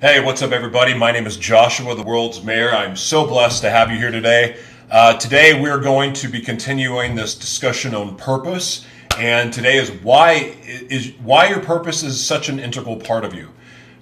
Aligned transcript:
Hey, 0.00 0.22
what's 0.22 0.42
up, 0.42 0.50
everybody? 0.50 0.92
My 0.92 1.12
name 1.12 1.24
is 1.24 1.36
Joshua, 1.36 1.94
the 1.94 2.02
world's 2.02 2.42
mayor. 2.42 2.72
I'm 2.72 2.96
so 2.96 3.28
blessed 3.28 3.62
to 3.62 3.70
have 3.70 3.92
you 3.92 3.96
here 3.96 4.10
today. 4.10 4.56
Uh, 4.90 5.16
today, 5.16 5.58
we're 5.58 5.78
going 5.78 6.12
to 6.14 6.26
be 6.26 6.40
continuing 6.40 7.14
this 7.14 7.36
discussion 7.36 7.94
on 7.94 8.16
purpose, 8.16 8.84
and 9.18 9.52
today 9.52 9.78
is 9.78 9.92
why 10.02 10.56
is 10.64 11.12
why 11.22 11.48
your 11.48 11.60
purpose 11.60 12.02
is 12.02 12.22
such 12.22 12.48
an 12.48 12.58
integral 12.58 12.96
part 12.96 13.24
of 13.24 13.34
you. 13.34 13.50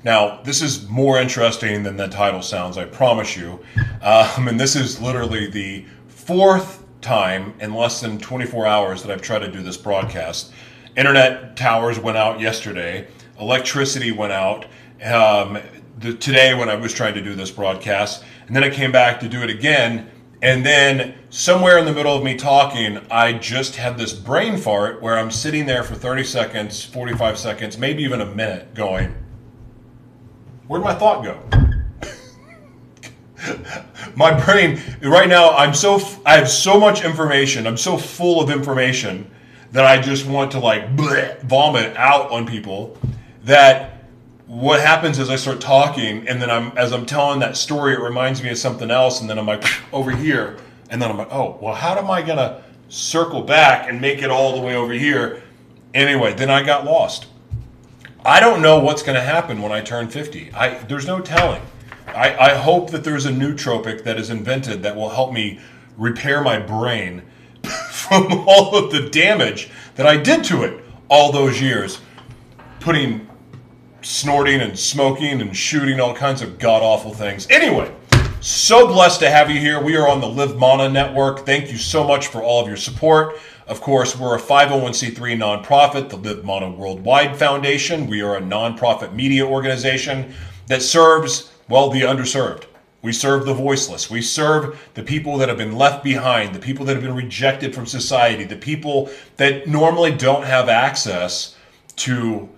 Now, 0.03 0.41
this 0.43 0.63
is 0.63 0.89
more 0.89 1.21
interesting 1.21 1.83
than 1.83 1.99
the 1.99 2.09
title 2.09 2.41
sounds. 2.41 2.79
I 2.79 2.87
promise 2.87 3.37
you. 3.37 3.61
Um, 4.01 4.49
and 4.49 4.59
this 4.59 4.75
is 4.75 4.99
literally 4.99 5.47
the 5.47 5.85
fourth 6.09 6.85
time 7.03 7.53
in 7.61 7.75
less 7.75 8.01
than 8.01 8.19
24 8.19 8.67
hours 8.67 9.03
that 9.03 9.13
I've 9.13 9.23
tried 9.23 9.41
to 9.41 9.53
do 9.53 9.63
this 9.63 9.77
broadcast. 9.77 10.53
Internet 10.97 11.55
towers 11.55 11.99
went 12.01 12.17
out 12.17 12.41
yesterday. 12.41 13.09
Electricity 13.39 14.11
went 14.11 14.33
out. 14.33 14.65
Um, 15.05 15.59
the, 16.03 16.15
today 16.15 16.55
when 16.55 16.69
I 16.69 16.75
was 16.75 16.93
trying 16.93 17.15
to 17.15 17.23
do 17.23 17.35
this 17.35 17.51
broadcast, 17.51 18.25
and 18.47 18.55
then 18.55 18.65
I 18.65 18.71
came 18.71 18.93
back 18.93 19.21
to 19.21 19.29
do 19.29 19.43
it 19.43 19.51
again. 19.51 20.11
And 20.43 20.67
then 20.67 21.15
somewhere 21.31 21.79
in 21.79 21.85
the 21.85 21.93
middle 21.93 22.17
of 22.17 22.25
me 22.25 22.37
talking, 22.37 23.01
I 23.11 23.35
just 23.35 23.77
had 23.77 23.97
this 23.97 24.13
brain 24.13 24.59
fart 24.59 25.01
where 25.01 25.17
I'm 25.17 25.31
sitting 25.31 25.67
there 25.67 25.85
for 25.85 25.95
30 25.95 26.25
seconds, 26.25 26.85
45 26.85 27.39
seconds, 27.39 27.79
maybe 27.79 28.03
even 28.03 28.21
a 28.21 28.27
minute 28.27 28.75
going, 28.75 29.15
Where'd 30.67 30.83
my 30.83 30.95
thought 30.95 31.23
go? 31.23 31.39
my 34.17 34.45
brain, 34.45 34.81
right 35.03 35.29
now, 35.29 35.51
I'm 35.51 35.75
so, 35.75 36.01
I 36.25 36.37
have 36.37 36.49
so 36.49 36.79
much 36.79 37.05
information. 37.05 37.67
I'm 37.67 37.77
so 37.77 37.97
full 37.97 38.41
of 38.41 38.51
information 38.51 39.31
that 39.73 39.85
I 39.85 40.01
just 40.01 40.27
want 40.27 40.53
to 40.53 40.61
like 40.61 40.97
bleh, 40.97 41.41
vomit 41.43 41.97
out 41.97 42.31
on 42.31 42.47
people 42.47 42.97
that 43.45 43.92
what 44.47 44.81
happens 44.81 45.19
is 45.19 45.31
I 45.31 45.37
start 45.37 45.61
talking, 45.61 46.27
and 46.29 46.41
then 46.41 46.51
I'm 46.51 46.77
as 46.77 46.93
I'm 46.93 47.07
telling 47.07 47.41
that 47.41 47.57
story, 47.57 47.95
it 47.95 48.01
reminds 48.01 48.43
me 48.43 48.51
of 48.51 48.59
something 48.59 48.91
else, 48.91 49.21
and 49.21 49.31
then 49.31 49.39
I'm 49.39 49.47
like 49.47 49.65
over 49.93 50.11
here, 50.11 50.59
and 50.91 51.01
then 51.01 51.11
I'm 51.11 51.17
like, 51.17 51.33
oh, 51.33 51.59
well, 51.61 51.75
how 51.75 51.97
am 51.97 52.11
I 52.11 52.23
gonna 52.23 52.63
circle 52.89 53.43
back 53.43 53.89
and 53.89 54.01
make 54.01 54.23
it 54.23 54.31
all 54.31 54.55
the 54.55 54.61
way 54.61 54.75
over 54.75 54.93
here? 54.93 55.43
Anyway, 55.95 56.35
then 56.35 56.51
I 56.51 56.63
got 56.63 56.85
lost. 56.85 57.27
I 58.25 58.41
don't 58.41 58.63
know 58.63 58.79
what's 58.79 59.03
gonna 59.03 59.21
happen 59.21 59.63
when 59.63 59.73
I 59.73 59.81
turn 59.81 60.09
50. 60.09 60.53
I 60.53 60.79
there's 60.85 61.07
no 61.07 61.21
telling. 61.21 61.63
I, 62.09 62.37
I 62.37 62.55
hope 62.55 62.91
that 62.91 63.05
there's 63.05 63.27
a 63.27 63.31
nootropic 63.31 64.05
that 64.05 64.19
is 64.19 64.29
invented 64.29 64.83
that 64.83 64.97
will 64.97 65.11
help 65.11 65.33
me 65.33 65.61
repair 65.97 66.43
my 66.43 66.59
brain 66.59 67.23
from 67.91 68.45
all 68.47 68.77
of 68.77 68.93
the 68.93 69.09
damage 69.09 69.71
that 69.95 70.07
I 70.07 70.17
did 70.17 70.45
to 70.45 70.63
it 70.63 70.85
all 71.09 71.33
those 71.33 71.61
years, 71.61 72.01
putting 72.81 73.29
snorting 74.03 74.61
and 74.61 74.79
smoking 74.79 75.41
and 75.41 75.57
shooting 75.57 76.01
all 76.01 76.15
kinds 76.15 76.43
of 76.43 76.59
god 76.59 76.83
awful 76.83 77.15
things. 77.15 77.47
Anyway, 77.51 77.95
so 78.41 78.87
blessed 78.87 79.21
to 79.21 79.31
have 79.31 79.51
you 79.51 79.61
here. 79.61 79.81
We 79.81 79.97
are 79.97 80.09
on 80.09 80.21
the 80.21 80.29
Live 80.29 80.59
Mana 80.59 80.89
Network. 80.89 81.47
Thank 81.47 81.71
you 81.71 81.79
so 81.79 82.05
much 82.05 82.27
for 82.27 82.43
all 82.43 82.61
of 82.61 82.67
your 82.67 82.77
support. 82.77 83.39
Of 83.69 83.81
course, 83.81 84.19
we're 84.19 84.37
a 84.37 84.41
501c3 84.41 85.15
nonprofit, 85.37 86.09
the 86.09 86.17
Live 86.17 86.45
Mana 86.45 86.71
Worldwide 86.71 87.37
Foundation. 87.37 88.09
We 88.09 88.21
are 88.21 88.37
a 88.37 88.41
nonprofit 88.41 89.15
media 89.15 89.47
organization 89.47 90.35
that 90.67 90.83
serves, 90.83 91.53
well, 91.69 91.89
the 91.89 92.03
underserved. 92.03 92.65
We 93.03 93.13
serve 93.13 93.47
the 93.47 93.55
voiceless. 93.55 94.11
We 94.11 94.23
serve 94.23 94.91
the 94.95 95.03
people 95.03 95.37
that 95.39 95.49
have 95.49 95.59
been 95.59 95.77
left 95.77 96.03
behind, 96.05 96.55
the 96.55 96.61
people 96.61 96.85
that 96.87 96.95
have 96.95 97.03
been 97.03 97.15
rejected 97.15 97.75
from 97.75 97.87
society, 97.87 98.45
the 98.45 98.57
people 98.57 99.11
that 99.37 99.67
normally 99.67 100.13
don't 100.13 100.45
have 100.45 100.69
access 100.69 101.57
to 101.97 102.49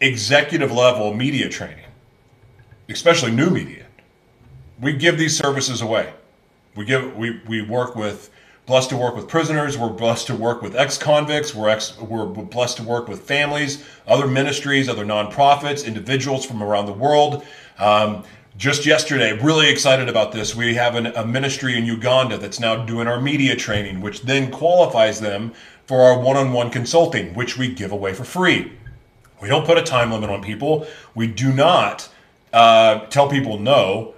executive 0.00 0.72
level 0.72 1.14
media 1.14 1.48
training, 1.48 1.84
especially 2.88 3.30
new 3.30 3.50
media. 3.50 3.86
We 4.80 4.94
give 4.94 5.18
these 5.18 5.36
services 5.36 5.82
away. 5.82 6.12
We 6.74 6.84
give 6.84 7.16
we, 7.16 7.40
we 7.46 7.62
work 7.62 7.96
with 7.96 8.30
blessed 8.66 8.90
to 8.90 8.96
work 8.96 9.16
with 9.16 9.28
prisoners. 9.28 9.76
We're 9.76 9.88
blessed 9.90 10.28
to 10.28 10.34
work 10.34 10.62
with 10.62 10.76
ex-convicts. 10.76 11.54
We're 11.54 11.68
ex, 11.68 11.98
we're 11.98 12.26
blessed 12.26 12.76
to 12.78 12.82
work 12.84 13.08
with 13.08 13.20
families, 13.20 13.84
other 14.06 14.26
ministries, 14.26 14.88
other 14.88 15.04
nonprofits, 15.04 15.84
individuals 15.84 16.46
from 16.46 16.62
around 16.62 16.86
the 16.86 16.92
world. 16.92 17.44
Um, 17.78 18.24
just 18.56 18.86
yesterday, 18.86 19.32
really 19.32 19.68
excited 19.68 20.08
about 20.08 20.32
this. 20.32 20.54
We 20.54 20.74
have 20.74 20.94
an, 20.94 21.06
a 21.06 21.26
ministry 21.26 21.76
in 21.76 21.84
Uganda 21.84 22.38
that's 22.38 22.60
now 22.60 22.84
doing 22.84 23.08
our 23.08 23.20
media 23.20 23.56
training, 23.56 24.00
which 24.00 24.22
then 24.22 24.50
qualifies 24.50 25.20
them 25.20 25.52
for 25.86 26.02
our 26.02 26.18
one-on-one 26.20 26.70
consulting, 26.70 27.34
which 27.34 27.58
we 27.58 27.74
give 27.74 27.90
away 27.90 28.12
for 28.14 28.24
free. 28.24 28.72
We 29.40 29.48
don't 29.48 29.64
put 29.64 29.78
a 29.78 29.82
time 29.82 30.12
limit 30.12 30.30
on 30.30 30.42
people. 30.42 30.86
We 31.14 31.26
do 31.26 31.52
not 31.52 32.08
uh, 32.52 33.06
tell 33.06 33.28
people 33.28 33.58
no. 33.58 34.14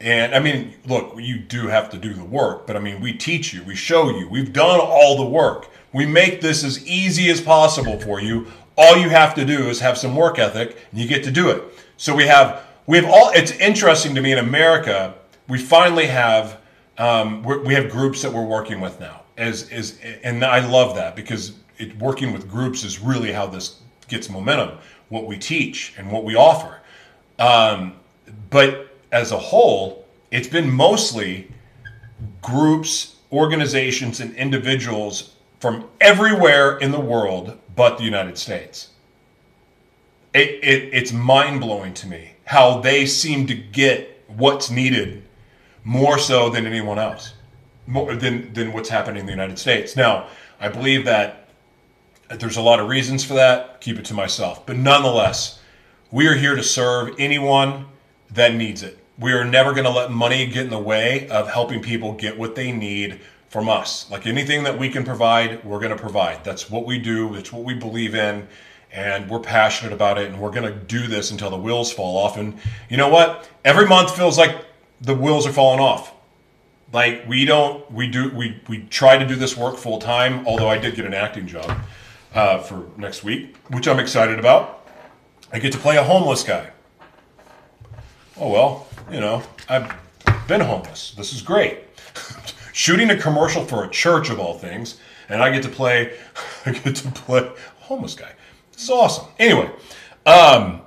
And 0.00 0.34
I 0.34 0.40
mean, 0.40 0.74
look, 0.86 1.14
you 1.18 1.38
do 1.38 1.68
have 1.68 1.90
to 1.90 1.98
do 1.98 2.12
the 2.12 2.24
work, 2.24 2.66
but 2.66 2.76
I 2.76 2.80
mean, 2.80 3.00
we 3.00 3.14
teach 3.14 3.54
you, 3.54 3.64
we 3.64 3.74
show 3.74 4.10
you, 4.10 4.28
we've 4.28 4.52
done 4.52 4.78
all 4.78 5.16
the 5.16 5.24
work. 5.24 5.70
We 5.92 6.04
make 6.04 6.42
this 6.42 6.62
as 6.62 6.86
easy 6.86 7.30
as 7.30 7.40
possible 7.40 7.98
for 7.98 8.20
you. 8.20 8.46
All 8.76 8.98
you 8.98 9.08
have 9.08 9.34
to 9.36 9.44
do 9.46 9.70
is 9.70 9.80
have 9.80 9.96
some 9.96 10.14
work 10.14 10.38
ethic, 10.38 10.76
and 10.90 11.00
you 11.00 11.08
get 11.08 11.24
to 11.24 11.30
do 11.30 11.48
it. 11.48 11.62
So 11.96 12.14
we 12.14 12.26
have 12.26 12.62
we 12.86 12.98
have 12.98 13.06
all. 13.06 13.30
It's 13.32 13.52
interesting 13.52 14.14
to 14.14 14.20
me 14.20 14.32
in 14.32 14.38
America. 14.38 15.14
We 15.48 15.56
finally 15.58 16.06
have 16.06 16.60
um, 16.98 17.42
we 17.42 17.72
have 17.72 17.90
groups 17.90 18.20
that 18.20 18.30
we're 18.30 18.44
working 18.44 18.80
with 18.80 19.00
now. 19.00 19.22
As 19.38 19.70
is, 19.70 19.98
and 20.22 20.44
I 20.44 20.66
love 20.66 20.94
that 20.96 21.16
because 21.16 21.54
it, 21.78 21.96
working 21.98 22.32
with 22.34 22.50
groups 22.50 22.84
is 22.84 23.00
really 23.00 23.32
how 23.32 23.46
this 23.46 23.80
gets 24.08 24.28
momentum, 24.30 24.78
what 25.08 25.26
we 25.26 25.38
teach 25.38 25.94
and 25.96 26.10
what 26.10 26.24
we 26.24 26.34
offer. 26.34 26.80
Um, 27.38 27.94
but 28.50 28.96
as 29.12 29.32
a 29.32 29.38
whole, 29.38 30.06
it's 30.30 30.48
been 30.48 30.70
mostly 30.70 31.50
groups, 32.42 33.16
organizations, 33.32 34.20
and 34.20 34.34
individuals 34.34 35.34
from 35.60 35.88
everywhere 36.00 36.78
in 36.78 36.90
the 36.90 37.00
world 37.00 37.58
but 37.74 37.98
the 37.98 38.04
United 38.04 38.38
States. 38.38 38.90
It, 40.34 40.62
it, 40.62 40.94
it's 40.94 41.12
mind 41.12 41.60
blowing 41.60 41.94
to 41.94 42.06
me 42.06 42.32
how 42.44 42.80
they 42.80 43.06
seem 43.06 43.46
to 43.46 43.54
get 43.54 44.24
what's 44.28 44.70
needed 44.70 45.22
more 45.84 46.18
so 46.18 46.50
than 46.50 46.66
anyone 46.66 46.98
else, 46.98 47.34
more 47.86 48.14
than, 48.14 48.52
than 48.52 48.72
what's 48.72 48.88
happening 48.88 49.20
in 49.20 49.26
the 49.26 49.32
United 49.32 49.58
States. 49.58 49.96
Now, 49.96 50.28
I 50.60 50.68
believe 50.68 51.04
that 51.04 51.45
there's 52.28 52.56
a 52.56 52.62
lot 52.62 52.80
of 52.80 52.88
reasons 52.88 53.24
for 53.24 53.34
that. 53.34 53.80
Keep 53.80 53.98
it 53.98 54.04
to 54.06 54.14
myself. 54.14 54.66
But 54.66 54.76
nonetheless, 54.76 55.60
we 56.10 56.26
are 56.26 56.34
here 56.34 56.54
to 56.54 56.62
serve 56.62 57.14
anyone 57.18 57.86
that 58.30 58.54
needs 58.54 58.82
it. 58.82 58.98
We 59.18 59.32
are 59.32 59.44
never 59.44 59.72
going 59.72 59.84
to 59.84 59.90
let 59.90 60.10
money 60.10 60.46
get 60.46 60.64
in 60.64 60.70
the 60.70 60.78
way 60.78 61.28
of 61.28 61.48
helping 61.48 61.80
people 61.80 62.12
get 62.12 62.38
what 62.38 62.54
they 62.54 62.72
need 62.72 63.20
from 63.48 63.68
us. 63.68 64.10
Like 64.10 64.26
anything 64.26 64.64
that 64.64 64.78
we 64.78 64.88
can 64.90 65.04
provide, 65.04 65.64
we're 65.64 65.78
going 65.78 65.96
to 65.96 66.00
provide. 66.00 66.44
That's 66.44 66.68
what 66.68 66.84
we 66.84 66.98
do, 66.98 67.34
it's 67.34 67.52
what 67.52 67.64
we 67.64 67.74
believe 67.74 68.14
in, 68.14 68.46
and 68.92 69.30
we're 69.30 69.40
passionate 69.40 69.92
about 69.92 70.18
it. 70.18 70.26
And 70.26 70.40
we're 70.40 70.50
going 70.50 70.70
to 70.70 70.78
do 70.78 71.06
this 71.06 71.30
until 71.30 71.50
the 71.50 71.56
wheels 71.56 71.92
fall 71.92 72.18
off. 72.18 72.36
And 72.36 72.58
you 72.90 72.96
know 72.96 73.08
what? 73.08 73.48
Every 73.64 73.86
month 73.86 74.14
feels 74.14 74.36
like 74.36 74.64
the 75.00 75.14
wheels 75.14 75.46
are 75.46 75.52
falling 75.52 75.80
off. 75.80 76.12
Like 76.92 77.26
we 77.26 77.44
don't, 77.44 77.90
we 77.90 78.06
do, 78.06 78.30
we, 78.30 78.60
we 78.68 78.80
try 78.84 79.16
to 79.16 79.26
do 79.26 79.34
this 79.34 79.56
work 79.56 79.76
full 79.76 79.98
time, 79.98 80.46
although 80.46 80.68
I 80.68 80.78
did 80.78 80.94
get 80.94 81.04
an 81.04 81.14
acting 81.14 81.46
job 81.46 81.80
uh, 82.36 82.58
for 82.58 82.86
next 82.96 83.24
week, 83.24 83.56
which 83.70 83.88
I'm 83.88 83.98
excited 83.98 84.38
about. 84.38 84.86
I 85.52 85.58
get 85.58 85.72
to 85.72 85.78
play 85.78 85.96
a 85.96 86.04
homeless 86.04 86.42
guy. 86.42 86.70
Oh, 88.38 88.50
well, 88.50 88.86
you 89.10 89.20
know, 89.20 89.42
I've 89.68 89.92
been 90.46 90.60
homeless. 90.60 91.14
This 91.16 91.32
is 91.32 91.40
great. 91.40 91.78
Shooting 92.72 93.10
a 93.10 93.16
commercial 93.16 93.64
for 93.64 93.84
a 93.84 93.88
church 93.88 94.28
of 94.28 94.38
all 94.38 94.58
things, 94.58 95.00
and 95.30 95.42
I 95.42 95.50
get 95.50 95.62
to 95.62 95.70
play, 95.70 96.18
I 96.66 96.72
get 96.72 96.96
to 96.96 97.10
play 97.10 97.40
a 97.40 97.84
homeless 97.84 98.14
guy. 98.14 98.32
This 98.72 98.84
is 98.84 98.90
awesome. 98.90 99.26
Anyway, 99.38 99.70
um, 100.26 100.82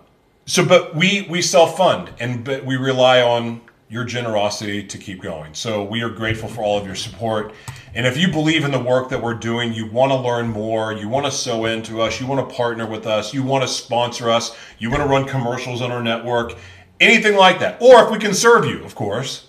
so 0.46 0.64
but 0.64 0.96
we 0.96 1.26
we 1.30 1.42
self 1.42 1.78
fund 1.78 2.12
and 2.20 2.44
but 2.44 2.64
we 2.64 2.76
rely 2.76 3.22
on 3.22 3.62
your 3.90 4.04
generosity 4.04 4.84
to 4.84 4.98
keep 5.00 5.22
going. 5.22 5.56
So 5.56 5.84
we 5.84 6.04
are 6.04 6.10
grateful 6.10 6.48
for 6.48 6.62
all 6.62 6.78
of 6.78 6.86
your 6.86 6.96
support. 6.96 7.54
And 7.96 8.06
if 8.06 8.18
you 8.18 8.28
believe 8.28 8.64
in 8.64 8.72
the 8.72 8.80
work 8.80 9.10
that 9.10 9.22
we're 9.22 9.34
doing, 9.34 9.74
you 9.74 9.88
want 9.88 10.12
to 10.12 10.16
learn 10.16 10.50
more, 10.50 10.94
you 10.94 11.10
want 11.10 11.26
to 11.26 11.32
sow 11.32 11.66
into 11.66 12.02
us, 12.02 12.20
you 12.20 12.28
want 12.28 12.48
to 12.48 12.56
partner 12.56 12.86
with 12.86 13.08
us, 13.08 13.34
you 13.34 13.42
want 13.42 13.64
to 13.64 13.68
sponsor 13.68 14.30
us, 14.30 14.56
you 14.78 14.92
want 14.92 15.02
to 15.02 15.10
run 15.10 15.26
commercials 15.26 15.82
on 15.82 15.92
our 15.92 16.04
network, 16.04 16.56
anything 17.00 17.36
like 17.36 17.60
that. 17.60 17.82
Or 17.82 18.04
if 18.04 18.12
we 18.12 18.20
can 18.20 18.34
serve 18.34 18.66
you, 18.66 18.84
of 18.84 18.94
course, 18.94 19.48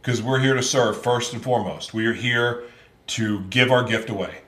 because 0.00 0.22
we're 0.22 0.40
here 0.40 0.54
to 0.54 0.62
serve 0.62 1.00
first 1.00 1.32
and 1.34 1.42
foremost. 1.42 1.94
We 1.94 2.06
are 2.06 2.12
here 2.12 2.64
to 3.08 3.40
give 3.42 3.70
our 3.70 3.84
gift 3.84 4.10
away, 4.10 4.38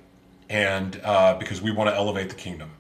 and 0.49 1.01
uh, 1.05 1.35
because 1.39 1.63
we 1.63 1.71
want 1.71 1.91
to 1.91 1.95
elevate 1.95 2.29
the 2.29 2.35
kingdom, 2.35 2.71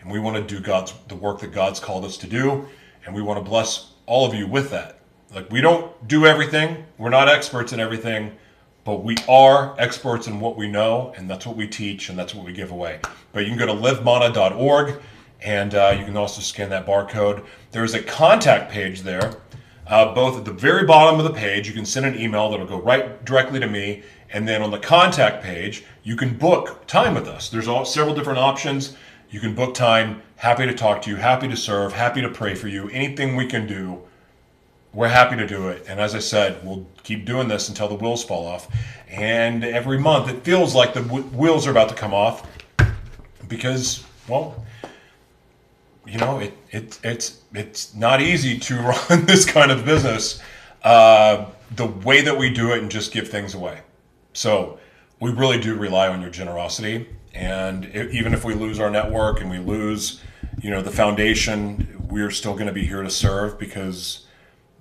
and 0.00 0.10
we 0.10 0.18
want 0.18 0.36
to 0.36 0.54
do 0.54 0.60
God's 0.60 0.92
the 1.08 1.16
work 1.16 1.40
that 1.40 1.52
God's 1.52 1.80
called 1.80 2.04
us 2.04 2.18
to 2.18 2.26
do, 2.26 2.68
and 3.06 3.14
we 3.14 3.22
want 3.22 3.42
to 3.42 3.48
bless 3.48 3.92
all 4.04 4.26
of 4.26 4.34
you 4.34 4.46
with 4.46 4.70
that. 4.70 5.00
Like 5.34 5.50
we 5.50 5.62
don't 5.62 6.08
do 6.08 6.26
everything, 6.26 6.84
we're 6.98 7.10
not 7.10 7.28
experts 7.28 7.72
in 7.72 7.80
everything 7.80 8.32
but 8.84 9.04
we 9.04 9.16
are 9.28 9.74
experts 9.78 10.26
in 10.26 10.40
what 10.40 10.56
we 10.56 10.68
know, 10.68 11.12
and 11.16 11.30
that's 11.30 11.46
what 11.46 11.56
we 11.56 11.68
teach, 11.68 12.08
and 12.08 12.18
that's 12.18 12.34
what 12.34 12.44
we 12.44 12.52
give 12.52 12.70
away. 12.70 13.00
But 13.32 13.44
you 13.44 13.50
can 13.50 13.58
go 13.58 13.66
to 13.66 13.72
livemana.org 13.72 15.00
And 15.40 15.74
uh, 15.74 15.96
you 15.98 16.04
can 16.04 16.16
also 16.16 16.40
scan 16.40 16.70
that 16.70 16.86
barcode. 16.86 17.44
There's 17.72 17.94
a 17.94 18.02
contact 18.02 18.70
page 18.70 19.02
there. 19.02 19.34
Uh, 19.86 20.14
both 20.14 20.38
at 20.38 20.44
the 20.44 20.52
very 20.52 20.86
bottom 20.86 21.18
of 21.18 21.24
the 21.24 21.32
page, 21.32 21.66
you 21.66 21.74
can 21.74 21.84
send 21.84 22.06
an 22.06 22.18
email 22.18 22.48
that'll 22.50 22.66
go 22.66 22.80
right 22.80 23.24
directly 23.24 23.58
to 23.60 23.66
me. 23.66 24.02
And 24.30 24.46
then 24.46 24.62
on 24.62 24.70
the 24.70 24.78
contact 24.78 25.42
page, 25.42 25.84
you 26.02 26.16
can 26.16 26.38
book 26.38 26.86
time 26.86 27.14
with 27.14 27.28
us. 27.28 27.48
There's 27.50 27.68
all, 27.68 27.84
several 27.84 28.14
different 28.14 28.38
options. 28.38 28.96
You 29.30 29.40
can 29.40 29.54
book 29.54 29.74
time. 29.74 30.22
Happy 30.36 30.66
to 30.66 30.74
talk 30.74 31.02
to 31.02 31.10
you. 31.10 31.16
Happy 31.16 31.48
to 31.48 31.56
serve. 31.56 31.92
Happy 31.92 32.22
to 32.22 32.28
pray 32.28 32.54
for 32.54 32.68
you. 32.68 32.88
Anything 32.90 33.36
we 33.36 33.46
can 33.46 33.66
do, 33.66 34.02
we're 34.94 35.08
happy 35.08 35.36
to 35.36 35.46
do 35.46 35.68
it. 35.68 35.84
And 35.88 35.98
as 35.98 36.14
I 36.14 36.18
said, 36.18 36.64
we'll 36.64 36.86
keep 37.02 37.24
doing 37.24 37.48
this 37.48 37.68
until 37.68 37.88
the 37.88 37.94
wheels 37.94 38.22
fall 38.22 38.46
off. 38.46 38.68
And 39.08 39.64
every 39.64 39.98
month, 39.98 40.28
it 40.28 40.42
feels 40.42 40.74
like 40.74 40.94
the 40.94 41.02
w- 41.02 41.24
wheels 41.24 41.66
are 41.66 41.70
about 41.70 41.88
to 41.88 41.94
come 41.94 42.12
off 42.12 42.46
because, 43.48 44.04
well, 44.28 44.64
you 46.06 46.18
know, 46.18 46.40
it, 46.40 46.54
it 46.70 46.98
it's 47.04 47.42
it's 47.54 47.94
not 47.94 48.20
easy 48.20 48.58
to 48.58 48.76
run 49.10 49.24
this 49.26 49.44
kind 49.44 49.70
of 49.70 49.84
business 49.84 50.42
uh, 50.82 51.46
the 51.76 51.86
way 51.86 52.22
that 52.22 52.36
we 52.36 52.50
do 52.50 52.72
it 52.72 52.80
and 52.80 52.90
just 52.90 53.12
give 53.12 53.28
things 53.28 53.54
away. 53.54 53.80
So 54.32 54.78
we 55.20 55.30
really 55.30 55.60
do 55.60 55.76
rely 55.76 56.08
on 56.08 56.20
your 56.20 56.30
generosity, 56.30 57.08
and 57.34 57.84
it, 57.86 58.10
even 58.12 58.34
if 58.34 58.44
we 58.44 58.54
lose 58.54 58.80
our 58.80 58.90
network 58.90 59.40
and 59.40 59.48
we 59.48 59.58
lose, 59.58 60.20
you 60.60 60.70
know, 60.70 60.82
the 60.82 60.90
foundation, 60.90 62.06
we're 62.10 62.30
still 62.30 62.54
going 62.54 62.66
to 62.66 62.72
be 62.72 62.84
here 62.84 63.02
to 63.02 63.10
serve 63.10 63.58
because 63.58 64.21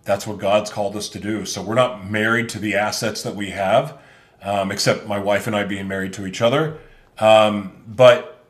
that's 0.04 0.26
what 0.26 0.40
God's 0.40 0.70
called 0.70 0.96
us 0.96 1.10
to 1.10 1.20
do. 1.20 1.46
So 1.46 1.62
we're 1.62 1.76
not 1.76 2.10
married 2.10 2.50
to 2.50 2.60
the 2.60 2.76
assets 2.76 3.22
that 3.24 3.36
we 3.36 3.52
have, 3.52 4.00
um, 4.42 4.72
except 4.72 5.08
my 5.08 5.20
wife 5.20 5.48
and 5.48 5.56
I 5.56 5.64
being 5.64 5.88
married 5.88 6.14
to 6.14 6.26
each 6.26 6.42
other. 6.42 6.80
Um, 7.20 7.84
but 7.88 8.46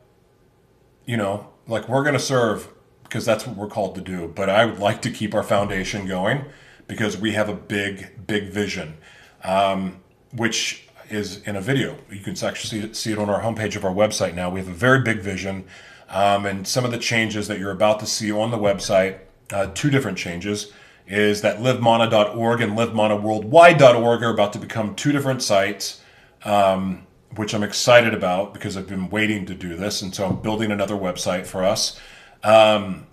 you 1.04 1.16
know, 1.16 1.48
like 1.66 1.88
we're 1.88 2.02
going 2.02 2.14
to 2.14 2.20
serve 2.20 2.68
because 3.04 3.26
that's 3.26 3.46
what 3.46 3.56
we're 3.56 3.68
called 3.68 3.94
to 3.96 4.00
do. 4.00 4.32
But 4.34 4.48
I 4.48 4.64
would 4.64 4.78
like 4.78 5.02
to 5.02 5.10
keep 5.10 5.34
our 5.34 5.42
foundation 5.42 6.06
going 6.06 6.46
because 6.86 7.16
we 7.16 7.32
have 7.32 7.48
a 7.48 7.54
big, 7.54 8.26
big 8.26 8.48
vision, 8.48 8.96
um, 9.44 10.00
which 10.34 10.88
is 11.10 11.42
in 11.42 11.56
a 11.56 11.60
video. 11.60 11.98
You 12.10 12.20
can 12.20 12.32
actually 12.42 12.94
see 12.94 13.12
it, 13.12 13.18
on 13.18 13.28
our 13.28 13.42
homepage 13.42 13.76
of 13.76 13.84
our 13.84 13.92
website 13.92 14.34
now. 14.34 14.48
We 14.50 14.60
have 14.60 14.68
a 14.68 14.74
very 14.74 15.02
big 15.02 15.20
vision, 15.20 15.64
um, 16.08 16.46
and 16.46 16.66
some 16.66 16.84
of 16.86 16.90
the 16.90 16.98
changes 16.98 17.48
that 17.48 17.58
you're 17.58 17.70
about 17.70 18.00
to 18.00 18.06
see 18.06 18.32
on 18.32 18.50
the 18.50 18.58
website, 18.58 19.18
uh, 19.52 19.66
two 19.74 19.90
different 19.90 20.16
changes, 20.16 20.72
is 21.06 21.42
that 21.42 21.58
livemana.org 21.58 22.60
and 22.60 22.72
livemanaworldwide.org 22.72 24.22
are 24.22 24.30
about 24.30 24.52
to 24.52 24.58
become 24.58 24.94
two 24.94 25.12
different 25.12 25.42
sites. 25.42 26.00
Um, 26.44 27.06
which 27.36 27.54
I'm 27.54 27.62
excited 27.62 28.12
about 28.14 28.52
because 28.52 28.76
I've 28.76 28.88
been 28.88 29.08
waiting 29.08 29.46
to 29.46 29.54
do 29.54 29.76
this. 29.76 30.02
And 30.02 30.14
so 30.14 30.26
I'm 30.26 30.42
building 30.42 30.70
another 30.70 30.94
website 30.94 31.46
for 31.46 31.64
us. 31.64 31.98
Um, 32.42 33.06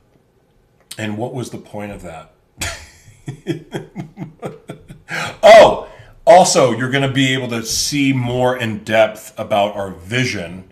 and 0.97 1.17
what 1.17 1.33
was 1.33 1.51
the 1.51 1.57
point 1.57 1.91
of 1.91 2.01
that? 2.01 2.33
oh, 5.43 5.87
also, 6.27 6.71
you're 6.71 6.91
going 6.91 7.07
to 7.07 7.13
be 7.13 7.33
able 7.33 7.47
to 7.49 7.63
see 7.63 8.11
more 8.11 8.57
in 8.57 8.83
depth 8.83 9.33
about 9.37 9.75
our 9.75 9.91
vision 9.91 10.68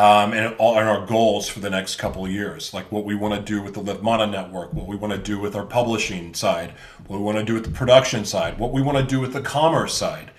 um, 0.00 0.32
and, 0.32 0.54
all, 0.56 0.78
and 0.78 0.88
our 0.88 1.04
goals 1.04 1.46
for 1.46 1.60
the 1.60 1.68
next 1.68 1.96
couple 1.96 2.24
of 2.24 2.30
years, 2.30 2.72
like 2.72 2.90
what 2.90 3.04
we 3.04 3.14
want 3.14 3.34
to 3.34 3.40
do 3.42 3.60
with 3.60 3.74
the 3.74 3.82
Live 3.82 4.02
Mana 4.02 4.26
network, 4.26 4.72
what 4.72 4.86
we 4.86 4.96
want 4.96 5.12
to 5.12 5.18
do 5.18 5.38
with 5.38 5.54
our 5.54 5.66
publishing 5.66 6.32
side, 6.32 6.72
what 7.06 7.18
we 7.18 7.22
want 7.22 7.36
to 7.36 7.44
do 7.44 7.52
with 7.52 7.64
the 7.64 7.70
production 7.70 8.24
side, 8.24 8.58
what 8.58 8.72
we 8.72 8.80
want 8.80 8.96
to 8.96 9.04
do 9.04 9.20
with 9.20 9.34
the 9.34 9.42
commerce 9.42 9.92
side. 9.92 10.30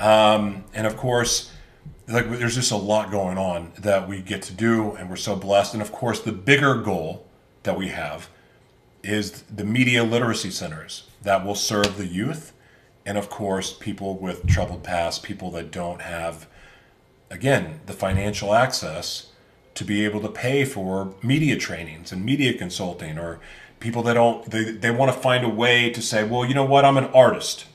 Um, 0.00 0.64
and 0.74 0.84
of 0.84 0.96
course, 0.96 1.52
like 2.08 2.28
there's 2.28 2.56
just 2.56 2.72
a 2.72 2.76
lot 2.76 3.12
going 3.12 3.38
on 3.38 3.70
that 3.78 4.08
we 4.08 4.20
get 4.20 4.42
to 4.42 4.52
do 4.52 4.96
and 4.96 5.08
we're 5.08 5.14
so 5.14 5.36
blessed 5.36 5.74
and 5.74 5.82
of 5.82 5.92
course 5.92 6.20
the 6.20 6.32
bigger 6.32 6.74
goal 6.74 7.26
that 7.62 7.78
we 7.78 7.88
have 7.88 8.28
is 9.02 9.42
the 9.42 9.64
media 9.64 10.02
literacy 10.04 10.50
centers 10.50 11.04
that 11.22 11.46
will 11.46 11.54
serve 11.54 11.96
the 11.96 12.06
youth 12.06 12.52
and 13.06 13.16
of 13.16 13.30
course 13.30 13.72
people 13.72 14.18
with 14.18 14.46
troubled 14.46 14.82
past 14.82 15.22
people 15.22 15.50
that 15.52 15.70
don't 15.70 16.02
have 16.02 16.46
again 17.30 17.80
the 17.86 17.92
financial 17.92 18.54
access 18.54 19.30
to 19.74 19.84
be 19.84 20.04
able 20.04 20.20
to 20.20 20.28
pay 20.28 20.64
for 20.64 21.14
media 21.22 21.56
trainings 21.56 22.12
and 22.12 22.24
media 22.24 22.56
consulting 22.56 23.18
or 23.18 23.40
people 23.80 24.02
that 24.02 24.14
don't 24.14 24.50
they, 24.50 24.64
they 24.64 24.90
want 24.90 25.12
to 25.12 25.18
find 25.18 25.44
a 25.44 25.48
way 25.48 25.90
to 25.90 26.00
say 26.00 26.24
well 26.24 26.44
you 26.44 26.54
know 26.54 26.64
what 26.64 26.84
i'm 26.84 26.96
an 26.96 27.06
artist 27.06 27.66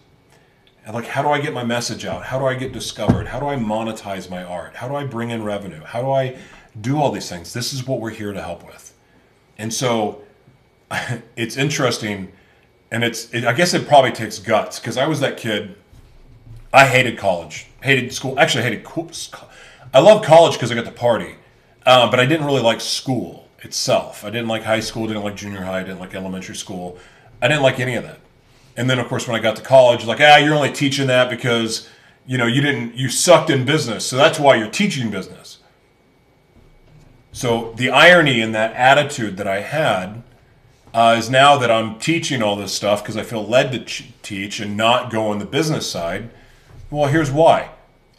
and 0.90 0.96
like, 0.96 1.06
how 1.06 1.22
do 1.22 1.30
I 1.30 1.40
get 1.40 1.54
my 1.54 1.64
message 1.64 2.04
out? 2.04 2.24
How 2.24 2.40
do 2.40 2.46
I 2.46 2.56
get 2.56 2.72
discovered? 2.74 3.28
How 3.28 3.40
do 3.40 3.46
I 3.46 3.56
monetize 3.56 4.28
my 4.28 4.44
art? 4.44 4.78
How 4.78 4.88
do 4.88 4.96
I 4.96 5.04
bring 5.04 5.30
in 5.30 5.44
revenue? 5.44 5.84
How 5.84 6.02
do 6.02 6.10
I 6.10 6.40
do 6.82 6.98
all 6.98 7.12
these 7.12 7.30
things? 7.30 7.54
This 7.54 7.74
is 7.74 7.86
what 7.86 8.00
we're 8.00 8.10
here 8.10 8.34
to 8.34 8.42
help 8.42 8.66
with. 8.66 8.92
And 9.60 9.72
so 9.72 10.24
it's 11.36 11.58
interesting. 11.58 12.32
And 12.90 13.04
it's, 13.04 13.32
it, 13.32 13.46
I 13.46 13.54
guess 13.54 13.76
it 13.76 13.88
probably 13.88 14.12
takes 14.12 14.40
guts 14.40 14.80
because 14.80 14.98
I 14.98 15.06
was 15.06 15.20
that 15.20 15.38
kid. 15.38 15.76
I 16.74 16.88
hated 16.88 17.20
college, 17.20 17.68
hated 17.82 18.14
school. 18.14 18.40
Actually, 18.40 18.64
I 18.66 18.70
hated, 18.70 18.88
I 19.94 20.00
love 20.00 20.24
college 20.24 20.54
because 20.54 20.72
I 20.72 20.76
got 20.76 20.86
to 20.86 20.92
party. 20.92 21.36
Uh, 21.86 22.10
but 22.10 22.20
I 22.20 22.26
didn't 22.26 22.46
really 22.46 22.62
like 22.62 22.82
school 22.82 23.48
itself. 23.60 24.24
I 24.24 24.30
didn't 24.30 24.48
like 24.48 24.64
high 24.64 24.80
school, 24.80 25.08
didn't 25.08 25.24
like 25.24 25.36
junior 25.36 25.62
high, 25.62 25.82
didn't 25.82 26.00
like 26.00 26.14
elementary 26.14 26.56
school. 26.56 26.98
I 27.42 27.48
didn't 27.48 27.64
like 27.64 27.80
any 27.80 27.96
of 27.96 28.04
that. 28.04 28.20
And 28.78 28.90
then, 28.90 29.00
of 29.00 29.08
course, 29.08 29.28
when 29.28 29.36
I 29.36 29.42
got 29.42 29.56
to 29.58 29.62
college, 29.62 30.06
like, 30.06 30.20
ah, 30.22 30.38
you're 30.38 30.56
only 30.56 30.72
teaching 30.72 31.08
that 31.08 31.30
because 31.30 31.90
you 32.26 32.38
know 32.38 32.46
you 32.46 32.62
didn't 32.62 32.96
you 32.96 33.10
sucked 33.10 33.50
in 33.50 33.66
business, 33.66 34.06
so 34.06 34.16
that's 34.16 34.40
why 34.40 34.56
you're 34.56 34.70
teaching 34.70 35.10
business. 35.10 35.58
So 37.32 37.74
the 37.76 37.90
irony 37.90 38.42
in 38.42 38.52
that 38.54 38.74
attitude 38.74 39.38
that 39.38 39.48
I 39.48 39.62
had 39.62 40.24
uh, 40.94 41.16
is 41.18 41.30
now 41.30 41.58
that 41.58 41.70
I'm 41.70 42.00
teaching 42.00 42.42
all 42.42 42.56
this 42.56 42.74
stuff 42.74 43.04
because 43.04 43.18
I 43.18 43.24
feel 43.24 43.46
led 43.46 43.72
to 43.72 43.84
ch- 43.84 44.12
teach 44.22 44.60
and 44.60 44.76
not 44.76 45.12
go 45.12 45.28
on 45.28 45.40
the 45.40 45.46
business 45.46 45.90
side. 45.90 46.30
Well, 46.92 47.10
here's 47.10 47.32
why. 47.32 47.70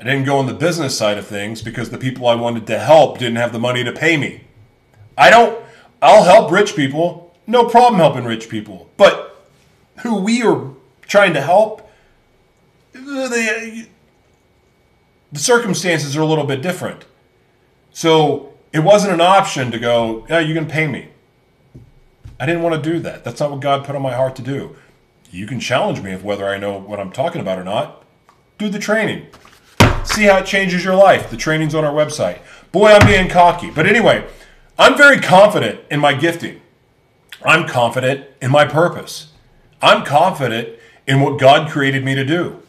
I 0.01 0.05
didn't 0.05 0.25
go 0.25 0.39
on 0.39 0.47
the 0.47 0.55
business 0.55 0.97
side 0.97 1.19
of 1.19 1.27
things 1.27 1.61
because 1.61 1.91
the 1.91 1.99
people 1.99 2.27
I 2.27 2.35
wanted 2.35 2.67
to 2.69 2.79
help 2.79 3.19
didn't 3.19 3.37
have 3.37 3.53
the 3.53 3.59
money 3.59 3.83
to 3.85 3.93
pay 3.93 4.17
me. 4.17 4.45
I 5.19 5.29
don't. 5.29 5.63
I'll 6.01 6.23
help 6.23 6.51
rich 6.51 6.77
people. 6.77 7.35
No 7.47 7.65
problem 7.65 8.01
helping 8.01 8.25
rich 8.25 8.49
people. 8.49 8.89
But 8.97 9.45
who 10.03 10.17
we 10.17 10.43
are 10.43 10.71
trying 11.03 11.35
to 11.35 11.43
help, 11.43 11.91
uh, 12.95 13.29
the 13.29 13.87
circumstances 15.35 16.17
are 16.17 16.23
a 16.23 16.27
little 16.27 16.47
bit 16.47 16.63
different. 16.63 17.05
So 17.93 18.55
it 18.73 18.81
wasn't 18.81 19.13
an 19.13 19.21
option 19.21 19.71
to 19.73 19.79
go, 19.79 20.27
yeah, 20.31 20.39
you 20.39 20.55
can 20.55 20.67
pay 20.67 20.87
me. 20.87 21.09
I 22.39 22.47
didn't 22.47 22.63
want 22.63 22.83
to 22.83 22.91
do 22.91 23.01
that. 23.01 23.25
That's 23.25 23.41
not 23.41 23.51
what 23.51 23.61
God 23.61 23.85
put 23.85 23.97
on 23.97 24.03
my 24.03 24.15
heart 24.15 24.37
to 24.37 24.43
do. 24.43 24.77
You 25.31 25.47
can 25.47 25.61
challenge 25.61 26.01
me 26.01 26.13
of 26.13 26.25
whether 26.25 26.47
I 26.49 26.57
know 26.57 26.79
what 26.79 27.01
I'm 27.01 27.13
talking 27.13 27.41
about 27.41 27.59
or 27.59 27.65
not. 27.65 28.05
Do 28.61 28.69
the 28.69 28.79
training. 28.79 29.27
See 30.05 30.25
how 30.25 30.37
it 30.37 30.45
changes 30.45 30.85
your 30.85 30.95
life. 30.95 31.31
The 31.31 31.39
training's 31.39 31.75
on 31.75 31.83
our 31.83 31.95
website. 31.95 32.41
Boy, 32.73 32.91
I'm 32.91 33.07
being 33.07 33.31
cocky. 33.31 33.71
But 33.71 33.87
anyway, 33.87 34.29
I'm 34.79 34.99
very 34.99 35.19
confident 35.19 35.81
in 35.91 35.99
my 35.99 36.13
gifting. 36.13 36.61
I'm 37.43 37.67
confident 37.67 38.27
in 38.43 38.51
my 38.51 38.67
purpose. 38.67 39.33
I'm 39.81 40.05
confident 40.05 40.79
in 41.07 41.23
what 41.23 41.41
God 41.41 41.71
created 41.71 42.05
me 42.05 42.15
to 42.15 42.23
do. 42.23 42.61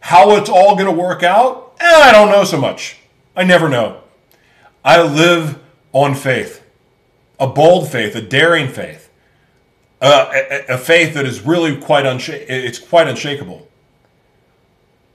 How 0.00 0.34
it's 0.34 0.50
all 0.50 0.74
going 0.74 0.92
to 0.92 1.00
work 1.00 1.22
out, 1.22 1.76
eh, 1.78 1.86
I 1.86 2.10
don't 2.10 2.30
know 2.30 2.42
so 2.42 2.60
much. 2.60 2.98
I 3.36 3.44
never 3.44 3.68
know. 3.68 4.00
I 4.84 5.00
live 5.00 5.60
on 5.92 6.16
faith, 6.16 6.66
a 7.38 7.46
bold 7.46 7.88
faith, 7.88 8.16
a 8.16 8.20
daring 8.20 8.66
faith, 8.66 9.10
uh, 10.00 10.32
a, 10.34 10.74
a, 10.74 10.76
faith 10.76 11.14
that 11.14 11.24
is 11.24 11.42
really 11.42 11.76
quite 11.76 12.04
unsha- 12.04 12.44
it's 12.48 12.80
quite 12.80 13.06
unshakable. 13.06 13.68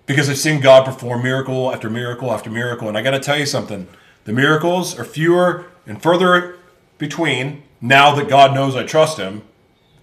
Because 0.06 0.30
I've 0.30 0.38
seen 0.38 0.62
God 0.62 0.86
perform 0.86 1.24
miracle 1.24 1.74
after 1.74 1.90
miracle 1.90 2.32
after 2.32 2.50
miracle, 2.50 2.88
and 2.88 2.98
I 2.98 3.02
got 3.02 3.12
to 3.12 3.20
tell 3.20 3.38
you 3.38 3.46
something: 3.46 3.88
the 4.26 4.34
miracles 4.34 4.98
are 5.00 5.06
fewer 5.06 5.66
and 5.88 6.02
further 6.02 6.58
between 6.98 7.64
now 7.82 8.14
that 8.16 8.30
God 8.30 8.54
knows 8.54 8.76
I 8.76 8.84
trust 8.84 9.18
Him 9.18 9.42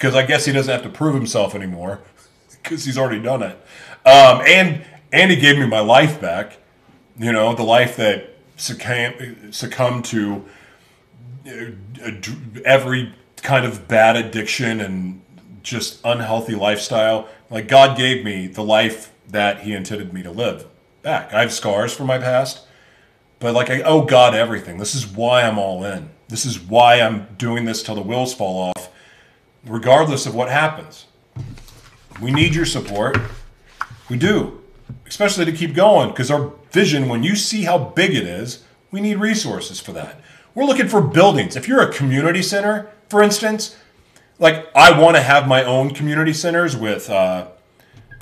because 0.03 0.17
I 0.17 0.27
guess 0.27 0.47
he 0.47 0.53
doesn't 0.53 0.73
have 0.73 0.83
to 0.83 0.89
prove 0.89 1.15
himself 1.15 1.55
anymore 1.55 2.01
because 2.51 2.85
he's 2.85 2.99
already 2.99 3.23
done 3.23 3.41
it. 3.41 3.57
Um, 4.05 4.43
and 4.45 4.85
and 5.13 5.31
he 5.31 5.37
gave 5.37 5.57
me 5.57 5.67
my 5.67 5.79
life 5.79 6.21
back. 6.21 6.59
You 7.17 7.31
know, 7.31 7.55
the 7.55 7.63
life 7.63 7.95
that 7.99 8.31
succumbed, 8.57 9.55
succumbed 9.55 10.05
to 10.07 10.45
uh, 11.47 12.11
every 12.65 13.15
kind 13.37 13.65
of 13.65 13.87
bad 13.87 14.17
addiction 14.17 14.81
and 14.81 15.23
just 15.63 16.01
unhealthy 16.05 16.57
lifestyle. 16.57 17.29
Like 17.49 17.69
God 17.69 17.97
gave 17.97 18.25
me 18.25 18.49
the 18.49 18.65
life 18.65 19.12
that 19.33 19.61
He 19.61 19.75
intended 19.75 20.13
me 20.13 20.23
to 20.23 20.31
live 20.31 20.67
back. 21.03 21.35
I 21.35 21.41
have 21.41 21.53
scars 21.53 21.93
from 21.93 22.07
my 22.07 22.19
past, 22.19 22.67
but 23.41 23.55
like 23.55 23.69
I 23.69 23.83
owe 23.83 24.05
God 24.05 24.35
everything. 24.35 24.79
This 24.79 24.95
is 24.95 25.07
why 25.07 25.43
I'm 25.43 25.59
all 25.59 25.85
in. 25.85 26.11
This 26.29 26.47
is 26.47 26.61
why 26.61 27.01
I'm 27.01 27.27
doing 27.37 27.65
this 27.65 27.83
till 27.83 27.97
the 27.97 28.03
wheels 28.03 28.33
fall 28.33 28.73
off 28.77 28.89
regardless 29.67 30.27
of 30.27 30.35
what 30.35 30.49
happens. 30.49 31.07
We 32.21 32.31
need 32.31 32.55
your 32.55 32.67
support. 32.67 33.19
We 34.09 34.17
do, 34.17 34.61
especially 35.07 35.45
to 35.47 35.53
keep 35.53 35.75
going 35.75 36.11
because 36.11 36.31
our 36.31 36.53
vision, 36.71 37.09
when 37.09 37.23
you 37.23 37.37
see 37.37 37.63
how 37.63 37.79
big 37.79 38.15
it 38.15 38.25
is, 38.25 38.65
we 38.91 39.01
need 39.01 39.17
resources 39.17 39.81
for 39.81 39.93
that. 39.93 40.21
We're 40.55 40.65
looking 40.65 40.89
for 40.89 41.01
buildings. 41.01 41.57
If 41.57 41.67
you're 41.67 41.81
a 41.81 41.93
community 41.93 42.43
center, 42.43 42.91
for 43.09 43.23
instance, 43.23 43.77
like 44.39 44.69
I 44.75 44.99
want 44.99 45.17
to 45.17 45.23
have 45.23 45.49
my 45.49 45.65
own 45.65 45.95
community 45.95 46.33
centers 46.33 46.77
with, 46.77 47.09
uh, 47.09 47.49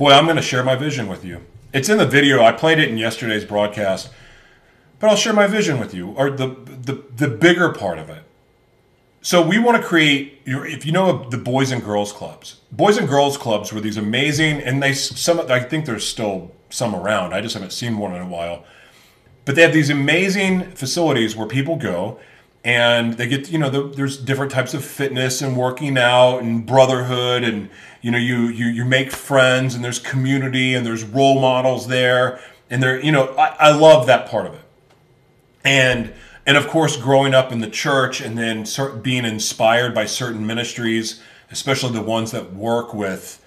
boy, 0.01 0.13
I'm 0.13 0.25
going 0.25 0.37
to 0.37 0.43
share 0.43 0.65
my 0.65 0.77
vision 0.77 1.09
with 1.09 1.27
you. 1.27 1.45
It's 1.75 1.91
in 1.91 1.99
the 1.99 2.07
video. 2.07 2.43
I 2.43 2.53
played 2.53 2.79
it 2.79 2.89
in 2.89 2.97
yesterday's 2.97 3.45
broadcast, 3.45 4.09
but 4.99 5.11
I'll 5.11 5.17
share 5.17 5.35
my 5.35 5.47
vision 5.47 5.79
with 5.79 5.93
you, 5.93 6.13
or 6.13 6.31
the 6.31 6.49
the, 6.89 7.05
the 7.15 7.29
bigger 7.29 7.71
part 7.71 7.99
of 7.99 8.09
it. 8.09 8.25
So 9.21 9.47
we 9.47 9.59
want 9.59 9.77
to 9.77 9.87
create. 9.87 10.41
If 10.47 10.87
you 10.87 10.93
know 10.93 11.29
the 11.29 11.37
boys 11.37 11.71
and 11.71 11.85
girls 11.85 12.15
clubs, 12.15 12.61
boys 12.73 12.97
and 12.97 13.07
girls 13.07 13.37
clubs 13.37 13.75
were 13.75 13.81
these 13.81 13.99
amazing, 13.99 14.63
and 14.63 14.83
they 14.83 14.95
some. 14.95 15.39
I 15.39 15.61
think 15.61 15.85
there's 15.85 16.09
still 16.09 16.51
some 16.71 16.95
around. 16.95 17.35
I 17.35 17.43
just 17.43 17.53
haven't 17.53 17.75
seen 17.75 17.99
one 17.99 18.15
in 18.15 18.23
a 18.23 18.27
while. 18.27 18.65
But 19.45 19.55
they 19.55 19.63
have 19.63 19.75
these 19.75 19.91
amazing 19.91 20.73
facilities 20.73 21.37
where 21.37 21.47
people 21.47 21.77
go 21.77 22.19
and 22.63 23.15
they 23.15 23.27
get 23.27 23.51
you 23.51 23.59
know 23.59 23.71
the, 23.71 23.83
there's 23.83 24.17
different 24.17 24.53
types 24.53 24.75
of 24.75 24.85
fitness 24.85 25.41
and 25.41 25.57
working 25.57 25.97
out 25.97 26.39
and 26.39 26.67
brotherhood 26.67 27.43
and 27.43 27.71
you 28.03 28.11
know 28.11 28.19
you 28.19 28.49
you 28.49 28.67
you 28.67 28.85
make 28.85 29.11
friends 29.13 29.75
and 29.75 29.83
there's 29.83 29.99
community 29.99 30.75
and 30.75 30.85
there's 30.85 31.05
role 31.05 31.41
models 31.41 31.89
there. 31.89 32.41
And 32.69 32.83
there 32.83 33.01
you 33.03 33.13
know 33.13 33.29
I, 33.37 33.57
I 33.59 33.71
love 33.73 34.07
that 34.07 34.29
part 34.29 34.47
of 34.47 34.55
it. 34.55 34.61
And 35.65 36.13
and 36.47 36.57
of 36.57 36.69
course 36.69 36.97
growing 36.97 37.35
up 37.35 37.51
in 37.51 37.61
the 37.61 37.71
church 37.71 38.21
and 38.21 38.37
then 38.37 38.67
being 39.03 39.25
inspired 39.25 39.95
by 39.95 40.07
certain 40.07 40.47
ministries 40.47 41.23
especially 41.51 41.93
the 41.93 42.03
ones 42.03 42.31
that 42.31 42.53
work 42.53 42.95
with 42.95 43.40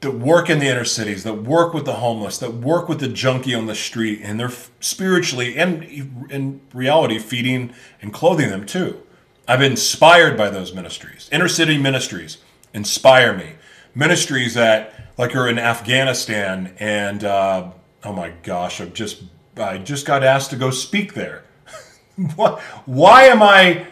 that 0.00 0.12
work 0.12 0.50
in 0.50 0.58
the 0.58 0.66
inner 0.66 0.84
cities, 0.84 1.24
that 1.24 1.42
work 1.42 1.72
with 1.72 1.84
the 1.84 1.94
homeless, 1.94 2.38
that 2.38 2.54
work 2.54 2.88
with 2.88 3.00
the 3.00 3.08
junkie 3.08 3.54
on 3.54 3.66
the 3.66 3.74
street, 3.74 4.20
and 4.22 4.38
they're 4.38 4.52
spiritually 4.80 5.56
and 5.56 5.82
in 6.30 6.60
reality 6.74 7.18
feeding 7.18 7.72
and 8.02 8.12
clothing 8.12 8.50
them 8.50 8.66
too. 8.66 9.02
I've 9.48 9.60
been 9.60 9.72
inspired 9.72 10.36
by 10.36 10.50
those 10.50 10.74
ministries. 10.74 11.28
Inner 11.32 11.48
city 11.48 11.78
ministries 11.78 12.38
inspire 12.74 13.36
me. 13.36 13.52
Ministries 13.94 14.54
that 14.54 15.12
like 15.16 15.34
are 15.34 15.48
in 15.48 15.58
Afghanistan, 15.58 16.74
and 16.78 17.24
uh, 17.24 17.70
oh 18.04 18.12
my 18.12 18.32
gosh, 18.42 18.80
I've 18.80 18.92
just 18.92 19.22
I 19.56 19.78
just 19.78 20.04
got 20.04 20.22
asked 20.22 20.50
to 20.50 20.56
go 20.56 20.70
speak 20.70 21.14
there. 21.14 21.44
what? 22.36 22.60
Why 22.84 23.24
am 23.24 23.42
I? 23.42 23.86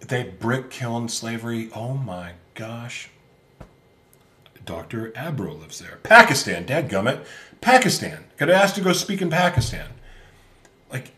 They 0.00 0.22
brick 0.22 0.70
kiln 0.70 1.08
slavery. 1.08 1.70
Oh 1.74 1.94
my 1.94 2.32
gosh. 2.54 3.10
Dr. 4.66 5.12
Abro 5.16 5.54
lives 5.54 5.78
there. 5.78 5.98
Pakistan, 6.02 6.66
dadgummit. 6.66 7.24
Pakistan. 7.60 8.24
Got 8.36 8.50
asked 8.50 8.74
to 8.74 8.80
go 8.82 8.92
speak 8.92 9.22
in 9.22 9.30
Pakistan. 9.30 9.88
Like, 10.90 11.12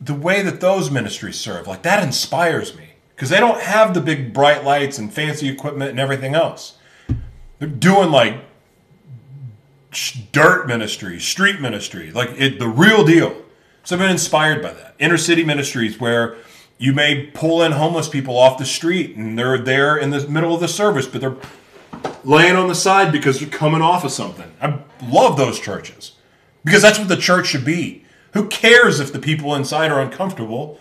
the 0.00 0.14
way 0.14 0.42
that 0.42 0.60
those 0.60 0.90
ministries 0.90 1.38
serve, 1.38 1.66
like, 1.68 1.82
that 1.82 2.02
inspires 2.02 2.76
me. 2.76 2.88
Because 3.14 3.28
they 3.28 3.40
don't 3.40 3.60
have 3.60 3.94
the 3.94 4.00
big 4.00 4.32
bright 4.32 4.64
lights 4.64 4.98
and 4.98 5.12
fancy 5.12 5.48
equipment 5.48 5.90
and 5.90 6.00
everything 6.00 6.34
else. 6.34 6.78
They're 7.58 7.68
doing, 7.68 8.10
like, 8.10 8.42
dirt 10.32 10.66
ministry, 10.66 11.20
street 11.20 11.60
ministry, 11.60 12.10
like, 12.10 12.30
it, 12.38 12.58
the 12.58 12.68
real 12.68 13.04
deal. 13.04 13.42
So 13.84 13.96
I've 13.96 14.00
been 14.00 14.10
inspired 14.10 14.62
by 14.62 14.72
that. 14.72 14.94
Inner 14.98 15.18
city 15.18 15.44
ministries 15.44 16.00
where 16.00 16.36
you 16.78 16.92
may 16.92 17.26
pull 17.26 17.62
in 17.62 17.72
homeless 17.72 18.08
people 18.08 18.38
off 18.38 18.56
the 18.56 18.64
street 18.64 19.16
and 19.16 19.38
they're 19.38 19.58
there 19.58 19.96
in 19.96 20.10
the 20.10 20.26
middle 20.28 20.54
of 20.54 20.60
the 20.60 20.68
service, 20.68 21.06
but 21.06 21.20
they're 21.20 21.36
laying 22.24 22.56
on 22.56 22.68
the 22.68 22.74
side 22.74 23.12
because 23.12 23.40
you're 23.40 23.50
coming 23.50 23.82
off 23.82 24.04
of 24.04 24.10
something. 24.10 24.50
I 24.60 24.78
love 25.02 25.36
those 25.36 25.58
churches 25.60 26.12
because 26.64 26.82
that's 26.82 26.98
what 26.98 27.08
the 27.08 27.16
church 27.16 27.48
should 27.48 27.64
be. 27.64 28.04
Who 28.34 28.48
cares 28.48 29.00
if 29.00 29.12
the 29.12 29.18
people 29.18 29.54
inside 29.54 29.90
are 29.90 30.00
uncomfortable? 30.00 30.78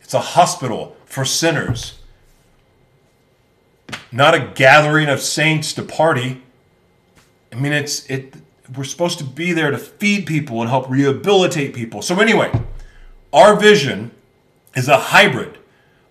It's 0.00 0.14
a 0.14 0.20
hospital 0.20 0.96
for 1.06 1.24
sinners, 1.24 1.98
not 4.12 4.34
a 4.34 4.52
gathering 4.54 5.08
of 5.08 5.20
saints 5.20 5.72
to 5.74 5.82
party. 5.82 6.42
I 7.52 7.56
mean, 7.56 7.72
it's 7.72 8.08
it. 8.10 8.34
We're 8.76 8.84
supposed 8.84 9.18
to 9.18 9.24
be 9.24 9.52
there 9.52 9.70
to 9.70 9.78
feed 9.78 10.26
people 10.26 10.60
and 10.60 10.70
help 10.70 10.88
rehabilitate 10.88 11.74
people. 11.74 12.00
So 12.00 12.18
anyway, 12.20 12.50
our 13.32 13.58
vision 13.58 14.10
is 14.74 14.88
a 14.88 14.96
hybrid 14.96 15.58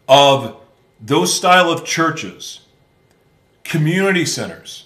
of 0.08 0.58
those 1.01 1.36
style 1.36 1.70
of 1.70 1.86
churches 1.86 2.62
community 3.63 4.25
centers, 4.25 4.86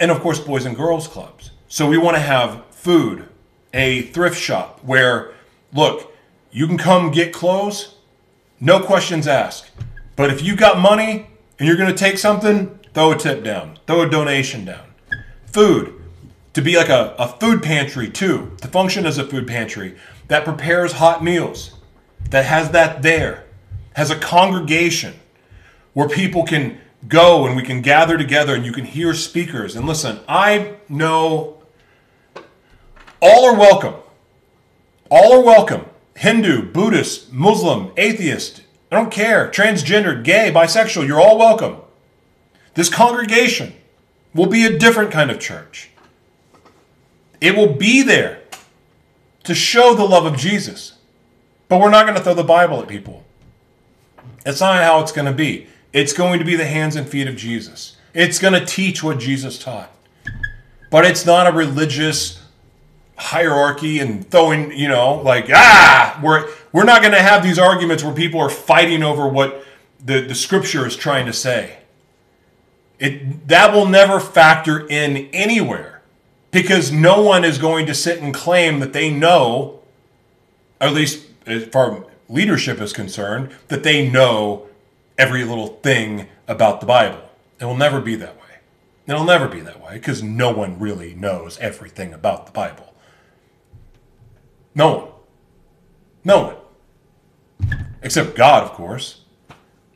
and 0.00 0.10
of 0.10 0.20
course, 0.20 0.40
boys 0.40 0.66
and 0.66 0.76
girls 0.76 1.08
clubs. 1.08 1.50
So 1.68 1.88
we 1.88 1.98
want 1.98 2.16
to 2.16 2.22
have 2.22 2.64
food, 2.70 3.28
a 3.72 4.02
thrift 4.02 4.38
shop 4.38 4.80
where, 4.82 5.32
look, 5.72 6.12
you 6.50 6.66
can 6.66 6.78
come 6.78 7.10
get 7.10 7.32
clothes, 7.32 7.94
no 8.60 8.80
questions 8.80 9.26
asked. 9.26 9.70
But 10.16 10.30
if 10.30 10.42
you 10.42 10.56
got 10.56 10.78
money 10.78 11.28
and 11.58 11.68
you're 11.68 11.76
going 11.76 11.90
to 11.90 11.96
take 11.96 12.18
something, 12.18 12.78
throw 12.94 13.12
a 13.12 13.16
tip 13.16 13.44
down, 13.44 13.78
throw 13.86 14.02
a 14.02 14.10
donation 14.10 14.64
down. 14.64 14.86
Food, 15.46 15.94
to 16.54 16.62
be 16.62 16.76
like 16.76 16.88
a, 16.88 17.14
a 17.18 17.28
food 17.28 17.62
pantry 17.62 18.10
too, 18.10 18.52
to 18.60 18.68
function 18.68 19.06
as 19.06 19.18
a 19.18 19.26
food 19.26 19.46
pantry 19.46 19.96
that 20.28 20.44
prepares 20.44 20.92
hot 20.92 21.22
meals, 21.22 21.74
that 22.30 22.44
has 22.44 22.70
that 22.70 23.02
there, 23.02 23.44
has 23.94 24.10
a 24.10 24.18
congregation 24.18 25.14
where 25.98 26.08
people 26.08 26.44
can 26.44 26.78
go 27.08 27.44
and 27.44 27.56
we 27.56 27.62
can 27.64 27.82
gather 27.82 28.16
together 28.16 28.54
and 28.54 28.64
you 28.64 28.70
can 28.70 28.84
hear 28.84 29.12
speakers. 29.12 29.74
And 29.74 29.84
listen, 29.84 30.20
I 30.28 30.76
know 30.88 31.60
all 33.20 33.46
are 33.46 33.58
welcome. 33.58 33.94
All 35.10 35.32
are 35.32 35.44
welcome. 35.44 35.86
Hindu, 36.14 36.70
Buddhist, 36.70 37.32
Muslim, 37.32 37.90
atheist, 37.96 38.62
I 38.92 38.94
don't 38.94 39.10
care, 39.10 39.50
transgender, 39.50 40.22
gay, 40.22 40.52
bisexual, 40.54 41.04
you're 41.04 41.20
all 41.20 41.36
welcome. 41.36 41.78
This 42.74 42.88
congregation 42.88 43.72
will 44.32 44.46
be 44.46 44.64
a 44.64 44.78
different 44.78 45.10
kind 45.10 45.32
of 45.32 45.40
church. 45.40 45.90
It 47.40 47.56
will 47.56 47.74
be 47.74 48.02
there 48.02 48.42
to 49.42 49.52
show 49.52 49.94
the 49.94 50.04
love 50.04 50.26
of 50.26 50.36
Jesus. 50.36 50.92
But 51.66 51.80
we're 51.80 51.90
not 51.90 52.06
going 52.06 52.16
to 52.16 52.22
throw 52.22 52.34
the 52.34 52.44
Bible 52.44 52.80
at 52.80 52.86
people. 52.86 53.24
That's 54.44 54.60
not 54.60 54.80
how 54.80 55.00
it's 55.00 55.10
going 55.10 55.26
to 55.26 55.32
be. 55.32 55.66
It's 55.92 56.12
going 56.12 56.38
to 56.38 56.44
be 56.44 56.56
the 56.56 56.66
hands 56.66 56.96
and 56.96 57.08
feet 57.08 57.28
of 57.28 57.36
Jesus. 57.36 57.96
It's 58.14 58.38
going 58.38 58.54
to 58.54 58.64
teach 58.64 59.02
what 59.02 59.18
Jesus 59.18 59.58
taught. 59.58 59.90
But 60.90 61.04
it's 61.04 61.26
not 61.26 61.46
a 61.46 61.52
religious 61.52 62.42
hierarchy 63.16 63.98
and 63.98 64.28
throwing, 64.30 64.72
you 64.72 64.88
know, 64.88 65.14
like, 65.22 65.50
ah, 65.52 66.18
we're, 66.22 66.48
we're 66.72 66.84
not 66.84 67.02
going 67.02 67.12
to 67.12 67.22
have 67.22 67.42
these 67.42 67.58
arguments 67.58 68.04
where 68.04 68.14
people 68.14 68.40
are 68.40 68.50
fighting 68.50 69.02
over 69.02 69.28
what 69.28 69.64
the, 70.04 70.20
the 70.20 70.34
scripture 70.34 70.86
is 70.86 70.96
trying 70.96 71.26
to 71.26 71.32
say. 71.32 71.78
It, 72.98 73.48
that 73.48 73.72
will 73.72 73.86
never 73.86 74.18
factor 74.20 74.86
in 74.88 75.28
anywhere 75.32 76.02
because 76.50 76.90
no 76.90 77.22
one 77.22 77.44
is 77.44 77.58
going 77.58 77.86
to 77.86 77.94
sit 77.94 78.20
and 78.22 78.32
claim 78.32 78.80
that 78.80 78.92
they 78.92 79.12
know, 79.12 79.80
at 80.80 80.92
least 80.92 81.26
as 81.46 81.64
far 81.66 82.04
leadership 82.28 82.80
is 82.80 82.92
concerned, 82.92 83.50
that 83.68 83.82
they 83.82 84.08
know 84.08 84.67
every 85.18 85.44
little 85.44 85.66
thing 85.66 86.28
about 86.46 86.80
the 86.80 86.86
Bible. 86.86 87.28
It 87.60 87.64
will 87.64 87.76
never 87.76 88.00
be 88.00 88.14
that 88.14 88.36
way. 88.36 88.42
It'll 89.06 89.24
never 89.24 89.48
be 89.48 89.60
that 89.60 89.82
way 89.82 89.94
because 89.94 90.22
no 90.22 90.50
one 90.52 90.78
really 90.78 91.14
knows 91.14 91.58
everything 91.58 92.14
about 92.14 92.46
the 92.46 92.52
Bible. 92.52 92.94
No 94.74 94.96
one. 94.96 95.08
No 96.24 96.42
one. 96.42 97.76
Except 98.00 98.36
God, 98.36 98.62
of 98.62 98.72
course. 98.72 99.22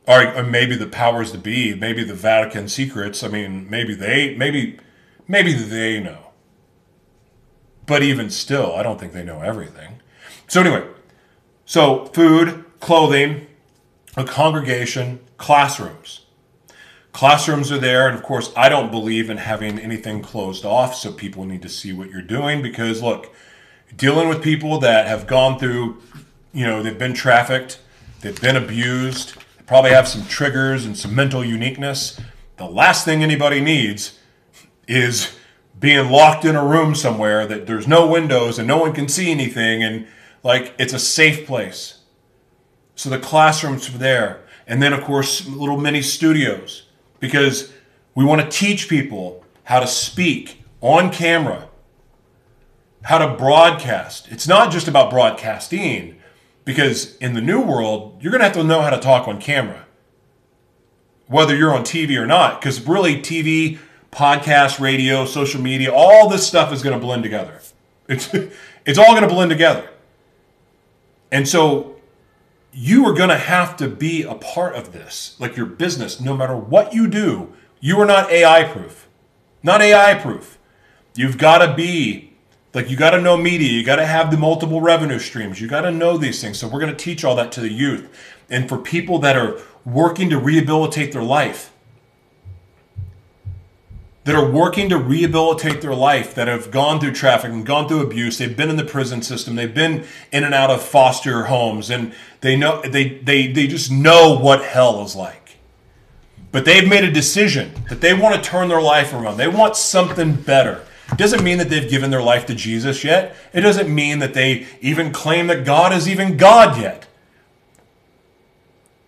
Or, 0.05 0.35
or 0.35 0.43
maybe 0.43 0.75
the 0.75 0.87
powers 0.87 1.31
to 1.31 1.37
be, 1.37 1.73
maybe 1.73 2.03
the 2.03 2.13
Vatican 2.13 2.67
secrets. 2.67 3.23
I 3.23 3.29
mean, 3.29 3.69
maybe 3.69 3.95
they, 3.95 4.35
maybe, 4.35 4.77
maybe 5.27 5.53
they 5.53 6.01
know. 6.01 6.31
But 7.85 8.03
even 8.03 8.29
still, 8.29 8.75
I 8.75 8.83
don't 8.83 8.99
think 8.99 9.13
they 9.13 9.23
know 9.23 9.41
everything. 9.41 10.01
So 10.47 10.61
anyway, 10.61 10.85
so 11.65 12.07
food, 12.07 12.65
clothing, 12.79 13.47
a 14.15 14.23
congregation, 14.23 15.19
classrooms. 15.37 16.25
Classrooms 17.11 17.71
are 17.71 17.77
there, 17.77 18.07
and 18.07 18.17
of 18.17 18.23
course, 18.23 18.51
I 18.55 18.69
don't 18.69 18.89
believe 18.91 19.29
in 19.29 19.37
having 19.37 19.77
anything 19.77 20.21
closed 20.21 20.65
off, 20.65 20.95
so 20.95 21.11
people 21.11 21.45
need 21.45 21.61
to 21.61 21.69
see 21.69 21.93
what 21.93 22.09
you're 22.09 22.21
doing 22.21 22.61
because, 22.61 23.01
look, 23.01 23.33
dealing 23.95 24.29
with 24.29 24.41
people 24.41 24.79
that 24.79 25.07
have 25.07 25.27
gone 25.27 25.59
through, 25.59 26.01
you 26.53 26.65
know, 26.65 26.81
they've 26.81 26.97
been 26.97 27.13
trafficked, 27.13 27.79
they've 28.21 28.41
been 28.41 28.55
abused, 28.55 29.35
they 29.57 29.63
probably 29.65 29.91
have 29.91 30.07
some 30.07 30.25
triggers 30.25 30.85
and 30.85 30.97
some 30.97 31.15
mental 31.15 31.45
uniqueness. 31.45 32.19
The 32.57 32.65
last 32.65 33.05
thing 33.05 33.23
anybody 33.23 33.61
needs 33.61 34.19
is 34.87 35.35
being 35.79 36.09
locked 36.09 36.45
in 36.45 36.55
a 36.55 36.65
room 36.65 36.95
somewhere 36.95 37.45
that 37.45 37.67
there's 37.67 37.87
no 37.87 38.07
windows 38.07 38.57
and 38.57 38.67
no 38.67 38.77
one 38.77 38.93
can 38.93 39.07
see 39.07 39.31
anything, 39.31 39.83
and 39.83 40.07
like 40.43 40.73
it's 40.79 40.93
a 40.93 40.99
safe 40.99 41.45
place. 41.45 41.99
So 42.95 43.09
the 43.09 43.19
classrooms 43.19 43.89
are 43.89 43.97
there. 43.97 44.41
And 44.67 44.81
then, 44.81 44.93
of 44.93 45.03
course, 45.03 45.47
little 45.47 45.79
mini 45.79 46.01
studios 46.01 46.83
because 47.19 47.73
we 48.15 48.23
want 48.23 48.41
to 48.41 48.49
teach 48.49 48.87
people 48.87 49.43
how 49.65 49.79
to 49.79 49.87
speak 49.87 50.63
on 50.81 51.11
camera 51.11 51.69
how 53.03 53.17
to 53.17 53.35
broadcast. 53.35 54.29
It's 54.31 54.47
not 54.47 54.71
just 54.71 54.87
about 54.87 55.09
broadcasting, 55.09 56.19
because 56.65 57.17
in 57.17 57.33
the 57.33 57.41
new 57.41 57.61
world, 57.61 58.17
you're 58.21 58.31
going 58.31 58.39
to 58.39 58.45
have 58.45 58.53
to 58.53 58.63
know 58.63 58.81
how 58.81 58.89
to 58.89 58.99
talk 58.99 59.27
on 59.27 59.39
camera, 59.39 59.85
whether 61.27 61.55
you're 61.55 61.73
on 61.73 61.83
TV 61.83 62.17
or 62.17 62.25
not. 62.25 62.59
Because 62.59 62.85
really, 62.87 63.17
TV, 63.17 63.77
podcast, 64.11 64.79
radio, 64.79 65.25
social 65.25 65.61
media, 65.61 65.91
all 65.93 66.29
this 66.29 66.47
stuff 66.47 66.71
is 66.71 66.81
going 66.81 66.97
to 66.97 67.05
blend 67.05 67.23
together. 67.23 67.59
It's 68.07 68.33
it's 68.85 68.97
all 68.97 69.11
going 69.11 69.27
to 69.27 69.33
blend 69.33 69.51
together. 69.51 69.89
And 71.31 71.47
so 71.47 71.92
you 72.73 73.05
are 73.05 73.13
going 73.13 73.29
to 73.29 73.37
have 73.37 73.77
to 73.77 73.87
be 73.87 74.23
a 74.23 74.35
part 74.35 74.75
of 74.75 74.93
this, 74.93 75.35
like 75.39 75.55
your 75.55 75.65
business, 75.65 76.19
no 76.19 76.35
matter 76.35 76.55
what 76.55 76.93
you 76.93 77.07
do. 77.07 77.53
You 77.79 77.99
are 77.99 78.05
not 78.05 78.31
AI 78.31 78.63
proof. 78.63 79.07
Not 79.61 79.81
AI 79.81 80.15
proof. 80.15 80.57
You've 81.15 81.37
got 81.37 81.59
to 81.59 81.73
be 81.75 82.33
like 82.73 82.89
you 82.89 82.97
got 82.97 83.11
to 83.11 83.21
know 83.21 83.37
media, 83.37 83.71
you 83.71 83.83
got 83.83 83.97
to 83.97 84.05
have 84.05 84.31
the 84.31 84.37
multiple 84.37 84.81
revenue 84.81 85.19
streams. 85.19 85.61
You 85.61 85.67
got 85.67 85.81
to 85.81 85.91
know 85.91 86.17
these 86.17 86.41
things. 86.41 86.57
So 86.57 86.67
we're 86.67 86.79
going 86.79 86.95
to 86.95 86.97
teach 87.03 87.23
all 87.23 87.35
that 87.35 87.51
to 87.53 87.61
the 87.61 87.71
youth. 87.71 88.09
And 88.49 88.67
for 88.67 88.77
people 88.77 89.19
that 89.19 89.35
are 89.35 89.59
working 89.85 90.29
to 90.31 90.39
rehabilitate 90.39 91.11
their 91.11 91.23
life, 91.23 91.72
that 94.23 94.35
are 94.35 94.49
working 94.49 94.87
to 94.89 94.97
rehabilitate 94.97 95.81
their 95.81 95.93
life, 95.93 96.33
that 96.35 96.47
have 96.47 96.71
gone 96.71 96.99
through 96.99 97.11
trafficking, 97.11 97.63
gone 97.63 97.87
through 97.87 98.01
abuse, 98.01 98.37
they've 98.37 98.55
been 98.55 98.69
in 98.69 98.77
the 98.77 98.85
prison 98.85 99.21
system, 99.21 99.55
they've 99.55 99.73
been 99.73 100.05
in 100.31 100.43
and 100.43 100.53
out 100.53 100.69
of 100.69 100.81
foster 100.81 101.45
homes, 101.45 101.89
and 101.89 102.13
they 102.41 102.55
know 102.55 102.81
they 102.81 103.19
they 103.19 103.47
they 103.47 103.67
just 103.67 103.91
know 103.91 104.37
what 104.37 104.63
hell 104.63 105.03
is 105.03 105.15
like. 105.15 105.57
But 106.51 106.65
they've 106.65 106.87
made 106.87 107.03
a 107.03 107.11
decision 107.11 107.71
that 107.89 107.99
they 107.99 108.13
want 108.13 108.35
to 108.35 108.49
turn 108.49 108.69
their 108.69 108.81
life 108.81 109.11
around. 109.11 109.37
They 109.37 109.47
want 109.47 109.75
something 109.75 110.35
better. 110.35 110.85
It 111.11 111.17
doesn't 111.17 111.43
mean 111.43 111.57
that 111.57 111.69
they've 111.69 111.89
given 111.89 112.11
their 112.11 112.21
life 112.21 112.45
to 112.45 112.55
Jesus 112.55 113.03
yet. 113.03 113.35
It 113.53 113.61
doesn't 113.61 113.93
mean 113.93 114.19
that 114.19 114.33
they 114.33 114.67
even 114.79 115.11
claim 115.11 115.47
that 115.47 115.65
God 115.65 115.91
is 115.91 116.07
even 116.07 116.37
God 116.37 116.79
yet. 116.79 117.07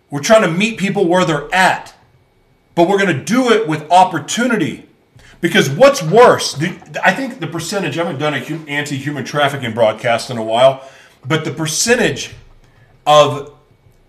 We're 0.10 0.22
trying 0.22 0.42
to 0.42 0.52
meet 0.52 0.78
people 0.78 1.08
where 1.08 1.26
they're 1.26 1.54
at, 1.54 1.94
but 2.74 2.88
we're 2.88 2.98
going 3.00 3.16
to 3.16 3.24
do 3.24 3.52
it 3.52 3.68
with 3.68 3.90
opportunity. 3.92 4.85
Because 5.46 5.70
what's 5.70 6.02
worse, 6.02 6.56
the, 6.56 6.70
I 7.04 7.14
think 7.14 7.40
the 7.40 7.46
percentage, 7.46 8.00
I 8.00 8.04
haven't 8.04 8.20
done 8.20 8.34
an 8.34 8.68
anti 8.68 8.98
human 8.98 9.24
trafficking 9.24 9.76
broadcast 9.76 10.32
in 10.32 10.40
a 10.40 10.44
while, 10.44 10.84
but 11.24 11.46
the 11.46 11.52
percentage 11.52 12.34
of 13.06 13.56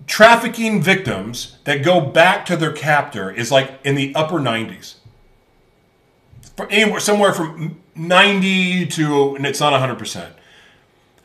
trafficking 0.06 0.80
victims 0.80 1.58
that 1.64 1.84
go 1.84 2.00
back 2.00 2.46
to 2.46 2.56
their 2.56 2.72
captor 2.72 3.30
is 3.30 3.52
like 3.52 3.78
in 3.84 3.96
the 3.96 4.14
upper 4.14 4.36
90s. 4.36 4.94
Anywhere, 6.70 7.00
somewhere 7.00 7.34
from 7.34 7.82
90 7.94 8.86
to, 8.86 9.36
and 9.36 9.44
it's 9.44 9.60
not 9.60 9.74
100%. 9.74 10.30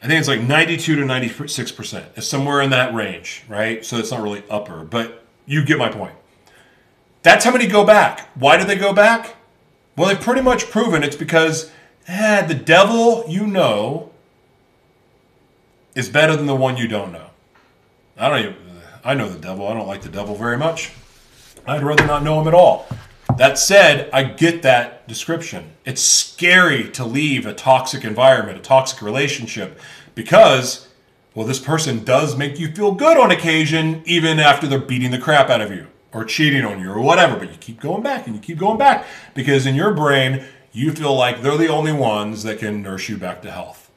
I 0.04 0.08
think 0.08 0.20
it's 0.20 0.28
like 0.28 0.42
92 0.42 0.98
to 0.98 1.04
96%. 1.04 2.06
It's 2.18 2.28
somewhere 2.28 2.62
in 2.62 2.72
that 2.72 2.94
range, 2.94 3.46
right? 3.48 3.86
So 3.86 3.96
it's 3.96 4.12
not 4.12 4.22
really 4.22 4.44
upper, 4.50 4.84
but 4.84 5.24
you 5.46 5.64
get 5.64 5.78
my 5.78 5.88
point. 5.88 6.16
That's 7.24 7.46
how 7.46 7.52
many 7.54 7.66
go 7.66 7.86
back. 7.86 8.28
Why 8.36 8.58
do 8.58 8.66
they 8.66 8.76
go 8.76 8.92
back? 8.92 9.38
Well, 9.98 10.08
they've 10.08 10.20
pretty 10.20 10.42
much 10.42 10.70
proven 10.70 11.04
it's 11.04 11.16
because 11.16 11.70
eh, 12.08 12.46
the 12.46 12.56
devil 12.56 13.26
you 13.28 13.46
know 13.46 14.12
is 15.96 16.08
better 16.08 16.36
than 16.36 16.46
the 16.46 16.56
one 16.56 16.78
you 16.78 16.88
don't 16.88 17.12
know. 17.12 17.28
I 18.18 18.30
don't 18.30 18.40
even, 18.40 18.56
I 19.04 19.14
know 19.16 19.28
the 19.28 19.40
devil. 19.40 19.68
I 19.68 19.74
don't 19.74 19.88
like 19.88 20.02
the 20.02 20.10
devil 20.10 20.36
very 20.36 20.58
much. 20.58 20.92
I'd 21.68 21.84
rather 21.84 22.06
not 22.06 22.24
know 22.24 22.40
him 22.40 22.48
at 22.48 22.54
all. 22.54 22.88
That 23.38 23.58
said, 23.58 24.10
I 24.12 24.24
get 24.24 24.62
that 24.62 25.08
description. 25.08 25.72
It's 25.86 26.02
scary 26.02 26.90
to 26.92 27.06
leave 27.06 27.46
a 27.46 27.54
toxic 27.54 28.04
environment, 28.04 28.58
a 28.58 28.62
toxic 28.62 29.02
relationship, 29.02 29.80
because, 30.16 30.88
well, 31.34 31.46
this 31.46 31.60
person 31.60 32.04
does 32.04 32.38
make 32.38 32.60
you 32.60 32.72
feel 32.72 32.94
good 32.94 33.18
on 33.18 33.32
occasion, 33.32 34.02
even 34.06 34.40
after 34.40 34.68
they're 34.68 34.80
beating 34.80 35.12
the 35.12 35.18
crap 35.18 35.50
out 35.50 35.62
of 35.62 35.72
you 35.72 35.88
or 36.14 36.26
cheating 36.26 36.66
on 36.66 36.80
you 36.80 36.92
or 36.92 37.02
whatever. 37.02 37.38
But 37.38 37.52
you 37.52 37.58
keep 37.58 37.80
going 37.80 38.04
back 38.04 38.28
and 38.28 38.36
you 38.36 38.42
keep 38.42 38.58
going 38.58 38.78
back 38.78 39.06
because 39.34 39.66
in 39.66 39.76
your 39.76 39.94
brain, 39.94 40.44
you 40.72 40.92
feel 40.92 41.16
like 41.16 41.42
they're 41.42 41.58
the 41.58 41.68
only 41.68 41.92
ones 41.92 42.44
that 42.44 42.60
can 42.60 42.82
nurse 42.82 43.10
you 43.10 43.18
back 43.18 43.42
to 43.42 43.52
health. 43.52 43.90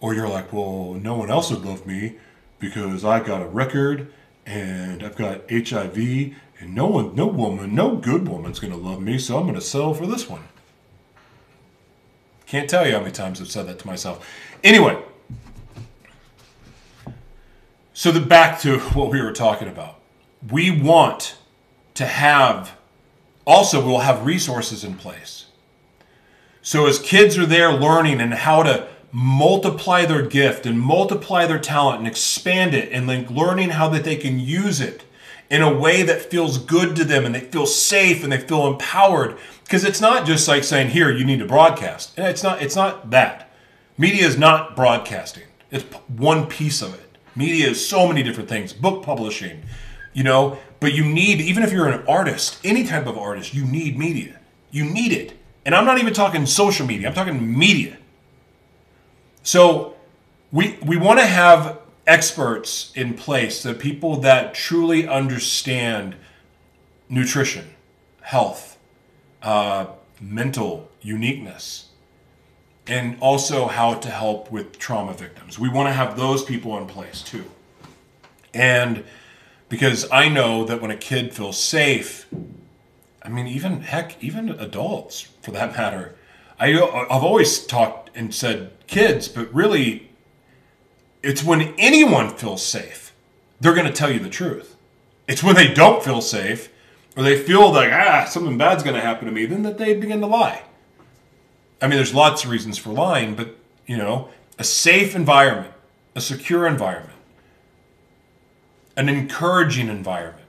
Or 0.00 0.14
you're 0.14 0.28
like, 0.28 0.52
well, 0.52 0.94
no 0.94 1.16
one 1.16 1.30
else 1.30 1.50
would 1.50 1.64
love 1.64 1.86
me 1.86 2.16
because 2.58 3.04
I 3.04 3.20
got 3.20 3.42
a 3.42 3.46
record 3.46 4.12
and 4.46 5.02
I've 5.02 5.16
got 5.16 5.50
HIV 5.50 5.98
and 6.60 6.74
no 6.74 6.86
one, 6.86 7.14
no 7.14 7.26
woman, 7.26 7.74
no 7.74 7.96
good 7.96 8.28
woman's 8.28 8.58
going 8.58 8.72
to 8.72 8.78
love 8.78 9.00
me, 9.00 9.18
so 9.18 9.36
I'm 9.36 9.42
going 9.42 9.54
to 9.54 9.60
settle 9.60 9.94
for 9.94 10.06
this 10.06 10.28
one. 10.28 10.44
Can't 12.46 12.68
tell 12.68 12.86
you 12.86 12.92
how 12.92 13.00
many 13.00 13.12
times 13.12 13.40
I've 13.40 13.50
said 13.50 13.66
that 13.68 13.78
to 13.80 13.86
myself. 13.86 14.26
Anyway, 14.64 14.98
so 17.98 18.12
the 18.12 18.20
back 18.20 18.60
to 18.60 18.78
what 18.78 19.10
we 19.10 19.20
were 19.20 19.32
talking 19.32 19.66
about. 19.66 19.98
We 20.52 20.70
want 20.70 21.36
to 21.94 22.06
have 22.06 22.76
also 23.44 23.84
we'll 23.84 23.98
have 23.98 24.24
resources 24.24 24.84
in 24.84 24.94
place. 24.94 25.46
So 26.62 26.86
as 26.86 27.00
kids 27.00 27.36
are 27.36 27.44
there 27.44 27.72
learning 27.72 28.20
and 28.20 28.32
how 28.32 28.62
to 28.62 28.86
multiply 29.10 30.04
their 30.04 30.22
gift 30.24 30.64
and 30.64 30.80
multiply 30.80 31.44
their 31.44 31.58
talent 31.58 31.98
and 31.98 32.06
expand 32.06 32.72
it 32.72 32.92
and 32.92 33.08
then 33.08 33.26
learning 33.34 33.70
how 33.70 33.88
that 33.88 34.04
they 34.04 34.14
can 34.14 34.38
use 34.38 34.80
it 34.80 35.02
in 35.50 35.60
a 35.60 35.76
way 35.76 36.04
that 36.04 36.30
feels 36.30 36.56
good 36.58 36.94
to 36.94 37.04
them 37.04 37.24
and 37.24 37.34
they 37.34 37.40
feel 37.40 37.66
safe 37.66 38.22
and 38.22 38.30
they 38.30 38.38
feel 38.38 38.68
empowered. 38.68 39.36
Because 39.64 39.82
it's 39.82 40.00
not 40.00 40.24
just 40.24 40.46
like 40.46 40.62
saying 40.62 40.90
here 40.90 41.10
you 41.10 41.24
need 41.24 41.40
to 41.40 41.46
broadcast. 41.46 42.16
And 42.16 42.28
it's 42.28 42.44
not 42.44 42.62
it's 42.62 42.76
not 42.76 43.10
that. 43.10 43.50
Media 43.96 44.24
is 44.24 44.38
not 44.38 44.76
broadcasting. 44.76 45.48
It's 45.72 45.82
one 46.06 46.46
piece 46.46 46.80
of 46.80 46.94
it 46.94 47.07
media 47.38 47.68
is 47.68 47.88
so 47.88 48.08
many 48.08 48.22
different 48.22 48.48
things. 48.48 48.72
Book 48.72 49.02
publishing 49.02 49.62
you 50.18 50.24
know? 50.24 50.58
But 50.80 50.94
you 50.94 51.04
need 51.04 51.40
even 51.40 51.62
if 51.62 51.72
you're 51.72 51.88
an 51.88 52.04
artist 52.06 52.58
any 52.64 52.84
type 52.84 53.06
of 53.06 53.16
artist 53.16 53.54
you 53.54 53.64
need 53.64 53.98
media. 53.98 54.40
You 54.70 54.84
need 54.84 55.12
it. 55.12 55.32
And 55.64 55.74
i'm 55.74 55.84
not 55.84 55.98
even 55.98 56.12
talking 56.12 56.44
social 56.46 56.86
media. 56.86 57.08
I'm 57.08 57.14
talking 57.14 57.58
media. 57.58 57.96
So 59.42 59.94
we 60.52 60.78
we 60.82 60.96
want 60.96 61.20
to 61.20 61.26
have 61.26 61.78
experts 62.06 62.90
in 62.94 63.14
place, 63.14 63.62
the 63.62 63.74
people 63.74 64.16
that 64.16 64.54
truly 64.54 65.06
understand 65.06 66.16
nutrition, 67.08 67.66
health, 68.22 68.78
uh, 69.42 69.86
mental 70.20 70.88
uniqueness, 71.02 71.87
and 72.88 73.16
also 73.20 73.66
how 73.66 73.94
to 73.94 74.08
help 74.08 74.50
with 74.50 74.78
trauma 74.78 75.12
victims. 75.12 75.58
We 75.58 75.68
want 75.68 75.88
to 75.88 75.92
have 75.92 76.16
those 76.16 76.42
people 76.42 76.76
in 76.78 76.86
place 76.86 77.22
too. 77.22 77.44
And 78.54 79.04
because 79.68 80.10
I 80.10 80.28
know 80.28 80.64
that 80.64 80.80
when 80.80 80.90
a 80.90 80.96
kid 80.96 81.34
feels 81.34 81.58
safe, 81.58 82.26
I 83.22 83.28
mean, 83.28 83.46
even 83.46 83.82
heck, 83.82 84.22
even 84.22 84.48
adults 84.48 85.28
for 85.42 85.50
that 85.50 85.76
matter, 85.76 86.14
I, 86.58 86.72
I've 86.72 87.22
always 87.22 87.64
talked 87.64 88.10
and 88.14 88.34
said 88.34 88.72
kids, 88.86 89.28
but 89.28 89.52
really, 89.54 90.10
it's 91.22 91.44
when 91.44 91.74
anyone 91.78 92.30
feels 92.30 92.64
safe, 92.64 93.12
they're 93.60 93.74
going 93.74 93.86
to 93.86 93.92
tell 93.92 94.10
you 94.10 94.18
the 94.18 94.30
truth. 94.30 94.76
It's 95.28 95.42
when 95.42 95.54
they 95.54 95.72
don't 95.72 96.02
feel 96.02 96.22
safe 96.22 96.70
or 97.16 97.22
they 97.22 97.38
feel 97.38 97.70
like, 97.72 97.92
ah, 97.92 98.24
something 98.24 98.56
bad's 98.56 98.82
going 98.82 98.96
to 98.96 99.02
happen 99.02 99.26
to 99.26 99.32
me, 99.32 99.44
then 99.44 99.62
that 99.64 99.76
they 99.76 99.94
begin 99.94 100.20
to 100.20 100.26
lie. 100.26 100.62
I 101.80 101.86
mean, 101.86 101.96
there's 101.96 102.14
lots 102.14 102.44
of 102.44 102.50
reasons 102.50 102.78
for 102.78 102.90
lying, 102.90 103.34
but, 103.34 103.56
you 103.86 103.96
know, 103.96 104.28
a 104.58 104.64
safe 104.64 105.14
environment, 105.14 105.72
a 106.14 106.20
secure 106.20 106.66
environment, 106.66 107.18
an 108.96 109.08
encouraging 109.08 109.88
environment. 109.88 110.46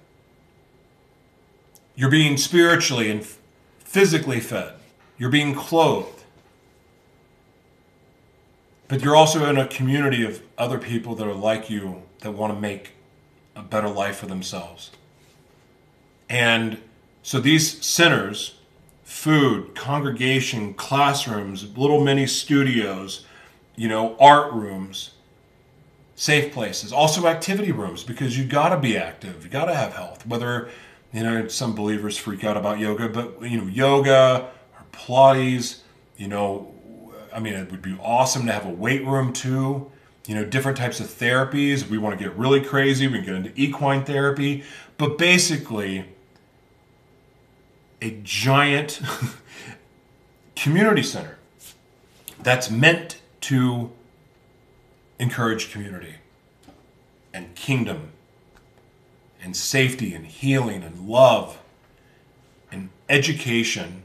You're 1.96 2.10
being 2.10 2.38
spiritually 2.38 3.12
and 3.12 3.26
physically 3.80 4.40
fed. 4.40 4.74
You're 5.18 5.30
being 5.30 5.54
clothed. 5.54 6.24
But 8.88 9.04
you're 9.04 9.16
also 9.16 9.48
in 9.48 9.58
a 9.58 9.68
community 9.68 10.26
of 10.26 10.42
other 10.58 10.80
people 10.80 11.14
that 11.16 11.28
are 11.28 11.34
like 11.34 11.70
you 11.70 12.04
that 12.22 12.32
want 12.32 12.54
to 12.54 12.60
make 12.60 12.94
a 13.56 13.62
better 13.62 13.90
life 13.90 14.18
for 14.18 14.26
themselves. 14.26 14.92
And 16.30 16.80
so 17.22 17.40
these 17.40 17.86
centers, 17.86 18.56
food, 19.10 19.74
congregation, 19.74 20.72
classrooms, 20.76 21.76
little 21.76 22.02
mini 22.04 22.28
studios, 22.28 23.26
you 23.76 23.90
know, 23.90 24.16
art 24.20 24.54
rooms, 24.54 25.16
safe 26.14 26.54
places, 26.54 26.94
also 26.94 27.26
activity 27.26 27.72
rooms 27.72 28.04
because 28.04 28.38
you 28.38 28.46
got 28.46 28.70
to 28.70 28.78
be 28.78 28.96
active. 28.96 29.44
You 29.44 29.50
got 29.50 29.66
to 29.66 29.74
have 29.74 29.94
health. 29.94 30.28
Whether, 30.28 30.70
you 31.12 31.24
know, 31.24 31.48
some 31.48 31.74
believers 31.74 32.20
freak 32.20 32.44
out 32.44 32.56
about 32.56 32.78
yoga, 32.78 33.10
but 33.10 33.42
you 33.42 33.60
know, 33.60 33.66
yoga 33.66 34.52
or 34.78 34.86
Pilates, 34.92 35.80
you 36.16 36.28
know, 36.28 36.72
I 37.34 37.40
mean, 37.40 37.56
it 37.56 37.72
would 37.72 37.82
be 37.82 37.98
awesome 38.00 38.46
to 38.46 38.52
have 38.52 38.68
a 38.68 38.72
weight 38.72 39.04
room 39.04 39.34
too. 39.34 39.92
You 40.28 40.36
know, 40.36 40.46
different 40.46 40.78
types 40.78 41.00
of 41.00 41.08
therapies. 41.08 41.90
We 41.90 41.98
want 41.98 42.18
to 42.18 42.24
get 42.24 42.38
really 42.38 42.62
crazy. 42.62 43.08
We 43.08 43.16
can 43.16 43.26
get 43.26 43.36
into 43.36 43.52
equine 43.56 44.06
therapy. 44.06 44.64
But 45.00 45.18
basically, 45.18 46.06
a 48.02 48.20
giant 48.24 49.02
community 50.56 51.04
center 51.04 51.38
that's 52.42 52.70
meant 52.70 53.22
to 53.42 53.92
encourage 55.20 55.72
community 55.72 56.16
and 57.34 57.54
kingdom 57.56 58.12
and 59.42 59.56
safety 59.56 60.14
and 60.14 60.26
healing 60.26 60.84
and 60.84 61.08
love 61.08 61.60
and 62.72 62.90
education 63.10 64.04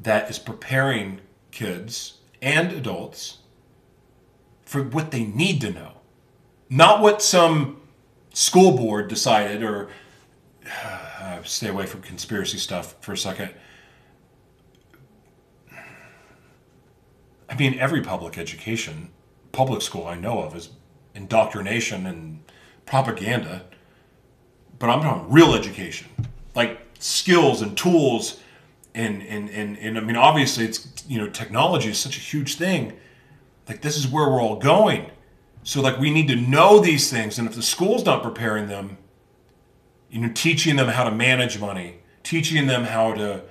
that 0.00 0.28
is 0.28 0.38
preparing 0.38 1.20
kids 1.50 2.18
and 2.40 2.72
adults 2.72 3.38
for 4.64 4.82
what 4.82 5.10
they 5.10 5.24
need 5.24 5.60
to 5.60 5.70
know. 5.70 5.92
Not 6.68 7.00
what 7.00 7.22
some 7.22 7.80
school 8.32 8.76
board 8.76 9.08
decided 9.08 9.62
or 9.62 9.88
uh, 10.66 11.11
stay 11.44 11.68
away 11.68 11.86
from 11.86 12.02
conspiracy 12.02 12.58
stuff 12.58 12.94
for 13.00 13.12
a 13.12 13.18
second. 13.18 13.50
I 17.48 17.54
mean, 17.56 17.78
every 17.78 18.00
public 18.00 18.38
education, 18.38 19.10
public 19.52 19.82
school 19.82 20.06
I 20.06 20.14
know 20.14 20.40
of 20.40 20.56
is 20.56 20.70
indoctrination 21.14 22.06
and 22.06 22.42
propaganda. 22.86 23.64
But 24.78 24.90
I'm 24.90 25.00
talking 25.00 25.30
real 25.30 25.54
education, 25.54 26.08
like 26.54 26.80
skills 26.98 27.62
and 27.62 27.76
tools, 27.76 28.40
and 28.94 29.22
and 29.22 29.48
and, 29.50 29.78
and 29.78 29.98
I 29.98 30.00
mean, 30.00 30.16
obviously, 30.16 30.64
it's 30.64 31.04
you 31.06 31.18
know, 31.18 31.28
technology 31.28 31.90
is 31.90 31.98
such 31.98 32.16
a 32.16 32.20
huge 32.20 32.56
thing. 32.56 32.94
Like 33.68 33.82
this 33.82 33.96
is 33.96 34.08
where 34.08 34.28
we're 34.28 34.42
all 34.42 34.56
going. 34.56 35.10
So 35.62 35.80
like 35.80 35.98
we 35.98 36.10
need 36.10 36.28
to 36.28 36.36
know 36.36 36.80
these 36.80 37.10
things, 37.10 37.38
and 37.38 37.46
if 37.46 37.54
the 37.54 37.62
school's 37.62 38.04
not 38.04 38.22
preparing 38.22 38.68
them, 38.68 38.98
you 40.12 40.20
know, 40.20 40.30
teaching 40.34 40.76
them 40.76 40.88
how 40.88 41.04
to 41.04 41.10
manage 41.10 41.58
money, 41.58 42.00
teaching 42.22 42.66
them 42.66 42.84
how 42.84 43.14
to, 43.14 43.42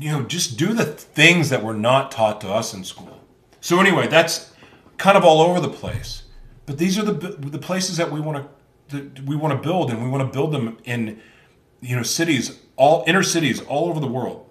you 0.00 0.10
know, 0.10 0.22
just 0.22 0.56
do 0.56 0.72
the 0.72 0.86
things 0.86 1.50
that 1.50 1.62
were 1.62 1.74
not 1.74 2.10
taught 2.10 2.40
to 2.40 2.48
us 2.48 2.72
in 2.72 2.82
school. 2.82 3.20
So 3.60 3.78
anyway, 3.78 4.08
that's 4.08 4.52
kind 4.96 5.16
of 5.16 5.24
all 5.24 5.42
over 5.42 5.60
the 5.60 5.68
place. 5.68 6.22
But 6.64 6.78
these 6.78 6.98
are 6.98 7.04
the 7.04 7.12
the 7.12 7.58
places 7.58 7.98
that 7.98 8.10
we 8.10 8.18
want 8.18 8.48
to 8.88 8.96
that 8.96 9.20
we 9.24 9.36
want 9.36 9.62
to 9.62 9.68
build, 9.68 9.90
and 9.90 10.02
we 10.02 10.08
want 10.08 10.26
to 10.26 10.32
build 10.32 10.52
them 10.52 10.78
in, 10.84 11.20
you 11.82 11.94
know, 11.94 12.02
cities, 12.02 12.58
all 12.76 13.04
inner 13.06 13.22
cities 13.22 13.60
all 13.60 13.90
over 13.90 14.00
the 14.00 14.06
world. 14.06 14.48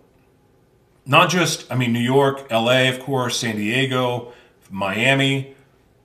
Not 1.06 1.30
just, 1.30 1.70
I 1.72 1.76
mean, 1.76 1.92
New 1.92 2.00
York, 2.00 2.48
L.A., 2.50 2.88
of 2.88 3.00
course, 3.00 3.40
San 3.40 3.58
Diego, 3.58 4.34
Miami, 4.70 5.56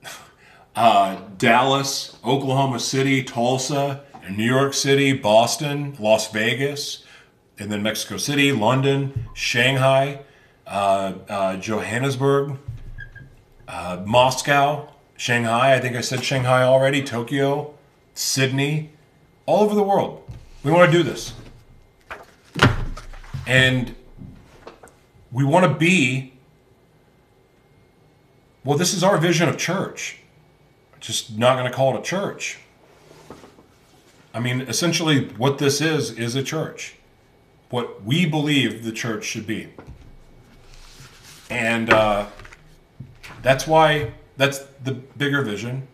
uh, 0.75 1.21
Dallas, 1.37 2.17
Oklahoma 2.25 2.79
City, 2.79 3.23
Tulsa, 3.23 4.03
New 4.37 4.45
York 4.45 4.73
City, 4.73 5.13
Boston, 5.13 5.95
Las 5.99 6.31
Vegas, 6.31 7.03
and 7.57 7.71
then 7.71 7.83
Mexico 7.83 8.17
City, 8.17 8.51
London, 8.51 9.27
Shanghai, 9.33 10.21
uh, 10.67 11.13
uh, 11.27 11.57
Johannesburg, 11.57 12.57
uh, 13.67 14.01
Moscow, 14.05 14.89
Shanghai. 15.17 15.75
I 15.75 15.79
think 15.79 15.95
I 15.95 16.01
said 16.01 16.23
Shanghai 16.23 16.63
already, 16.63 17.03
Tokyo, 17.03 17.73
Sydney, 18.13 18.91
all 19.45 19.63
over 19.63 19.75
the 19.75 19.83
world. 19.83 20.23
We 20.63 20.71
want 20.71 20.91
to 20.91 20.97
do 20.97 21.03
this. 21.03 21.33
And 23.47 23.95
we 25.31 25.43
want 25.43 25.65
to 25.65 25.73
be, 25.73 26.33
well, 28.63 28.77
this 28.77 28.93
is 28.93 29.03
our 29.03 29.17
vision 29.17 29.49
of 29.49 29.57
church 29.57 30.19
just 30.99 31.37
not 31.37 31.57
going 31.57 31.69
to 31.69 31.75
call 31.75 31.95
it 31.95 31.99
a 31.99 32.03
church. 32.03 32.59
I 34.33 34.39
mean, 34.39 34.61
essentially, 34.61 35.25
what 35.29 35.57
this 35.57 35.81
is, 35.81 36.11
is 36.11 36.35
a 36.35 36.43
church. 36.43 36.95
What 37.69 38.03
we 38.03 38.25
believe 38.25 38.83
the 38.83 38.91
church 38.91 39.25
should 39.25 39.47
be. 39.47 39.69
And 41.49 41.89
uh, 41.89 42.27
that's 43.41 43.65
why, 43.65 44.13
that's 44.37 44.59
the 44.83 44.93
bigger 44.93 45.41
vision. 45.41 45.87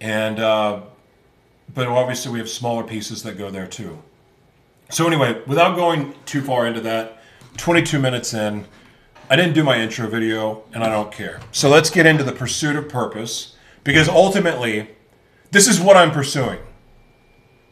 And, 0.00 0.40
uh, 0.40 0.82
but 1.74 1.86
obviously, 1.86 2.32
we 2.32 2.38
have 2.38 2.48
smaller 2.48 2.82
pieces 2.82 3.22
that 3.24 3.36
go 3.36 3.50
there 3.50 3.66
too. 3.66 4.02
So, 4.90 5.06
anyway, 5.06 5.42
without 5.46 5.76
going 5.76 6.14
too 6.24 6.42
far 6.42 6.66
into 6.66 6.80
that, 6.82 7.22
22 7.58 7.98
minutes 7.98 8.34
in, 8.34 8.66
I 9.30 9.36
didn't 9.36 9.54
do 9.54 9.64
my 9.64 9.78
intro 9.78 10.08
video, 10.08 10.64
and 10.74 10.82
I 10.82 10.88
don't 10.88 11.12
care. 11.12 11.40
So, 11.50 11.68
let's 11.68 11.88
get 11.88 12.04
into 12.06 12.24
the 12.24 12.32
pursuit 12.32 12.76
of 12.76 12.88
purpose 12.88 13.54
because 13.84 14.08
ultimately, 14.08 14.90
this 15.50 15.68
is 15.68 15.80
what 15.80 15.96
I'm 15.96 16.10
pursuing. 16.10 16.58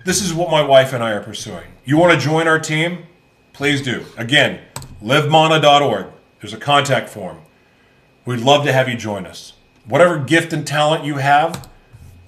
This 0.04 0.22
is 0.22 0.32
what 0.32 0.50
my 0.50 0.62
wife 0.62 0.94
and 0.94 1.04
I 1.04 1.10
are 1.12 1.22
pursuing. 1.22 1.66
You 1.84 1.98
want 1.98 2.12
to 2.12 2.18
join 2.18 2.48
our 2.48 2.58
team? 2.58 3.04
Please 3.52 3.82
do. 3.82 4.06
Again, 4.16 4.60
livemana.org. 5.02 6.06
There's 6.40 6.54
a 6.54 6.58
contact 6.58 7.10
form. 7.10 7.42
We'd 8.24 8.40
love 8.40 8.64
to 8.64 8.72
have 8.72 8.88
you 8.88 8.96
join 8.96 9.26
us. 9.26 9.52
Whatever 9.84 10.18
gift 10.18 10.54
and 10.54 10.66
talent 10.66 11.04
you 11.04 11.16
have, 11.16 11.68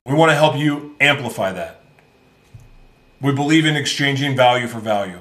we 0.05 0.15
want 0.15 0.31
to 0.31 0.37
help 0.37 0.57
you 0.57 0.97
amplify 1.01 1.53
that. 1.53 1.81
We 3.23 3.33
believe 3.33 3.65
in 3.65 3.77
exchanging 3.77 4.37
value 4.37 4.67
for 4.67 4.81
value. 4.81 5.21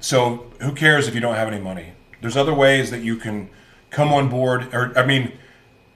So 0.00 0.50
who 0.60 0.72
cares 0.72 1.08
if 1.08 1.14
you 1.14 1.20
don't 1.20 1.36
have 1.36 1.48
any 1.48 1.60
money? 1.60 1.92
There's 2.20 2.36
other 2.36 2.52
ways 2.52 2.90
that 2.90 3.02
you 3.02 3.16
can 3.16 3.48
come 3.90 4.12
on 4.12 4.28
board, 4.28 4.74
or 4.74 4.92
I 4.98 5.06
mean, 5.06 5.32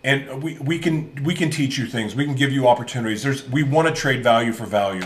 and 0.05 0.43
we, 0.43 0.57
we 0.59 0.79
can 0.79 1.23
we 1.25 1.35
can 1.35 1.51
teach 1.51 1.77
you 1.77 1.87
things 1.87 2.15
we 2.15 2.25
can 2.25 2.37
give 2.37 2.53
you 2.53 2.69
opportunities 2.69 3.25
there's 3.25 3.49
we 3.49 3.65
want 3.65 3.89
to 3.89 3.93
trade 3.93 4.23
value 4.23 4.53
for 4.53 4.65
value 4.65 5.03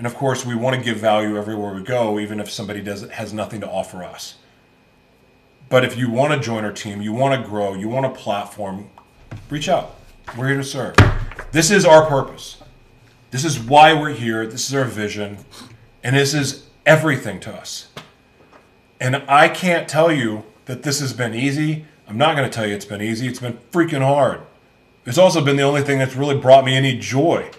and 0.00 0.06
of 0.06 0.14
course 0.14 0.46
we 0.46 0.54
want 0.54 0.74
to 0.74 0.82
give 0.82 0.96
value 0.96 1.36
everywhere 1.36 1.74
we 1.74 1.82
go 1.82 2.18
even 2.18 2.40
if 2.40 2.50
somebody 2.50 2.80
does 2.80 3.06
has 3.10 3.34
nothing 3.34 3.60
to 3.60 3.68
offer 3.68 4.02
us. 4.02 4.36
But 5.68 5.84
if 5.84 5.98
you 5.98 6.10
want 6.10 6.32
to 6.32 6.40
join 6.40 6.64
our 6.64 6.72
team 6.72 7.02
you 7.02 7.12
want 7.12 7.38
to 7.38 7.46
grow 7.46 7.74
you 7.74 7.86
want 7.86 8.06
a 8.06 8.10
platform 8.10 8.88
reach 9.50 9.68
out. 9.68 9.94
We're 10.38 10.48
here 10.48 10.56
to 10.56 10.64
serve. 10.64 10.96
This 11.52 11.70
is 11.70 11.84
our 11.84 12.06
purpose. 12.06 12.62
This 13.30 13.44
is 13.44 13.60
why 13.60 13.92
we're 13.92 14.14
here. 14.14 14.46
This 14.46 14.70
is 14.70 14.74
our 14.74 14.86
vision. 14.86 15.36
And 16.02 16.16
this 16.16 16.32
is 16.32 16.68
everything 16.86 17.38
to 17.40 17.52
us. 17.52 17.88
And 19.02 19.16
i 19.28 19.50
can't 19.50 19.86
tell 19.86 20.10
you 20.10 20.44
that 20.64 20.82
this 20.82 21.00
has 21.00 21.12
been 21.12 21.34
easy. 21.34 21.84
I'm 22.08 22.16
not 22.16 22.36
going 22.36 22.48
to 22.48 22.54
tell 22.54 22.66
you 22.66 22.74
it's 22.74 22.86
been 22.86 23.02
easy. 23.02 23.28
It's 23.28 23.40
been 23.40 23.58
freaking 23.70 24.02
hard. 24.02 24.40
It's 25.04 25.18
also 25.18 25.44
been 25.44 25.56
the 25.56 25.62
only 25.62 25.82
thing 25.82 25.98
that's 25.98 26.16
really 26.16 26.38
brought 26.38 26.64
me 26.64 26.74
any 26.74 26.96
joy. 26.96 27.50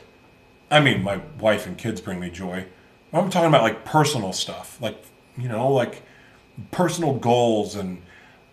I 0.71 0.79
mean, 0.79 1.03
my 1.03 1.21
wife 1.37 1.67
and 1.67 1.77
kids 1.77 1.99
bring 1.99 2.19
me 2.19 2.29
joy. 2.29 2.65
I'm 3.11 3.29
talking 3.29 3.49
about 3.49 3.61
like 3.61 3.83
personal 3.83 4.31
stuff, 4.31 4.81
like, 4.81 5.03
you 5.37 5.49
know, 5.49 5.67
like 5.67 6.01
personal 6.71 7.13
goals. 7.13 7.75
And 7.75 8.01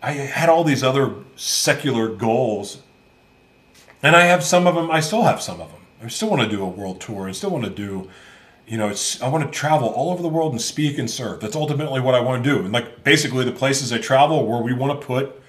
I 0.03 0.11
had 0.11 0.49
all 0.49 0.65
these 0.65 0.83
other 0.83 1.15
secular 1.37 2.09
goals. 2.09 2.83
And 4.03 4.17
I 4.17 4.25
have 4.25 4.43
some 4.43 4.67
of 4.67 4.75
them, 4.75 4.91
I 4.91 4.99
still 4.99 5.23
have 5.23 5.41
some 5.41 5.61
of 5.61 5.71
them. 5.71 5.79
I 6.03 6.07
still 6.09 6.29
want 6.29 6.41
to 6.41 6.49
do 6.49 6.61
a 6.61 6.67
world 6.67 6.99
tour. 6.99 7.29
I 7.29 7.31
still 7.31 7.51
want 7.51 7.63
to 7.63 7.69
do, 7.69 8.09
you 8.67 8.77
know, 8.77 8.89
it's, 8.89 9.21
I 9.21 9.29
want 9.29 9.45
to 9.45 9.57
travel 9.57 9.87
all 9.87 10.11
over 10.11 10.21
the 10.21 10.29
world 10.29 10.51
and 10.51 10.61
speak 10.61 10.97
and 10.97 11.09
serve. 11.09 11.39
That's 11.39 11.55
ultimately 11.55 12.01
what 12.01 12.15
I 12.15 12.19
want 12.19 12.43
to 12.43 12.49
do. 12.49 12.59
And 12.59 12.73
like 12.73 13.05
basically 13.05 13.45
the 13.45 13.53
places 13.53 13.93
I 13.93 13.97
travel 13.97 14.45
where 14.45 14.61
we 14.61 14.73
want 14.73 14.99
to 14.99 15.05
put 15.05 15.41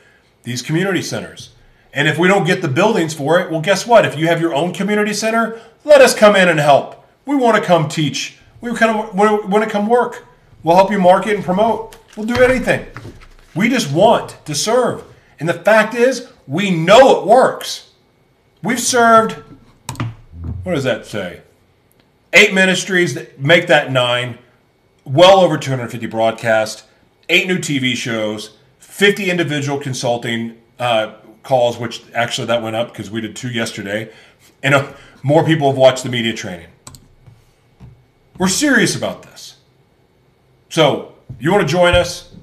these 0.45 0.63
community 0.63 1.03
centers. 1.03 1.51
And 1.93 2.07
if 2.07 2.19
we 2.19 2.29
don't 2.29 2.45
get 2.45 2.63
the 2.63 2.69
buildings 2.69 3.15
for 3.15 3.41
it, 3.41 3.51
well, 3.51 3.61
guess 3.61 3.87
what? 3.87 4.05
If 4.05 4.17
you 4.17 4.27
have 4.29 4.41
your 4.41 4.55
own 4.55 4.73
community 4.73 5.13
center, 5.13 5.61
let 5.85 6.01
us 6.01 6.15
come 6.15 6.37
in 6.37 6.49
and 6.49 6.61
help. 6.61 7.05
We 7.27 7.37
want 7.37 7.57
to 7.57 7.63
come 7.63 7.89
teach. 7.89 8.39
We 8.61 8.71
want 8.71 9.65
to 9.65 9.71
come 9.71 9.87
work. 9.87 10.27
We'll 10.63 10.77
help 10.77 10.91
you 10.91 10.99
market 10.99 11.35
and 11.35 11.45
promote. 11.45 11.97
We'll 12.17 12.27
do 12.27 12.43
anything. 12.43 12.87
We 13.55 13.69
just 13.69 13.93
want 13.93 14.45
to 14.45 14.55
serve. 14.55 15.05
And 15.39 15.49
the 15.49 15.55
fact 15.55 15.95
is, 15.95 16.29
we 16.47 16.71
know 16.71 17.21
it 17.21 17.27
works. 17.27 17.91
We've 18.63 18.81
served, 18.81 19.43
what 20.63 20.75
does 20.75 20.85
that 20.85 21.07
say? 21.07 21.41
Eight 22.33 22.53
ministries 22.53 23.15
that 23.15 23.41
make 23.41 23.67
that 23.67 23.91
nine, 23.91 24.39
well 25.05 25.41
over 25.41 25.57
250 25.57 26.07
broadcasts, 26.07 26.85
eight 27.29 27.47
new 27.47 27.59
TV 27.59 27.97
shows, 27.97 28.57
50 28.79 29.31
individual 29.31 29.81
consulting 29.81 30.59
uh, 30.79 31.15
calls, 31.43 31.79
which 31.79 32.03
actually 32.15 32.47
that 32.49 32.63
went 32.63 32.77
up 32.77 32.89
because 32.89 33.11
we 33.11 33.21
did 33.21 33.37
two 33.37 33.51
yesterday, 33.51 34.13
and 34.63 34.75
uh, 34.75 34.93
more 35.23 35.45
people 35.45 35.69
have 35.69 35.77
watched 35.77 36.03
the 36.03 36.09
media 36.09 36.33
training. 36.33 36.69
We're 38.39 38.49
serious 38.49 38.97
about 38.97 39.23
this. 39.23 39.57
So, 40.71 41.15
you 41.39 41.53
want 41.53 41.63
to 41.63 41.69
join 41.69 41.95
us? 41.95 42.35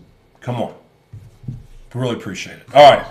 Come 0.42 0.62
on. 0.62 0.74
We 1.94 2.02
really 2.02 2.16
appreciate 2.16 2.58
it. 2.58 2.76
All 2.76 2.92
right. 2.92 3.06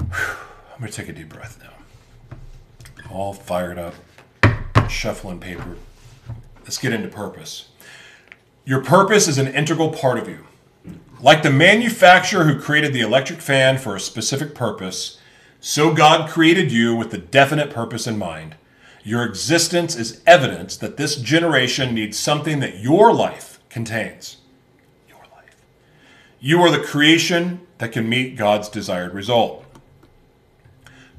I'm 0.00 0.80
going 0.80 0.90
to 0.90 0.96
take 0.96 1.08
a 1.08 1.12
deep 1.12 1.28
breath 1.28 1.62
now. 1.62 2.36
All 3.10 3.32
fired 3.32 3.78
up, 3.78 3.94
shuffling 4.88 5.38
paper. 5.38 5.76
Let's 6.62 6.78
get 6.78 6.92
into 6.92 7.08
purpose. 7.08 7.68
Your 8.64 8.82
purpose 8.82 9.28
is 9.28 9.38
an 9.38 9.46
integral 9.48 9.90
part 9.90 10.18
of 10.18 10.28
you. 10.28 10.44
Like 11.20 11.42
the 11.42 11.50
manufacturer 11.50 12.44
who 12.44 12.60
created 12.60 12.92
the 12.92 13.00
electric 13.00 13.40
fan 13.40 13.78
for 13.78 13.96
a 13.96 14.00
specific 14.00 14.54
purpose, 14.54 15.18
so 15.60 15.92
God 15.92 16.30
created 16.30 16.70
you 16.70 16.94
with 16.94 17.12
a 17.12 17.18
definite 17.18 17.70
purpose 17.70 18.06
in 18.06 18.18
mind. 18.18 18.54
Your 19.02 19.24
existence 19.24 19.96
is 19.96 20.22
evidence 20.26 20.76
that 20.76 20.96
this 20.96 21.16
generation 21.16 21.94
needs 21.94 22.18
something 22.18 22.60
that 22.60 22.78
your 22.78 23.12
life 23.12 23.58
contains. 23.68 24.36
Your 25.08 25.18
life. 25.34 25.56
You 26.38 26.60
are 26.60 26.70
the 26.70 26.84
creation 26.84 27.62
that 27.78 27.90
can 27.90 28.08
meet 28.08 28.36
God's 28.36 28.68
desired 28.68 29.12
result. 29.12 29.64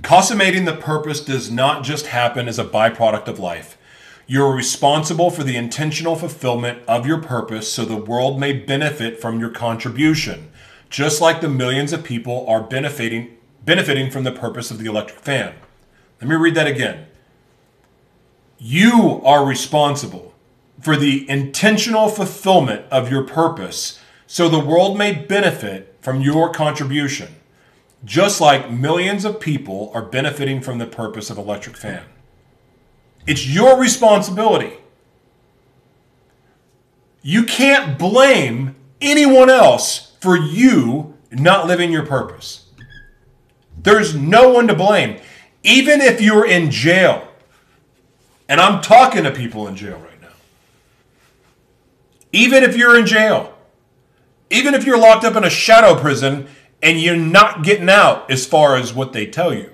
Consummating 0.01 0.63
the 0.63 0.75
purpose 0.75 1.19
does 1.19 1.51
not 1.51 1.83
just 1.83 2.07
happen 2.07 2.47
as 2.47 2.57
a 2.57 2.63
byproduct 2.63 3.27
of 3.27 3.37
life. 3.37 3.77
You 4.29 4.45
are 4.45 4.55
responsible 4.55 5.31
for 5.31 5.43
the 5.43 5.57
intentional 5.57 6.15
fulfillment 6.15 6.83
of 6.87 7.07
your 7.07 7.17
purpose 7.17 7.73
so 7.73 7.83
the 7.83 7.95
world 7.95 8.39
may 8.39 8.53
benefit 8.53 9.19
from 9.19 9.39
your 9.39 9.49
contribution, 9.49 10.51
just 10.91 11.19
like 11.19 11.41
the 11.41 11.49
millions 11.49 11.93
of 11.93 12.03
people 12.03 12.45
are 12.47 12.61
benefiting, 12.61 13.35
benefiting 13.65 14.11
from 14.11 14.25
the 14.25 14.31
purpose 14.31 14.69
of 14.69 14.77
the 14.77 14.85
electric 14.85 15.19
fan. 15.19 15.55
Let 16.21 16.29
me 16.29 16.35
read 16.35 16.53
that 16.53 16.67
again. 16.67 17.07
You 18.59 19.19
are 19.25 19.43
responsible 19.43 20.35
for 20.79 20.95
the 20.95 21.27
intentional 21.27 22.07
fulfillment 22.07 22.85
of 22.91 23.09
your 23.09 23.23
purpose 23.23 23.99
so 24.27 24.47
the 24.47 24.59
world 24.59 24.95
may 24.95 25.11
benefit 25.11 25.97
from 26.01 26.21
your 26.21 26.53
contribution, 26.53 27.33
just 28.05 28.39
like 28.39 28.69
millions 28.69 29.25
of 29.25 29.39
people 29.39 29.89
are 29.95 30.03
benefiting 30.03 30.61
from 30.61 30.77
the 30.77 30.85
purpose 30.85 31.31
of 31.31 31.39
electric 31.39 31.75
fan. 31.75 32.03
It's 33.27 33.47
your 33.47 33.79
responsibility. 33.79 34.73
You 37.21 37.43
can't 37.43 37.99
blame 37.99 38.75
anyone 39.01 39.49
else 39.49 40.13
for 40.19 40.37
you 40.37 41.17
not 41.31 41.67
living 41.67 41.91
your 41.91 42.05
purpose. 42.05 42.65
There's 43.81 44.15
no 44.15 44.49
one 44.49 44.67
to 44.67 44.75
blame. 44.75 45.19
Even 45.63 46.01
if 46.01 46.21
you're 46.21 46.45
in 46.45 46.71
jail, 46.71 47.27
and 48.47 48.59
I'm 48.59 48.81
talking 48.81 49.23
to 49.23 49.31
people 49.31 49.67
in 49.67 49.75
jail 49.75 49.97
right 49.99 50.21
now, 50.21 50.27
even 52.31 52.63
if 52.63 52.75
you're 52.75 52.97
in 52.97 53.05
jail, 53.05 53.53
even 54.49 54.73
if 54.73 54.85
you're 54.85 54.97
locked 54.97 55.23
up 55.23 55.35
in 55.35 55.43
a 55.43 55.49
shadow 55.49 55.99
prison 55.99 56.47
and 56.81 56.99
you're 56.99 57.15
not 57.15 57.63
getting 57.63 57.89
out 57.89 58.29
as 58.31 58.45
far 58.45 58.75
as 58.75 58.93
what 58.93 59.13
they 59.13 59.25
tell 59.25 59.53
you, 59.53 59.71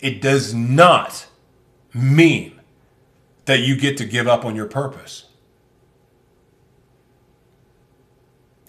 it 0.00 0.20
does 0.20 0.52
not 0.52 1.27
mean 1.98 2.60
that 3.44 3.60
you 3.60 3.76
get 3.76 3.96
to 3.96 4.04
give 4.04 4.28
up 4.28 4.44
on 4.44 4.54
your 4.54 4.66
purpose. 4.66 5.26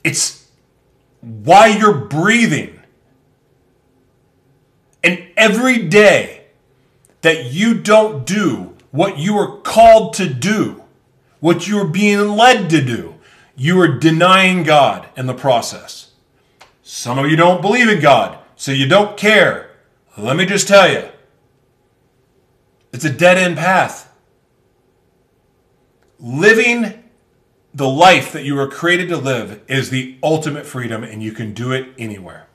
It's 0.04 0.48
why 1.22 1.68
you're 1.68 1.94
breathing. 1.94 2.80
And 5.04 5.28
every 5.38 5.88
day 5.88 6.46
that 7.22 7.46
you 7.46 7.74
don't 7.74 8.26
do 8.26 8.76
what 8.92 9.18
you 9.18 9.38
are 9.38 9.58
called 9.58 10.14
to 10.16 10.34
do, 10.34 10.84
what 11.40 11.68
you 11.68 11.78
are 11.80 11.88
being 11.88 12.36
led 12.36 12.70
to 12.70 12.82
do, 12.82 13.16
you 13.56 13.80
are 13.82 14.00
denying 14.00 14.64
God 14.64 15.08
in 15.16 15.26
the 15.26 15.34
process. 15.34 16.12
Some 16.82 17.20
of 17.20 17.30
you 17.30 17.36
don't 17.36 17.62
believe 17.62 17.90
in 17.90 18.00
God, 18.00 18.40
so 18.56 18.72
you 18.72 18.88
don't 18.88 19.18
care. 19.18 19.72
Let 20.18 20.38
me 20.38 20.46
just 20.46 20.68
tell 20.68 20.92
you 20.92 21.10
it's 22.92 23.06
a 23.06 23.10
dead 23.10 23.38
end 23.38 23.58
path. 23.58 24.12
Living 26.20 27.04
the 27.74 27.88
life 27.88 28.32
that 28.34 28.44
you 28.44 28.56
were 28.56 28.68
created 28.68 29.08
to 29.10 29.18
live 29.18 29.62
is 29.68 29.90
the 29.90 30.18
ultimate 30.24 30.66
freedom, 30.66 31.04
and 31.04 31.22
you 31.22 31.32
can 31.32 31.54
do 31.54 31.72
it 31.72 31.88
anywhere. 31.98 32.48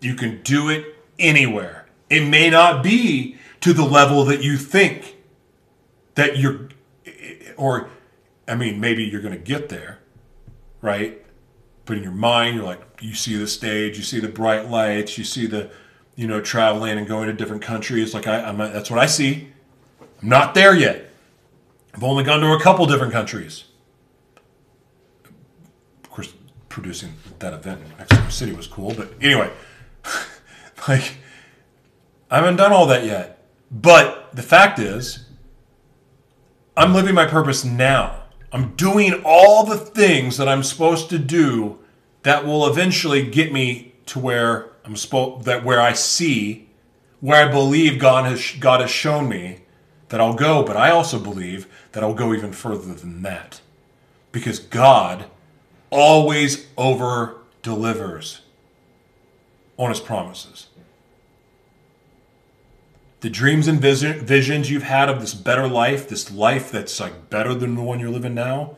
You 0.00 0.14
can 0.14 0.42
do 0.42 0.68
it 0.68 0.96
anywhere. 1.18 1.86
It 2.10 2.26
may 2.28 2.50
not 2.50 2.82
be 2.82 3.36
to 3.60 3.72
the 3.72 3.84
level 3.84 4.24
that 4.24 4.42
you 4.42 4.56
think 4.56 5.16
that 6.14 6.38
you're, 6.38 6.68
or, 7.56 7.90
I 8.48 8.54
mean, 8.54 8.80
maybe 8.80 9.04
you're 9.04 9.22
going 9.22 9.34
to 9.34 9.40
get 9.40 9.68
there, 9.68 9.98
right? 10.80 11.24
But 11.84 11.98
in 11.98 12.02
your 12.02 12.12
mind, 12.12 12.56
you're 12.56 12.64
like, 12.64 12.80
you 13.00 13.14
see 13.14 13.36
the 13.36 13.46
stage, 13.46 13.96
you 13.96 14.02
see 14.02 14.20
the 14.20 14.28
bright 14.28 14.70
lights, 14.70 15.18
you 15.18 15.24
see 15.24 15.46
the, 15.46 15.70
you 16.16 16.26
know, 16.26 16.40
traveling 16.40 16.98
and 16.98 17.06
going 17.06 17.26
to 17.26 17.32
different 17.32 17.62
countries. 17.62 18.14
Like 18.14 18.26
I, 18.26 18.42
I'm, 18.42 18.58
that's 18.58 18.90
what 18.90 18.98
I 18.98 19.06
see. 19.06 19.48
I'm 20.22 20.28
not 20.28 20.54
there 20.54 20.74
yet. 20.74 21.10
I've 21.94 22.04
only 22.04 22.24
gone 22.24 22.40
to 22.40 22.52
a 22.52 22.60
couple 22.60 22.86
different 22.86 23.12
countries. 23.12 23.64
Of 26.02 26.10
course, 26.10 26.34
producing 26.68 27.14
that 27.38 27.52
event 27.52 27.82
in 27.82 27.96
Mexico 27.96 28.28
City 28.28 28.52
was 28.52 28.66
cool, 28.66 28.94
but 28.94 29.12
anyway, 29.20 29.50
like 30.88 31.16
I 32.30 32.36
haven't 32.36 32.56
done 32.56 32.72
all 32.72 32.86
that 32.86 33.04
yet. 33.04 33.46
But 33.70 34.34
the 34.34 34.42
fact 34.42 34.78
is, 34.78 35.26
I'm 36.76 36.94
living 36.94 37.14
my 37.14 37.26
purpose 37.26 37.64
now. 37.64 38.22
I'm 38.52 38.74
doing 38.74 39.22
all 39.24 39.64
the 39.64 39.76
things 39.76 40.36
that 40.36 40.48
I'm 40.48 40.62
supposed 40.62 41.10
to 41.10 41.18
do 41.18 41.78
that 42.22 42.44
will 42.44 42.66
eventually 42.66 43.28
get 43.28 43.52
me 43.52 43.94
to 44.06 44.18
where 44.18 44.70
I'm 44.84 44.96
supposed 44.96 45.46
that 45.46 45.64
where 45.64 45.80
I 45.80 45.92
see, 45.92 46.68
where 47.20 47.48
I 47.48 47.50
believe 47.50 47.98
God 47.98 48.26
has 48.26 48.54
God 48.60 48.80
has 48.80 48.90
shown 48.90 49.28
me 49.28 49.60
that 50.08 50.20
I'll 50.20 50.34
go, 50.34 50.62
but 50.62 50.76
I 50.76 50.90
also 50.90 51.18
believe 51.18 51.66
that 51.92 52.02
I'll 52.02 52.14
go 52.14 52.34
even 52.34 52.52
further 52.52 52.94
than 52.94 53.22
that. 53.22 53.60
Because 54.30 54.58
God 54.58 55.26
always 55.90 56.66
over 56.76 57.36
delivers 57.62 58.42
on 59.78 59.90
his 59.90 60.00
promises. 60.00 60.66
The 63.20 63.30
dreams 63.30 63.68
and 63.68 63.80
visions 63.80 64.70
you've 64.70 64.82
had 64.82 65.08
of 65.08 65.20
this 65.20 65.32
better 65.32 65.66
life, 65.66 66.08
this 66.08 66.30
life 66.30 66.70
that's 66.70 67.00
like 67.00 67.30
better 67.30 67.54
than 67.54 67.74
the 67.74 67.82
one 67.82 67.98
you're 67.98 68.10
living 68.10 68.34
now, 68.34 68.76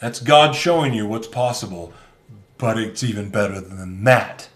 that's 0.00 0.20
God 0.20 0.56
showing 0.56 0.94
you 0.94 1.06
what's 1.06 1.28
possible, 1.28 1.92
but 2.56 2.76
it's 2.76 3.04
even 3.04 3.30
better 3.30 3.60
than 3.60 4.02
that. 4.04 4.48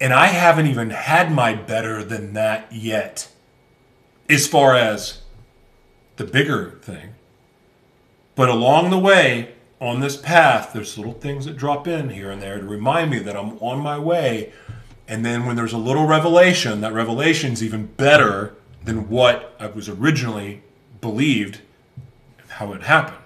And 0.00 0.12
I 0.12 0.26
haven't 0.26 0.66
even 0.66 0.90
had 0.90 1.32
my 1.32 1.54
better 1.54 2.04
than 2.04 2.34
that 2.34 2.70
yet, 2.70 3.30
as 4.28 4.46
far 4.46 4.74
as 4.74 5.22
the 6.16 6.24
bigger 6.24 6.72
thing. 6.82 7.14
But 8.34 8.50
along 8.50 8.90
the 8.90 8.98
way, 8.98 9.54
on 9.80 10.00
this 10.00 10.16
path, 10.16 10.72
there's 10.72 10.98
little 10.98 11.14
things 11.14 11.46
that 11.46 11.56
drop 11.56 11.86
in 11.86 12.10
here 12.10 12.30
and 12.30 12.42
there 12.42 12.58
to 12.58 12.66
remind 12.66 13.10
me 13.10 13.18
that 13.20 13.36
I'm 13.36 13.58
on 13.58 13.80
my 13.80 13.98
way. 13.98 14.52
And 15.08 15.24
then 15.24 15.46
when 15.46 15.56
there's 15.56 15.72
a 15.72 15.78
little 15.78 16.06
revelation, 16.06 16.80
that 16.82 16.92
revelation's 16.92 17.62
even 17.62 17.86
better 17.86 18.54
than 18.84 19.08
what 19.08 19.54
I 19.58 19.66
was 19.66 19.88
originally 19.88 20.62
believed 21.00 21.60
how 22.48 22.72
it 22.72 22.82
happened. 22.82 23.22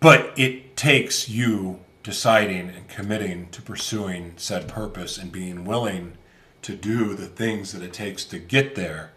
But 0.00 0.32
it 0.36 0.61
takes 0.82 1.28
you 1.28 1.78
deciding 2.02 2.68
and 2.68 2.88
committing 2.88 3.48
to 3.50 3.62
pursuing 3.62 4.32
said 4.36 4.66
purpose 4.66 5.16
and 5.16 5.30
being 5.30 5.64
willing 5.64 6.12
to 6.60 6.74
do 6.74 7.14
the 7.14 7.28
things 7.28 7.70
that 7.70 7.82
it 7.82 7.92
takes 7.92 8.24
to 8.24 8.36
get 8.36 8.74
there. 8.74 9.12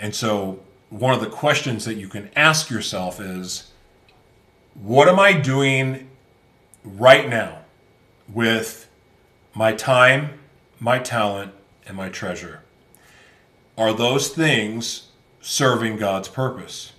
And 0.00 0.12
so, 0.16 0.58
one 0.90 1.14
of 1.14 1.20
the 1.20 1.30
questions 1.30 1.84
that 1.84 1.94
you 1.94 2.08
can 2.08 2.28
ask 2.34 2.70
yourself 2.70 3.20
is 3.20 3.70
what 4.74 5.06
am 5.06 5.20
I 5.20 5.32
doing 5.34 6.10
right 6.82 7.28
now 7.28 7.60
with 8.28 8.88
my 9.54 9.74
time, 9.74 10.40
my 10.80 10.98
talent, 10.98 11.52
and 11.86 11.96
my 11.96 12.08
treasure? 12.08 12.62
Are 13.78 13.92
those 13.92 14.30
things 14.30 15.10
serving 15.40 15.98
God's 15.98 16.26
purpose? 16.26 16.94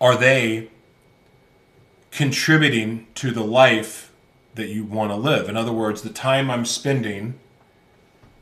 Are 0.00 0.16
they 0.16 0.70
contributing 2.10 3.06
to 3.14 3.30
the 3.30 3.44
life 3.44 4.12
that 4.54 4.68
you 4.68 4.84
want 4.84 5.10
to 5.10 5.16
live? 5.16 5.48
In 5.48 5.56
other 5.56 5.72
words, 5.72 6.02
the 6.02 6.10
time 6.10 6.50
I'm 6.50 6.64
spending 6.64 7.38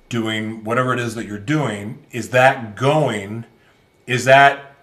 doing 0.09 0.65
whatever 0.65 0.93
it 0.93 1.01
is 1.01 1.15
that 1.15 1.27
you're 1.27 1.39
doing, 1.39 2.05
is 2.13 2.31
that 2.31 2.77
going, 2.77 3.45
is 4.07 4.25
that 4.25 4.77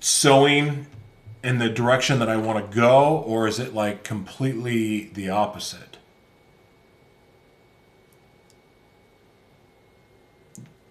sowing 0.00 0.86
in 1.42 1.58
the 1.58 1.68
direction 1.68 2.18
that 2.18 2.28
I 2.28 2.36
want 2.36 2.70
to 2.70 2.76
go, 2.76 3.18
or 3.18 3.46
is 3.48 3.58
it 3.58 3.74
like 3.74 4.04
completely 4.04 5.08
the 5.14 5.30
opposite? 5.30 5.98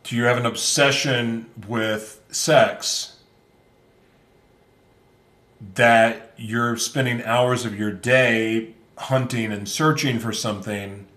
Do 0.03 0.15
you 0.15 0.23
have 0.23 0.37
an 0.37 0.45
obsession 0.45 1.49
with 1.67 2.21
sex? 2.29 3.12
That 5.75 6.33
you're 6.37 6.77
spending 6.77 7.23
hours 7.23 7.65
of 7.65 7.77
your 7.77 7.91
day 7.91 8.73
hunting 8.97 9.51
and 9.51 9.67
searching 9.67 10.19
for 10.19 10.31
something 10.31 11.07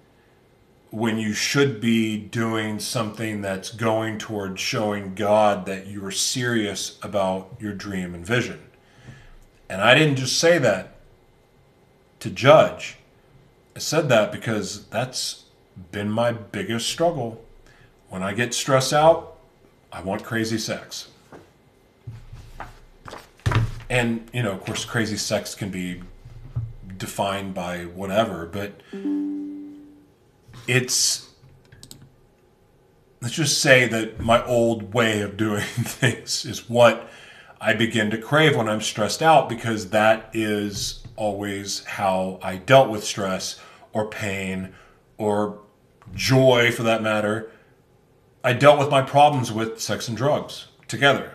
when 0.90 1.18
you 1.18 1.32
should 1.32 1.80
be 1.80 2.16
doing 2.16 2.78
something 2.78 3.42
that's 3.42 3.70
going 3.70 4.18
towards 4.18 4.60
showing 4.60 5.14
God 5.14 5.66
that 5.66 5.86
you 5.86 6.04
are 6.04 6.10
serious 6.10 6.98
about 7.02 7.54
your 7.60 7.74
dream 7.74 8.14
and 8.14 8.24
vision. 8.24 8.60
And 9.68 9.82
I 9.82 9.94
didn't 9.94 10.16
just 10.16 10.38
say 10.38 10.58
that 10.58 10.94
to 12.20 12.30
judge. 12.30 12.96
I 13.74 13.80
said 13.80 14.08
that 14.08 14.32
because 14.32 14.86
that's 14.86 15.44
been 15.90 16.08
my 16.08 16.32
biggest 16.32 16.88
struggle. 16.88 17.44
When 18.08 18.22
I 18.22 18.32
get 18.32 18.54
stressed 18.54 18.92
out, 18.92 19.36
I 19.92 20.00
want 20.00 20.24
crazy 20.24 20.58
sex. 20.58 21.08
And, 23.88 24.28
you 24.32 24.42
know, 24.42 24.52
of 24.52 24.64
course, 24.64 24.84
crazy 24.84 25.16
sex 25.16 25.54
can 25.54 25.70
be 25.70 26.02
defined 26.96 27.54
by 27.54 27.84
whatever, 27.84 28.46
but 28.46 28.80
it's 30.66 31.30
let's 33.20 33.34
just 33.34 33.60
say 33.60 33.88
that 33.88 34.20
my 34.20 34.44
old 34.44 34.94
way 34.94 35.20
of 35.20 35.36
doing 35.36 35.62
things 35.64 36.44
is 36.44 36.68
what 36.68 37.08
I 37.60 37.74
begin 37.74 38.10
to 38.10 38.18
crave 38.18 38.56
when 38.56 38.68
I'm 38.68 38.80
stressed 38.80 39.22
out 39.22 39.48
because 39.48 39.90
that 39.90 40.30
is 40.32 41.04
always 41.16 41.84
how 41.84 42.38
I 42.42 42.56
dealt 42.56 42.90
with 42.90 43.04
stress 43.04 43.58
or 43.92 44.08
pain 44.08 44.74
or 45.16 45.58
joy 46.14 46.70
for 46.70 46.82
that 46.82 47.02
matter. 47.02 47.50
I 48.44 48.52
dealt 48.52 48.78
with 48.78 48.90
my 48.90 49.02
problems 49.02 49.50
with 49.50 49.80
sex 49.80 50.06
and 50.08 50.16
drugs 50.16 50.66
together. 50.86 51.32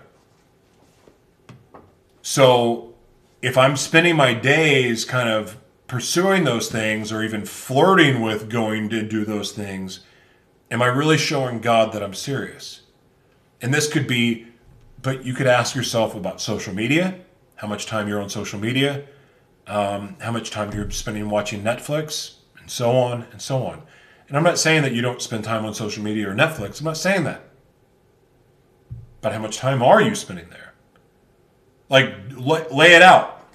So 2.21 2.93
if 3.41 3.57
I'm 3.57 3.75
spending 3.75 4.15
my 4.15 4.33
days 4.33 5.05
kind 5.05 5.29
of 5.29 5.57
pursuing 5.87 6.43
those 6.43 6.69
things 6.69 7.11
or 7.11 7.23
even 7.23 7.45
flirting 7.45 8.21
with 8.21 8.49
going 8.49 8.89
to 8.89 9.01
do 9.03 9.25
those 9.25 9.51
things, 9.51 10.01
am 10.69 10.81
I 10.81 10.85
really 10.85 11.17
showing 11.17 11.59
God 11.59 11.91
that 11.93 12.01
I'm 12.01 12.13
serious? 12.13 12.81
And 13.61 13.73
this 13.73 13.91
could 13.91 14.07
be, 14.07 14.47
but 15.01 15.25
you 15.25 15.33
could 15.33 15.47
ask 15.47 15.75
yourself 15.75 16.15
about 16.15 16.39
social 16.41 16.73
media, 16.73 17.19
how 17.55 17.67
much 17.67 17.85
time 17.85 18.07
you're 18.07 18.21
on 18.21 18.29
social 18.29 18.59
media, 18.59 19.05
um, 19.67 20.15
how 20.21 20.31
much 20.31 20.49
time 20.49 20.71
you're 20.73 20.89
spending 20.91 21.29
watching 21.29 21.63
Netflix, 21.63 22.35
and 22.59 22.69
so 22.69 22.91
on 22.91 23.25
and 23.31 23.41
so 23.41 23.65
on. 23.65 23.83
And 24.27 24.37
I'm 24.37 24.43
not 24.43 24.57
saying 24.57 24.83
that 24.83 24.93
you 24.93 25.01
don't 25.01 25.21
spend 25.21 25.43
time 25.43 25.65
on 25.65 25.73
social 25.73 26.03
media 26.03 26.29
or 26.29 26.33
Netflix. 26.33 26.79
I'm 26.79 26.85
not 26.85 26.97
saying 26.97 27.25
that. 27.25 27.43
But 29.19 29.33
how 29.33 29.39
much 29.39 29.57
time 29.57 29.83
are 29.83 30.01
you 30.01 30.15
spending 30.15 30.49
there? 30.49 30.70
Like, 31.91 32.15
lay 32.37 32.93
it 32.93 33.01
out. 33.01 33.45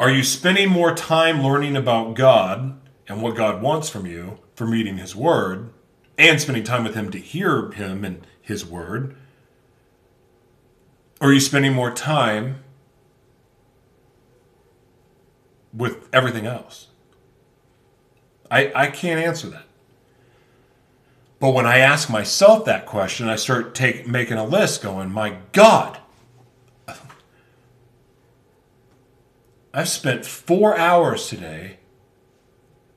Are 0.00 0.10
you 0.10 0.24
spending 0.24 0.70
more 0.70 0.94
time 0.94 1.42
learning 1.42 1.76
about 1.76 2.14
God 2.14 2.80
and 3.06 3.20
what 3.20 3.36
God 3.36 3.60
wants 3.60 3.90
from 3.90 4.06
you 4.06 4.38
for 4.54 4.64
reading 4.64 4.96
His 4.96 5.14
Word 5.14 5.68
and 6.16 6.40
spending 6.40 6.64
time 6.64 6.84
with 6.84 6.94
Him 6.94 7.10
to 7.10 7.18
hear 7.18 7.70
Him 7.72 8.02
and 8.02 8.26
His 8.40 8.64
Word? 8.64 9.14
Or 11.20 11.28
are 11.28 11.32
you 11.34 11.40
spending 11.40 11.74
more 11.74 11.92
time 11.92 12.64
with 15.74 16.08
everything 16.14 16.46
else? 16.46 16.88
I, 18.50 18.72
I 18.74 18.86
can't 18.86 19.20
answer 19.20 19.48
that. 19.48 19.66
But 21.38 21.50
when 21.50 21.66
I 21.66 21.76
ask 21.78 22.08
myself 22.08 22.64
that 22.64 22.86
question, 22.86 23.28
I 23.28 23.36
start 23.36 23.74
take, 23.74 24.08
making 24.08 24.38
a 24.38 24.46
list 24.46 24.82
going, 24.82 25.12
my 25.12 25.36
God, 25.52 25.98
I've 29.74 29.88
spent 29.88 30.26
four 30.26 30.76
hours 30.76 31.28
today 31.28 31.78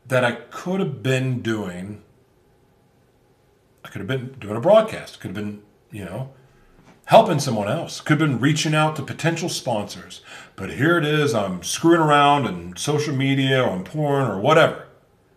that 0.08 0.26
I 0.26 0.34
could 0.34 0.82
have 0.82 1.02
been 1.02 1.42
doing. 1.42 2.04
I 3.84 3.90
could 3.90 4.00
have 4.00 4.08
been 4.08 4.36
doing 4.40 4.58
a 4.58 4.62
broadcast, 4.62 5.22
could 5.22 5.30
have 5.30 5.36
been, 5.36 5.64
you 5.90 6.04
know, 6.04 6.34
helping 7.06 7.40
someone 7.40 7.70
else, 7.70 8.02
could 8.02 8.20
have 8.20 8.30
been 8.30 8.40
reaching 8.40 8.76
out 8.76 8.96
to 8.98 9.04
potential 9.04 9.48
sponsors. 9.48 10.22
But 10.56 10.74
here 10.74 10.98
it 10.98 11.06
is, 11.06 11.34
I'm 11.34 11.64
screwing 11.64 12.02
around 12.02 12.46
in 12.46 12.76
social 12.76 13.16
media 13.16 13.64
or 13.64 13.70
on 13.70 13.86
porn 13.86 14.30
or 14.30 14.40
whatever. 14.40 14.88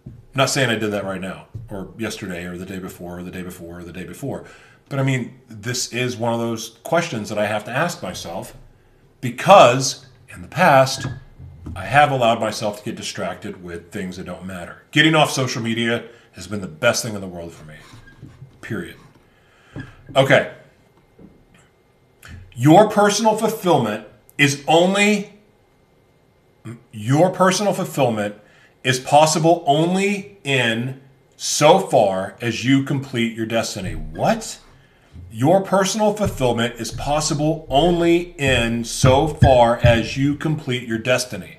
I'm 0.07 0.15
not 0.35 0.51
saying 0.51 0.71
I 0.71 0.77
did 0.77 0.91
that 0.91 1.05
right 1.05 1.21
now 1.21 1.47
or 1.71 1.93
yesterday 1.99 2.45
or 2.47 2.59
the 2.59 2.67
day 2.67 2.79
before 2.79 3.21
or 3.21 3.23
the 3.23 3.31
day 3.31 3.43
before 3.43 3.81
or 3.81 3.85
the 3.85 3.93
day 3.93 4.05
before. 4.05 4.45
But 4.89 4.99
I 4.99 5.03
mean, 5.03 5.41
this 5.49 5.93
is 5.93 6.17
one 6.17 6.33
of 6.33 6.41
those 6.41 6.79
questions 6.83 7.29
that 7.29 7.39
I 7.39 7.47
have 7.47 7.65
to 7.65 7.71
ask 7.71 8.03
myself 8.03 8.57
because 9.21 10.07
in 10.35 10.43
the 10.43 10.49
past, 10.49 11.07
I 11.75 11.85
have 11.85 12.11
allowed 12.11 12.41
myself 12.41 12.79
to 12.79 12.85
get 12.85 12.97
distracted 12.97 13.63
with 13.63 13.91
things 13.91 14.17
that 14.17 14.27
don't 14.27 14.45
matter. 14.45 14.83
Getting 14.91 15.15
off 15.15 15.31
social 15.31 15.63
media 15.63 16.05
has 16.33 16.47
been 16.47 16.61
the 16.61 16.69
best 16.69 17.03
thing 17.03 17.15
in 17.15 17.21
the 17.21 17.29
world 17.29 17.53
for 17.53 17.65
me. 17.65 17.77
Period. 18.61 18.97
Okay. 20.17 20.53
Your 22.55 22.89
personal 22.89 23.37
fulfillment 23.37 24.07
is 24.37 24.65
only 24.67 25.39
your 26.93 27.31
personal 27.31 27.73
fulfillment 27.73 28.35
is 28.85 28.99
possible 28.99 29.65
only 29.67 30.39
in 30.45 31.01
so 31.37 31.79
far 31.79 32.37
as 32.41 32.65
you 32.65 32.83
complete 32.83 33.37
your 33.37 33.47
destiny. 33.47 33.93
What? 33.93 34.59
Your 35.31 35.63
personal 35.63 36.15
fulfillment 36.15 36.77
is 36.81 36.91
possible 36.91 37.67
only 37.69 38.35
in 38.39 38.85
so 38.85 39.29
far 39.29 39.77
as 39.79 40.17
you 40.17 40.35
complete 40.35 40.89
your 40.89 40.99
destiny. 40.99 41.58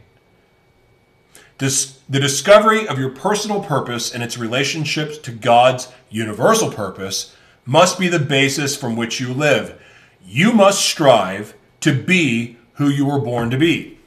Dis- 1.59 1.99
the 2.09 2.21
discovery 2.21 2.87
of 2.87 2.97
your 2.97 3.09
personal 3.09 3.61
purpose 3.61 4.11
and 4.13 4.23
its 4.23 4.37
relationships 4.37 5.17
to 5.19 5.31
God's 5.31 5.89
universal 6.09 6.71
purpose 6.71 7.35
must 7.65 7.99
be 7.99 8.07
the 8.07 8.17
basis 8.17 8.75
from 8.75 8.95
which 8.95 9.19
you 9.19 9.33
live. 9.33 9.79
You 10.25 10.53
must 10.53 10.83
strive 10.83 11.53
to 11.81 11.93
be 11.93 12.57
who 12.75 12.87
you 12.87 13.05
were 13.05 13.19
born 13.19 13.49
to 13.51 13.57
be. 13.57 13.99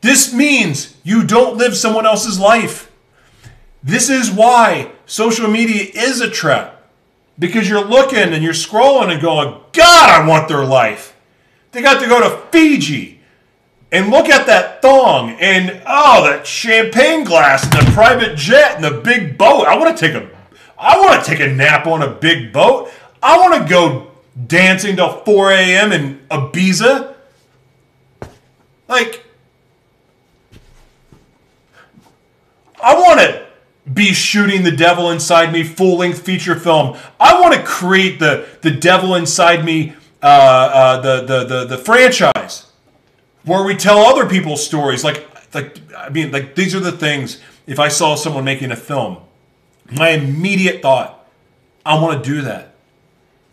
This 0.00 0.32
means 0.32 0.96
you 1.04 1.22
don't 1.22 1.58
live 1.58 1.76
someone 1.76 2.06
else's 2.06 2.40
life. 2.40 2.90
This 3.82 4.08
is 4.08 4.30
why 4.30 4.92
social 5.04 5.48
media 5.48 5.90
is 5.94 6.20
a 6.20 6.30
trap. 6.30 6.82
Because 7.38 7.68
you're 7.68 7.84
looking 7.84 8.18
and 8.18 8.42
you're 8.42 8.52
scrolling 8.52 9.12
and 9.12 9.20
going, 9.20 9.60
God, 9.72 10.10
I 10.10 10.26
want 10.26 10.48
their 10.48 10.64
life. 10.64 11.16
They 11.70 11.82
got 11.82 12.00
to 12.00 12.08
go 12.08 12.20
to 12.20 12.46
Fiji 12.50 13.21
and 13.92 14.10
look 14.10 14.30
at 14.30 14.46
that 14.46 14.80
thong 14.80 15.36
and 15.38 15.82
oh 15.86 16.24
that 16.24 16.46
champagne 16.46 17.24
glass 17.24 17.62
and 17.64 17.86
the 17.86 17.92
private 17.92 18.36
jet 18.36 18.74
and 18.74 18.82
the 18.82 19.02
big 19.02 19.36
boat. 19.36 19.66
I 19.66 19.76
want 19.76 19.96
to 19.96 20.06
take 20.06 20.14
a 20.16 20.28
i 20.78 20.98
want 20.98 21.22
to 21.22 21.30
take 21.30 21.40
a 21.40 21.46
nap 21.46 21.86
on 21.86 22.02
a 22.02 22.10
big 22.10 22.52
boat. 22.52 22.90
I 23.22 23.38
want 23.38 23.62
to 23.62 23.68
go 23.68 24.10
dancing 24.46 24.96
till 24.96 25.20
4 25.24 25.52
a.m 25.52 25.92
in 25.92 26.18
ibiza. 26.30 27.14
Like 28.88 29.24
i 32.82 32.94
want 32.94 33.20
to 33.20 33.46
be 33.92 34.14
shooting 34.14 34.62
the 34.62 34.70
devil 34.70 35.10
inside 35.10 35.52
me 35.52 35.64
full 35.64 35.98
length 35.98 36.22
feature 36.22 36.58
film. 36.58 36.96
I 37.20 37.38
want 37.38 37.54
to 37.54 37.62
create 37.62 38.18
the 38.20 38.48
the 38.62 38.70
devil 38.70 39.16
inside 39.16 39.66
me 39.66 39.92
uh, 40.22 40.26
uh, 40.26 41.00
the, 41.00 41.26
the 41.26 41.44
the 41.44 41.64
the 41.66 41.78
franchise 41.78 42.71
where 43.44 43.64
we 43.64 43.74
tell 43.74 43.98
other 43.98 44.28
people's 44.28 44.64
stories. 44.64 45.04
Like, 45.04 45.26
like 45.54 45.78
I 45.96 46.08
mean, 46.08 46.30
like 46.30 46.54
these 46.54 46.74
are 46.74 46.80
the 46.80 46.92
things. 46.92 47.40
If 47.66 47.78
I 47.78 47.88
saw 47.88 48.14
someone 48.14 48.44
making 48.44 48.70
a 48.70 48.76
film, 48.76 49.18
my 49.90 50.10
immediate 50.10 50.82
thought, 50.82 51.28
I 51.84 52.00
want 52.00 52.22
to 52.22 52.30
do 52.30 52.42
that. 52.42 52.74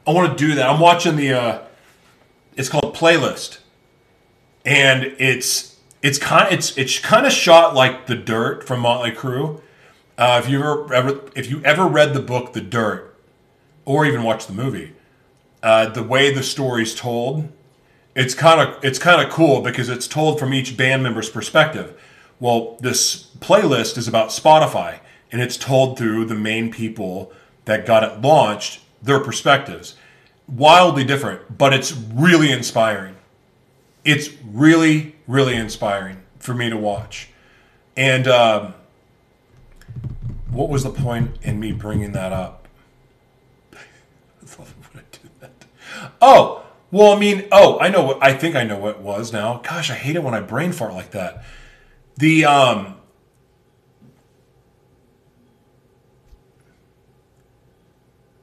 I 0.07 0.11
want 0.11 0.37
to 0.37 0.47
do 0.47 0.55
that. 0.55 0.69
I'm 0.69 0.79
watching 0.79 1.15
the. 1.15 1.33
Uh, 1.33 1.61
it's 2.55 2.69
called 2.69 2.95
Playlist, 2.95 3.59
and 4.65 5.03
it's 5.17 5.77
it's 6.01 6.17
kind 6.17 6.51
it's 6.53 6.77
it's 6.77 6.99
kind 6.99 7.25
of 7.25 7.31
shot 7.31 7.75
like 7.75 8.07
The 8.07 8.15
Dirt 8.15 8.65
from 8.65 8.81
Motley 8.81 9.11
Crue. 9.11 9.61
Uh, 10.17 10.41
if 10.43 10.49
you 10.49 10.59
ever, 10.59 10.93
ever 10.93 11.21
if 11.35 11.49
you 11.49 11.61
ever 11.63 11.85
read 11.85 12.13
the 12.13 12.19
book 12.19 12.53
The 12.53 12.61
Dirt, 12.61 13.17
or 13.85 14.05
even 14.05 14.23
watched 14.23 14.47
the 14.47 14.53
movie, 14.53 14.93
uh, 15.63 15.87
the 15.89 16.03
way 16.03 16.33
the 16.33 16.43
story's 16.43 16.93
told 16.93 17.49
it's 18.19 18.35
kind 18.35 18.59
of 18.59 18.83
it's 18.83 18.99
kind 18.99 19.25
of 19.25 19.31
cool 19.31 19.61
because 19.61 19.87
it's 19.87 20.05
told 20.05 20.39
from 20.39 20.53
each 20.53 20.75
band 20.75 21.01
member's 21.01 21.29
perspective. 21.29 21.97
Well, 22.37 22.77
this 22.81 23.31
playlist 23.39 23.97
is 23.97 24.09
about 24.09 24.29
Spotify 24.29 24.99
and 25.31 25.41
it's 25.41 25.55
told 25.55 25.97
through 25.97 26.25
the 26.25 26.35
main 26.35 26.69
people 26.69 27.31
that 27.63 27.85
got 27.85 28.03
it 28.03 28.21
launched, 28.21 28.81
their 29.01 29.21
perspectives. 29.21 29.95
Wildly 30.49 31.05
different, 31.05 31.57
but 31.57 31.73
it's 31.73 31.93
really 31.93 32.51
inspiring. 32.51 33.15
It's 34.03 34.31
really, 34.43 35.15
really 35.25 35.55
inspiring 35.55 36.21
for 36.39 36.53
me 36.53 36.69
to 36.69 36.77
watch. 36.77 37.29
And 37.95 38.27
um, 38.27 38.73
what 40.49 40.67
was 40.67 40.83
the 40.83 40.89
point 40.89 41.37
in 41.41 41.57
me 41.57 41.71
bringing 41.71 42.11
that 42.11 42.33
up? 42.33 42.67
Oh, 46.21 46.63
well, 46.91 47.13
I 47.13 47.19
mean, 47.19 47.47
oh, 47.51 47.79
I 47.79 47.89
know 47.89 48.03
what 48.03 48.23
I 48.23 48.33
think 48.33 48.55
I 48.55 48.63
know 48.63 48.77
what 48.77 48.97
it 48.97 49.01
was 49.01 49.31
now. 49.31 49.61
Gosh, 49.63 49.89
I 49.89 49.95
hate 49.95 50.15
it 50.15 50.23
when 50.23 50.33
I 50.33 50.41
brain 50.41 50.71
fart 50.71 50.93
like 50.93 51.11
that. 51.11 51.43
The 52.17 52.45
um 52.45 52.95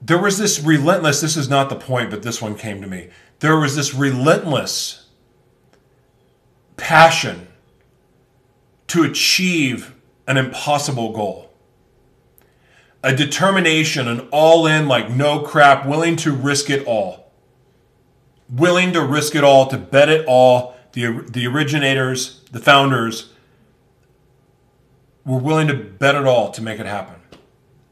there 0.01 0.19
was 0.19 0.39
this 0.39 0.61
relentless 0.61 1.21
this 1.21 1.37
is 1.37 1.49
not 1.49 1.69
the 1.69 1.75
point 1.75 2.11
but 2.11 2.23
this 2.23 2.41
one 2.41 2.55
came 2.55 2.81
to 2.81 2.87
me 2.87 3.09
there 3.41 3.59
was 3.59 3.75
this 3.75 3.93
relentless 3.93 5.07
passion 6.77 7.49
to 8.89 9.03
achieve 9.03 9.95
an 10.27 10.37
impossible 10.37 11.13
goal. 11.13 11.53
A 13.03 13.15
determination, 13.15 14.09
an 14.09 14.29
all 14.31 14.67
in, 14.67 14.89
like 14.89 15.11
no 15.11 15.41
crap, 15.41 15.87
willing 15.87 16.17
to 16.17 16.33
risk 16.33 16.71
it 16.71 16.87
all. 16.87 17.26
Willing 18.49 18.93
to 18.93 19.05
risk 19.05 19.35
it 19.35 19.45
all, 19.45 19.67
to 19.69 19.79
bet 19.79 20.09
it 20.09 20.25
all. 20.27 20.77
The, 20.93 21.25
the 21.29 21.47
originators, 21.47 22.43
the 22.53 22.61
founders, 22.61 23.33
were 25.25 25.39
willing 25.39 25.67
to 25.69 25.75
bet 25.75 26.15
it 26.15 26.25
all 26.25 26.51
to 26.53 26.63
make 26.63 26.79
it 26.79 26.87
happen 26.87 27.17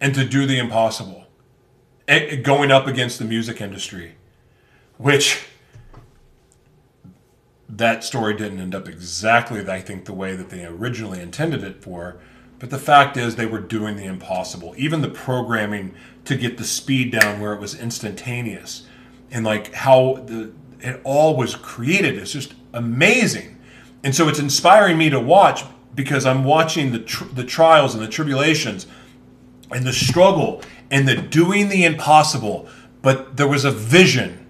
and 0.00 0.14
to 0.14 0.24
do 0.24 0.46
the 0.46 0.58
impossible. 0.58 1.26
And 2.06 2.44
going 2.44 2.70
up 2.70 2.86
against 2.86 3.18
the 3.18 3.24
music 3.24 3.60
industry, 3.60 4.14
which 4.98 5.44
that 7.68 8.04
story 8.04 8.34
didn't 8.34 8.60
end 8.60 8.74
up 8.74 8.88
exactly, 8.88 9.66
I 9.68 9.80
think, 9.80 10.04
the 10.04 10.12
way 10.12 10.36
that 10.36 10.50
they 10.50 10.64
originally 10.64 11.20
intended 11.20 11.64
it 11.64 11.82
for. 11.82 12.18
But 12.58 12.70
the 12.70 12.78
fact 12.78 13.16
is, 13.16 13.34
they 13.34 13.46
were 13.46 13.60
doing 13.60 13.96
the 13.96 14.04
impossible. 14.04 14.74
Even 14.76 15.00
the 15.00 15.10
programming 15.10 15.94
to 16.24 16.36
get 16.36 16.56
the 16.56 16.64
speed 16.64 17.10
down 17.10 17.40
where 17.40 17.52
it 17.52 17.60
was 17.60 17.78
instantaneous, 17.78 18.86
and 19.34 19.44
like 19.44 19.74
how 19.74 20.22
the 20.24 20.50
it 20.80 21.00
all 21.04 21.36
was 21.36 21.54
created 21.54 22.16
is 22.16 22.32
just 22.32 22.54
amazing. 22.72 23.58
And 24.02 24.14
so 24.14 24.28
it's 24.28 24.38
inspiring 24.38 24.96
me 24.96 25.10
to 25.10 25.20
watch 25.20 25.64
because 25.94 26.24
I'm 26.24 26.44
watching 26.44 26.92
the 26.92 27.00
tr- 27.00 27.24
the 27.24 27.44
trials 27.44 27.94
and 27.94 28.02
the 28.02 28.08
tribulations 28.08 28.86
and 29.70 29.84
the 29.84 29.92
struggle 29.92 30.62
and 30.90 31.06
the 31.06 31.16
doing 31.16 31.68
the 31.68 31.84
impossible. 31.84 32.68
But 33.02 33.36
there 33.36 33.48
was 33.48 33.66
a 33.66 33.70
vision 33.70 34.44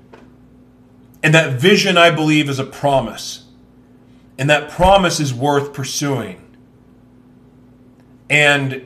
and 1.24 1.32
that 1.32 1.58
vision, 1.58 1.96
I 1.96 2.10
believe, 2.10 2.50
is 2.50 2.58
a 2.58 2.64
promise. 2.64 3.46
And 4.38 4.50
that 4.50 4.70
promise 4.70 5.20
is 5.20 5.32
worth 5.32 5.72
pursuing. 5.72 6.54
And 8.28 8.84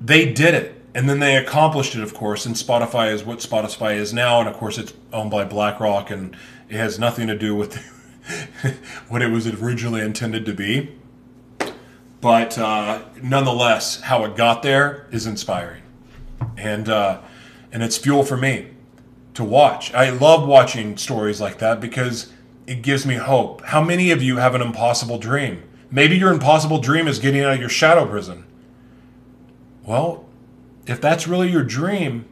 they 0.00 0.32
did 0.32 0.54
it. 0.54 0.75
And 0.96 1.10
then 1.10 1.18
they 1.18 1.36
accomplished 1.36 1.94
it, 1.94 2.02
of 2.02 2.14
course. 2.14 2.46
And 2.46 2.54
Spotify 2.54 3.12
is 3.12 3.22
what 3.22 3.40
Spotify 3.40 3.96
is 3.96 4.14
now. 4.14 4.40
And 4.40 4.48
of 4.48 4.56
course, 4.56 4.78
it's 4.78 4.94
owned 5.12 5.30
by 5.30 5.44
BlackRock 5.44 6.10
and 6.10 6.34
it 6.70 6.76
has 6.76 6.98
nothing 6.98 7.26
to 7.26 7.36
do 7.36 7.54
with 7.54 7.76
what 9.08 9.20
it 9.20 9.30
was 9.30 9.46
originally 9.46 10.00
intended 10.00 10.46
to 10.46 10.54
be. 10.54 10.96
But 12.22 12.56
uh, 12.56 13.02
nonetheless, 13.22 14.00
how 14.00 14.24
it 14.24 14.36
got 14.36 14.62
there 14.62 15.06
is 15.10 15.26
inspiring. 15.26 15.82
And, 16.56 16.88
uh, 16.88 17.20
and 17.70 17.82
it's 17.82 17.98
fuel 17.98 18.22
for 18.22 18.38
me 18.38 18.70
to 19.34 19.44
watch. 19.44 19.92
I 19.92 20.08
love 20.08 20.48
watching 20.48 20.96
stories 20.96 21.42
like 21.42 21.58
that 21.58 21.78
because 21.78 22.32
it 22.66 22.80
gives 22.80 23.04
me 23.04 23.16
hope. 23.16 23.62
How 23.66 23.82
many 23.82 24.12
of 24.12 24.22
you 24.22 24.38
have 24.38 24.54
an 24.54 24.62
impossible 24.62 25.18
dream? 25.18 25.62
Maybe 25.90 26.16
your 26.16 26.32
impossible 26.32 26.78
dream 26.78 27.06
is 27.06 27.18
getting 27.18 27.42
out 27.42 27.52
of 27.52 27.60
your 27.60 27.68
shadow 27.68 28.06
prison. 28.06 28.46
Well, 29.84 30.25
if 30.86 31.00
that's 31.00 31.26
really 31.26 31.50
your 31.50 31.62
dream, 31.62 32.26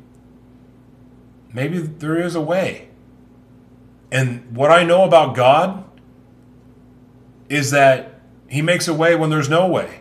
maybe 1.52 1.78
there 1.78 2.20
is 2.20 2.34
a 2.34 2.40
way. 2.40 2.88
And 4.10 4.56
what 4.56 4.70
I 4.70 4.84
know 4.84 5.04
about 5.04 5.34
God 5.34 5.84
is 7.48 7.70
that 7.72 8.20
He 8.48 8.62
makes 8.62 8.86
a 8.88 8.94
way 8.94 9.16
when 9.16 9.30
there's 9.30 9.48
no 9.48 9.66
way. 9.66 10.00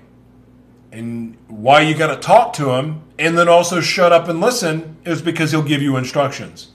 And 0.92 1.36
why 1.48 1.82
you 1.82 1.96
got 1.96 2.14
to 2.14 2.22
talk 2.22 2.54
to 2.54 2.72
Him 2.72 3.02
and 3.18 3.38
then 3.38 3.50
also 3.50 3.82
shut 3.82 4.12
up 4.12 4.28
and 4.28 4.40
listen 4.40 4.98
is 5.06 5.22
because 5.22 5.52
He'll 5.52 5.64
give 5.64 5.82
you 5.82 5.98
instructions 5.98 6.70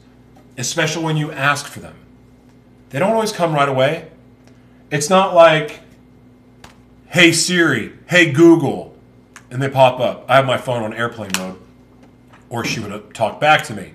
especially 0.59 1.05
when 1.05 1.16
you 1.16 1.31
ask 1.31 1.66
for 1.66 1.81
them. 1.81 1.95
They 2.91 2.99
don't 2.99 3.12
always 3.12 3.33
come 3.33 3.55
right 3.55 3.68
away. 3.68 4.11
It's 4.91 5.09
not 5.09 5.35
like, 5.35 5.81
hey 7.07 7.33
Siri, 7.33 7.93
hey 8.09 8.33
Google, 8.33 8.97
and 9.51 9.62
they 9.62 9.68
pop 9.68 10.01
up. 10.01 10.24
I 10.29 10.37
have 10.37 10.47
my 10.47 10.59
phone 10.59 10.83
on 10.83 10.93
airplane 10.93 11.31
mode, 11.39 11.59
or 12.51 12.65
she 12.65 12.81
would 12.81 13.15
talk 13.15 13.41
back 13.41 13.65
to 13.65 13.75
me. 13.75 13.93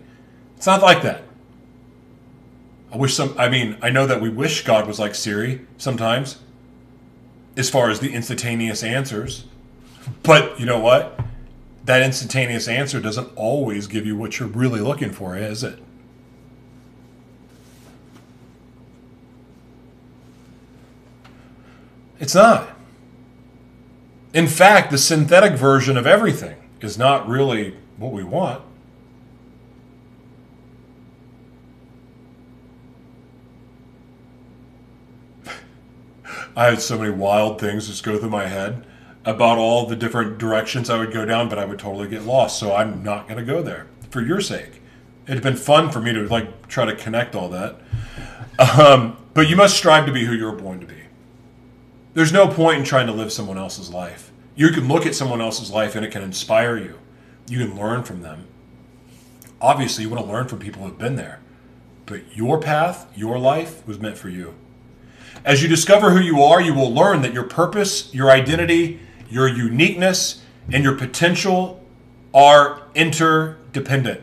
It's 0.58 0.66
not 0.66 0.82
like 0.82 1.02
that. 1.04 1.24
I 2.92 2.98
wish 2.98 3.16
some, 3.16 3.36
I 3.38 3.50
mean, 3.50 3.78
I 3.82 3.90
know 3.90 4.06
that 4.06 4.22
we 4.22 4.30
wish 4.30 4.64
God 4.64 4.88
was 4.88 5.00
like 5.00 5.16
Siri 5.16 5.66
sometimes, 5.78 6.40
as 7.58 7.70
far 7.70 7.90
as 7.90 8.00
the 8.00 8.14
instantaneous 8.14 8.84
answers. 8.84 9.46
But 10.22 10.60
you 10.60 10.66
know 10.66 10.80
what? 10.80 11.20
That 11.86 12.02
instantaneous 12.02 12.68
answer 12.68 13.00
doesn't 13.00 13.30
always 13.36 13.88
give 13.88 14.06
you 14.06 14.16
what 14.16 14.40
you're 14.40 14.48
really 14.48 14.80
looking 14.80 15.12
for, 15.12 15.36
is 15.36 15.64
it? 15.64 15.80
It's 22.20 22.36
not. 22.36 22.70
In 24.34 24.48
fact, 24.48 24.92
the 24.92 24.98
synthetic 24.98 25.54
version 25.54 25.98
of 25.98 26.08
everything 26.08 26.56
is 26.80 26.98
not 26.98 27.28
really 27.28 27.76
what 27.98 28.12
we 28.12 28.24
want. 28.24 28.64
I 36.56 36.66
had 36.66 36.82
so 36.82 36.98
many 37.00 37.12
wild 37.12 37.60
things 37.60 37.88
just 37.88 38.04
go 38.04 38.20
through 38.20 38.30
my 38.30 38.48
head 38.48 38.86
about 39.26 39.58
all 39.58 39.88
the 39.88 39.96
different 39.96 40.38
directions 40.38 40.90
I 40.90 40.98
would 40.98 41.12
go 41.12 41.26
down, 41.26 41.50
but 41.50 41.58
I 41.58 41.66
would 41.66 41.80
totally 41.80 42.08
get 42.08 42.24
lost. 42.24 42.60
So 42.60 42.76
I'm 42.76 43.04
not 43.04 43.28
going 43.28 43.40
to 43.40 43.46
go 43.46 43.64
there 43.64 43.88
for 44.10 44.22
your 44.22 44.42
sake. 44.42 44.82
It'd 45.28 45.42
been 45.42 45.56
fun 45.56 45.90
for 45.90 46.02
me 46.02 46.14
to 46.14 46.28
like 46.28 46.68
try 46.68 46.86
to 46.86 46.96
connect 46.96 47.36
all 47.36 47.50
that. 47.50 47.80
Um, 48.80 49.18
but 49.34 49.50
you 49.50 49.56
must 49.56 49.76
strive 49.76 50.06
to 50.06 50.12
be 50.12 50.26
who 50.26 50.34
you're 50.34 50.52
born 50.52 50.80
to 50.80 50.86
be. 50.86 51.02
There's 52.14 52.32
no 52.32 52.48
point 52.48 52.80
in 52.80 52.84
trying 52.84 53.08
to 53.08 53.14
live 53.14 53.32
someone 53.32 53.58
else's 53.58 53.90
life. 53.90 54.32
You 54.56 54.70
can 54.70 54.88
look 54.88 55.08
at 55.08 55.16
someone 55.16 55.42
else's 55.42 55.72
life 55.72 55.96
and 55.96 56.06
it 56.06 56.12
can 56.12 56.22
inspire 56.22 56.78
you. 56.78 57.00
You 57.48 57.60
can 57.66 57.78
learn 57.78 58.04
from 58.04 58.22
them. 58.22 58.48
Obviously, 59.62 60.04
you 60.04 60.10
want 60.10 60.26
to 60.26 60.32
learn 60.32 60.48
from 60.48 60.60
people 60.60 60.84
who've 60.84 60.98
been 60.98 61.16
there. 61.16 61.40
But 62.06 62.36
your 62.36 62.60
path, 62.60 63.08
your 63.16 63.40
life 63.40 63.86
was 63.88 64.00
meant 64.00 64.18
for 64.18 64.30
you. 64.30 64.56
As 65.46 65.62
you 65.62 65.70
discover 65.70 66.12
who 66.12 66.20
you 66.20 66.42
are, 66.42 66.62
you 66.62 66.74
will 66.74 66.94
learn 66.94 67.22
that 67.22 67.34
your 67.34 67.44
purpose, 67.44 68.14
your 68.14 68.30
identity, 68.30 69.00
your 69.30 69.48
uniqueness, 69.48 70.42
and 70.72 70.84
your 70.84 70.96
potential 70.96 71.84
are 72.34 72.84
interdependent. 72.96 74.22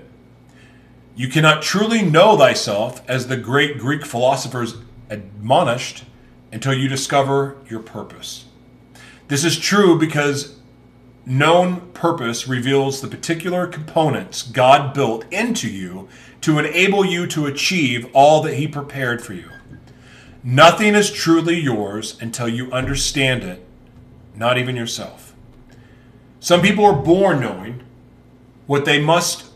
You 1.17 1.29
cannot 1.29 1.63
truly 1.63 2.03
know 2.03 2.37
thyself, 2.37 3.03
as 3.09 3.27
the 3.27 3.37
great 3.37 3.79
Greek 3.79 4.07
philosophers 4.07 4.77
admonished, 5.11 6.05
until 6.53 6.73
you 6.73 6.89
discover 6.89 7.57
your 7.69 7.81
purpose. 7.81 8.47
This 9.29 9.45
is 9.45 9.59
true 9.59 9.99
because 9.99 10.60
known 11.27 11.93
purpose 11.93 12.49
reveals 12.49 13.01
the 13.01 13.09
particular 13.09 13.67
components 13.67 14.43
God 14.43 14.95
built 14.95 15.25
into 15.33 15.69
you 15.69 16.09
to 16.41 16.59
enable 16.59 17.05
you 17.05 17.27
to 17.29 17.47
achieve 17.47 18.09
all 18.13 18.43
that 18.43 18.55
He 18.55 18.67
prepared 18.67 19.23
for 19.23 19.35
you. 19.35 19.51
Nothing 20.43 20.95
is 20.95 21.11
truly 21.11 21.59
yours 21.59 22.17
until 22.21 22.49
you 22.49 22.73
understand 22.73 23.43
it, 23.43 23.65
not 24.35 24.57
even 24.57 24.75
yourself. 24.75 25.35
Some 26.41 26.63
people 26.63 26.85
are 26.87 26.95
born 26.95 27.41
knowing 27.41 27.83
what 28.67 28.87
they 28.87 29.01
must 29.01 29.51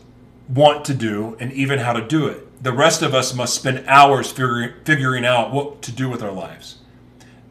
want 0.47 0.85
to 0.85 0.93
do 0.93 1.35
and 1.39 1.51
even 1.53 1.79
how 1.79 1.93
to 1.93 2.07
do 2.07 2.27
it. 2.27 2.63
The 2.63 2.71
rest 2.71 3.01
of 3.01 3.15
us 3.15 3.33
must 3.33 3.55
spend 3.55 3.83
hours 3.87 4.31
figuring, 4.31 5.25
out 5.25 5.51
what 5.51 5.81
to 5.83 5.91
do 5.91 6.09
with 6.09 6.21
our 6.21 6.31
lives 6.31 6.77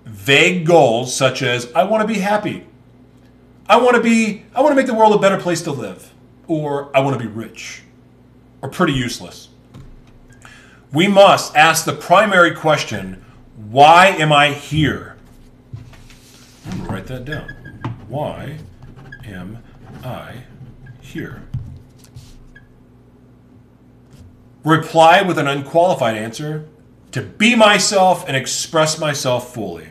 vague 0.04 0.66
goals 0.66 1.16
such 1.16 1.42
as 1.42 1.72
I 1.72 1.84
want 1.84 2.02
to 2.02 2.06
be 2.06 2.20
happy. 2.20 2.66
I 3.68 3.78
want 3.78 3.96
to 3.96 4.02
be 4.02 4.44
I 4.54 4.60
want 4.60 4.72
to 4.72 4.76
make 4.76 4.86
the 4.86 4.94
world 4.94 5.14
a 5.14 5.18
better 5.18 5.40
place 5.40 5.62
to 5.62 5.72
live 5.72 6.12
or 6.46 6.94
I 6.94 7.00
want 7.00 7.18
to 7.18 7.24
be 7.24 7.30
rich 7.30 7.82
are 8.62 8.68
pretty 8.68 8.92
useless. 8.92 9.48
We 10.92 11.08
must 11.08 11.56
ask 11.56 11.84
the 11.84 11.92
primary 11.92 12.54
question, 12.54 13.24
why 13.56 14.08
am 14.08 14.32
I 14.32 14.52
here? 14.52 15.16
I'm 16.70 16.84
write 16.86 17.06
that 17.06 17.24
down. 17.24 17.48
Why 18.08 18.58
am 19.24 19.58
I 20.02 20.44
here? 21.00 21.42
Reply 24.64 25.22
with 25.22 25.38
an 25.38 25.46
unqualified 25.46 26.16
answer 26.16 26.68
to 27.12 27.22
be 27.22 27.54
myself 27.54 28.24
and 28.26 28.36
express 28.36 28.98
myself 28.98 29.52
fully. 29.52 29.90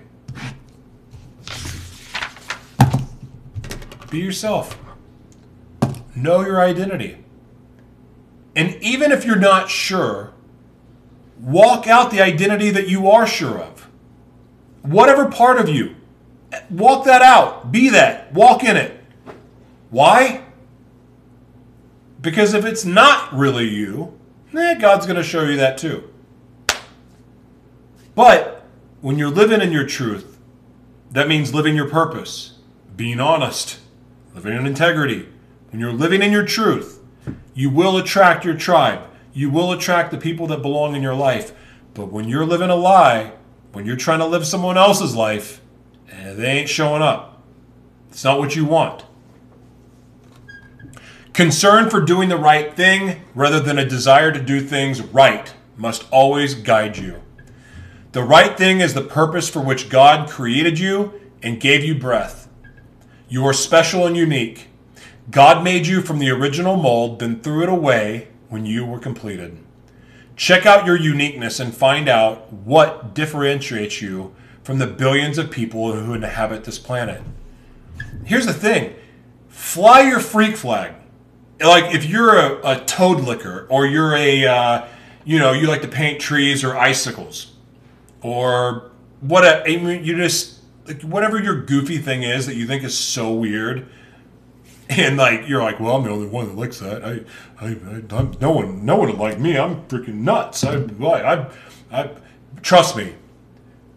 Be 4.14 4.20
yourself. 4.20 4.78
Know 6.16 6.41
your 6.41 6.61
identity. 6.61 7.18
And 8.55 8.76
even 8.76 9.11
if 9.11 9.26
you're 9.26 9.36
not 9.36 9.72
sure, 9.72 10.34
walk 11.39 11.88
out 11.88 12.11
the 12.11 12.22
identity 12.22 12.70
that 12.70 12.88
you 12.88 13.09
are 13.09 13.26
sure 13.26 13.57
of. 13.57 13.89
Whatever 14.84 15.32
part 15.32 15.59
of 15.59 15.68
you, 15.68 15.95
walk 16.70 17.05
that 17.05 17.24
out. 17.24 17.72
Be 17.72 17.89
that. 17.89 18.32
Walk 18.32 18.64
in 18.64 18.78
it. 18.78 19.03
Why? 19.89 20.43
Because 22.22 22.53
if 22.53 22.66
it's 22.66 22.86
not 22.86 23.34
really 23.34 23.68
you, 23.68 24.16
eh, 24.55 24.76
God's 24.76 25.07
going 25.07 25.18
to 25.18 25.24
show 25.24 25.41
you 25.41 25.57
that 25.57 25.80
too. 25.80 26.07
But 28.14 28.64
when 29.01 29.18
you're 29.18 29.32
living 29.32 29.59
in 29.59 29.72
your 29.72 29.88
truth, 29.88 30.38
that 31.09 31.28
means 31.28 31.51
living 31.51 31.76
your 31.76 31.89
purpose 31.89 32.59
being 32.95 33.20
honest, 33.20 33.80
living 34.34 34.56
in 34.56 34.66
integrity, 34.66 35.28
when 35.70 35.80
you're 35.80 35.94
living 35.94 36.22
in 36.22 36.32
your 36.32 36.46
truth, 36.46 37.02
you 37.54 37.70
will 37.70 37.98
attract 37.98 38.46
your 38.46 38.56
tribe. 38.56 39.08
You 39.34 39.50
will 39.50 39.72
attract 39.72 40.12
the 40.12 40.18
people 40.18 40.48
that 40.48 40.62
belong 40.62 40.96
in 40.96 41.02
your 41.02 41.16
life. 41.16 41.54
But 41.94 42.12
when 42.12 42.28
you're 42.28 42.46
living 42.46 42.70
a 42.70 42.76
lie, 42.76 43.34
when 43.72 43.86
you're 43.86 43.96
trying 43.96 44.20
to 44.20 44.26
live 44.26 44.46
someone 44.46 44.78
else's 44.78 45.16
life, 45.16 45.62
eh, 46.12 46.34
they 46.34 46.48
ain't 46.48 46.70
showing 46.70 47.02
up. 47.02 47.42
It's 48.10 48.24
not 48.24 48.40
what 48.40 48.56
you 48.56 48.66
want. 48.66 49.06
Concern 51.34 51.90
for 51.90 52.00
doing 52.00 52.30
the 52.30 52.38
right 52.38 52.76
thing 52.76 53.22
rather 53.34 53.60
than 53.60 53.80
a 53.80 53.90
desire 53.90 54.32
to 54.32 54.40
do 54.40 54.62
things 54.62 55.02
right 55.02 55.52
must 55.76 56.06
always 56.12 56.54
guide 56.54 56.98
you. 56.98 57.22
The 58.12 58.24
right 58.24 58.56
thing 58.56 58.80
is 58.80 58.94
the 58.94 59.02
purpose 59.02 59.50
for 59.50 59.60
which 59.60 59.90
God 59.90 60.30
created 60.30 60.78
you 60.78 61.20
and 61.42 61.60
gave 61.60 61.84
you 61.84 61.96
breath. 61.96 62.43
You 63.30 63.45
are 63.45 63.53
special 63.53 64.05
and 64.05 64.15
unique. 64.15 64.67
God 65.32 65.63
made 65.63 65.88
you 65.88 66.01
from 66.01 66.19
the 66.19 66.30
original 66.30 66.76
mold, 66.76 67.19
then 67.19 67.39
threw 67.39 67.63
it 67.63 67.69
away 67.69 68.28
when 68.49 68.65
you 68.65 68.86
were 68.86 68.99
completed. 68.99 69.57
Check 70.36 70.65
out 70.65 70.86
your 70.86 70.97
uniqueness 70.97 71.59
and 71.59 71.74
find 71.74 72.09
out 72.09 72.51
what 72.51 73.13
differentiates 73.13 74.01
you 74.01 74.34
from 74.63 74.80
the 74.80 74.88
billions 74.88 75.38
of 75.38 75.51
people 75.51 75.93
who 75.93 76.13
inhabit 76.13 76.63
this 76.63 76.80
planet. 76.80 77.21
Here's 78.26 78.45
the 78.45 78.53
thing 78.53 78.95
fly 79.49 80.01
your 80.01 80.19
freak 80.19 80.57
flag. 80.57 80.93
Like, 81.59 81.93
if 81.93 82.05
you're 82.05 82.36
a, 82.36 82.59
a 82.63 82.86
toad 82.86 83.21
licker 83.21 83.67
or 83.69 83.86
you're 83.86 84.15
a, 84.15 84.45
uh, 84.45 84.88
you 85.24 85.39
know, 85.39 85.53
you 85.53 85.67
like 85.67 85.82
to 85.84 85.88
paint 85.88 86.19
trees 86.19 86.63
or 86.63 86.76
icicles 86.76 87.53
or 88.21 88.91
what, 89.21 89.43
a, 89.45 89.69
you 89.69 90.17
just, 90.17 90.53
like, 90.86 91.02
whatever 91.02 91.42
your 91.42 91.62
goofy 91.62 91.98
thing 91.98 92.24
is 92.24 92.46
that 92.46 92.56
you 92.56 92.66
think 92.68 92.84
is 92.84 92.98
so 92.98 93.34
weird 93.34 93.88
and 94.90 95.18
like 95.18 95.48
you're 95.48 95.62
like, 95.62 95.80
well, 95.80 95.96
I'm 95.96 96.04
the 96.04 96.10
only 96.10 96.28
one 96.28 96.48
that 96.48 96.56
likes 96.56 96.80
that. 96.80 97.04
I, 97.04 97.22
I, 97.62 97.68
I 97.68 98.20
am 98.20 98.36
no 98.40 98.52
one, 98.52 98.86
no 98.86 98.98
one 98.98 99.10
would 99.10 99.20
like 99.20 99.40
me. 99.40 99.58
I'm 99.58 99.86
freaking 99.86 100.16
nuts. 100.16 100.64
I, 100.64 100.76
I, 100.76 101.48
I, 101.92 102.10
trust 102.62 102.96
me. 102.96 103.16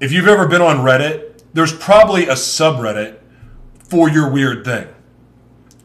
If 0.01 0.13
you've 0.13 0.29
ever 0.29 0.47
been 0.47 0.63
on 0.63 0.79
Reddit, 0.79 1.43
there's 1.55 1.73
probably 1.73 2.25
a 2.25 2.35
subreddit 2.35 3.19
for 3.89 4.09
your 4.09 4.31
weird 4.31 4.65
thing. 4.65 4.89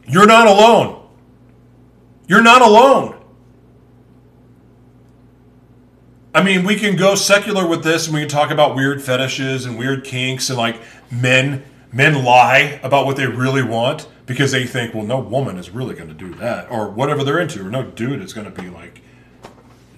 You're 0.06 0.26
not 0.26 0.46
alone. 0.46 1.08
You're 2.26 2.42
not 2.42 2.62
alone. 2.62 3.21
I 6.34 6.42
mean, 6.42 6.64
we 6.64 6.76
can 6.76 6.96
go 6.96 7.14
secular 7.14 7.66
with 7.66 7.84
this 7.84 8.06
and 8.06 8.14
we 8.14 8.20
can 8.20 8.28
talk 8.28 8.50
about 8.50 8.74
weird 8.74 9.02
fetishes 9.02 9.66
and 9.66 9.78
weird 9.78 10.04
kinks 10.04 10.48
and 10.48 10.58
like 10.58 10.80
men 11.10 11.62
men 11.92 12.24
lie 12.24 12.80
about 12.82 13.04
what 13.04 13.16
they 13.16 13.26
really 13.26 13.62
want 13.62 14.08
because 14.24 14.50
they 14.52 14.64
think, 14.64 14.94
well, 14.94 15.04
no 15.04 15.18
woman 15.18 15.58
is 15.58 15.70
really 15.70 15.94
going 15.94 16.08
to 16.08 16.14
do 16.14 16.32
that, 16.34 16.70
or 16.70 16.88
whatever 16.88 17.22
they're 17.22 17.40
into, 17.40 17.66
or 17.66 17.68
no 17.68 17.82
dude 17.82 18.22
is 18.22 18.32
going 18.32 18.50
to 18.50 18.62
be 18.62 18.70
like 18.70 19.02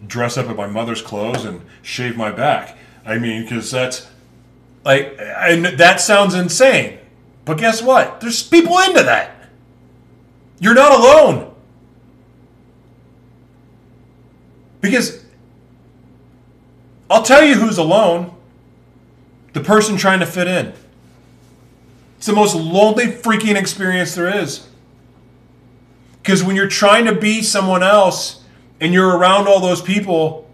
dress 0.06 0.36
up 0.36 0.46
in 0.46 0.56
my 0.56 0.66
mother's 0.66 1.00
clothes 1.00 1.44
and 1.44 1.62
shave 1.82 2.16
my 2.16 2.30
back. 2.30 2.76
I 3.06 3.18
mean, 3.18 3.42
because 3.42 3.70
that's 3.70 4.08
like, 4.84 5.16
and 5.18 5.64
that 5.64 6.00
sounds 6.00 6.34
insane, 6.34 6.98
but 7.44 7.58
guess 7.58 7.80
what? 7.80 8.20
There's 8.20 8.42
people 8.42 8.78
into 8.80 9.02
that. 9.04 9.36
You're 10.58 10.74
not 10.74 10.92
alone. 10.92 11.54
Because 14.80 15.23
I'll 17.10 17.22
tell 17.22 17.44
you 17.44 17.54
who's 17.54 17.78
alone 17.78 18.34
the 19.52 19.60
person 19.60 19.96
trying 19.96 20.20
to 20.20 20.26
fit 20.26 20.46
in. 20.46 20.72
It's 22.16 22.26
the 22.26 22.32
most 22.32 22.54
lonely 22.54 23.06
freaking 23.06 23.56
experience 23.56 24.14
there 24.14 24.34
is. 24.34 24.68
Because 26.22 26.42
when 26.42 26.56
you're 26.56 26.68
trying 26.68 27.04
to 27.04 27.14
be 27.14 27.42
someone 27.42 27.82
else 27.82 28.42
and 28.80 28.94
you're 28.94 29.16
around 29.16 29.46
all 29.46 29.60
those 29.60 29.82
people, 29.82 30.50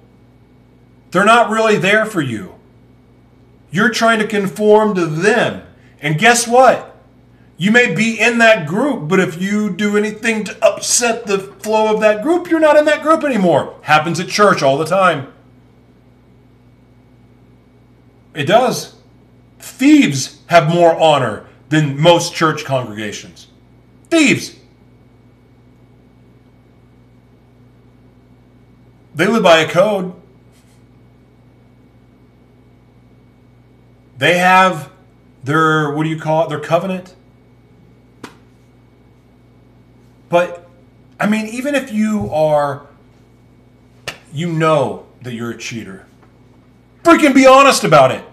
they're 1.13 1.25
not 1.25 1.51
really 1.51 1.77
there 1.77 2.05
for 2.05 2.21
you. 2.21 2.55
You're 3.71 3.91
trying 3.91 4.19
to 4.19 4.27
conform 4.27 4.95
to 4.97 5.07
them. 5.07 5.63
And 6.01 6.19
guess 6.19 6.49
what? 6.49 6.97
You 7.57 7.71
may 7.71 7.95
be 7.95 8.19
in 8.19 8.39
that 8.39 8.67
group, 8.67 9.09
but 9.09 9.21
if 9.21 9.41
you 9.41 9.71
do 9.71 9.97
anything 9.97 10.45
to 10.45 10.65
upset 10.65 11.27
the 11.27 11.39
flow 11.39 11.95
of 11.95 12.01
that 12.01 12.23
group, 12.23 12.51
you're 12.51 12.59
not 12.59 12.77
in 12.77 12.87
that 12.87 13.03
group 13.03 13.23
anymore. 13.23 13.79
Happens 13.83 14.19
at 14.19 14.29
church 14.29 14.63
all 14.63 14.79
the 14.79 14.87
time. 14.87 15.33
It 18.35 18.45
does. 18.45 18.97
Thieves 19.59 20.41
have 20.47 20.69
more 20.69 20.95
honor 20.95 21.47
than 21.69 22.01
most 22.01 22.35
church 22.35 22.65
congregations. 22.65 23.49
Thieves. 24.11 24.57
They 29.15 29.27
live 29.27 29.43
by 29.43 29.61
a 29.61 29.69
code. 29.69 30.15
They 34.19 34.39
have 34.39 34.91
their, 35.43 35.93
what 35.93 36.05
do 36.05 36.11
you 36.11 36.19
call 36.19 36.45
it, 36.45 36.49
their 36.49 36.61
covenant. 36.61 37.15
But, 40.29 40.69
I 41.19 41.27
mean, 41.27 41.47
even 41.47 41.75
if 41.75 41.93
you 41.93 42.31
are, 42.31 42.87
you 44.33 44.53
know 44.53 45.07
that 45.23 45.35
you're 45.35 45.51
a 45.51 45.59
cheater, 45.59 46.07
freaking 47.03 47.35
be 47.35 47.47
honest 47.47 47.85
about 47.85 48.11
it. 48.11 48.25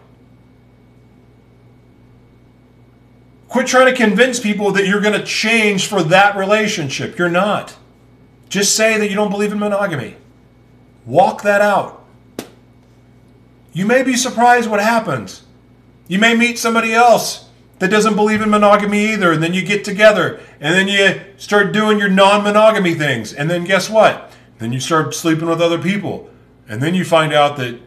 Quit 3.47 3.68
trying 3.68 3.93
to 3.93 3.95
convince 3.95 4.39
people 4.39 4.72
that 4.74 4.88
you're 4.88 5.01
going 5.01 5.18
to 5.18 5.26
change 5.26 5.88
for 5.88 6.03
that 6.03 6.36
relationship. 6.36 7.18
You're 7.18 7.30
not. 7.30 7.76
Just 8.49 8.76
say 8.76 8.97
that 8.97 9.09
you 9.09 9.15
don't 9.15 9.32
believe 9.32 9.51
in 9.51 9.59
monogamy. 9.59 10.15
Walk 11.05 11.43
that 11.43 11.61
out. 11.61 12.05
You 13.74 13.86
may 13.86 14.03
be 14.03 14.15
surprised 14.15 14.70
what 14.70 14.82
happens. 14.82 15.43
You 16.07 16.20
may 16.20 16.36
meet 16.36 16.57
somebody 16.59 16.93
else 16.93 17.49
that 17.80 17.91
doesn't 17.91 18.15
believe 18.15 18.41
in 18.41 18.49
monogamy 18.49 19.13
either, 19.13 19.32
and 19.32 19.43
then 19.43 19.53
you 19.53 19.63
get 19.63 19.86
together, 19.86 20.39
and 20.59 20.74
then 20.74 20.88
you 20.88 21.22
start 21.38 21.74
doing 21.74 21.99
your 21.99 22.09
non 22.09 22.43
monogamy 22.43 22.95
things, 22.95 23.34
and 23.34 23.49
then 23.49 23.63
guess 23.65 23.89
what? 23.89 24.32
Then 24.57 24.74
you 24.74 24.80
start 24.80 25.13
sleeping 25.13 25.47
with 25.47 25.61
other 25.61 25.78
people, 25.78 26.30
and 26.68 26.82
then 26.82 26.95
you 26.95 27.05
find 27.05 27.34
out 27.34 27.57
that 27.57 27.80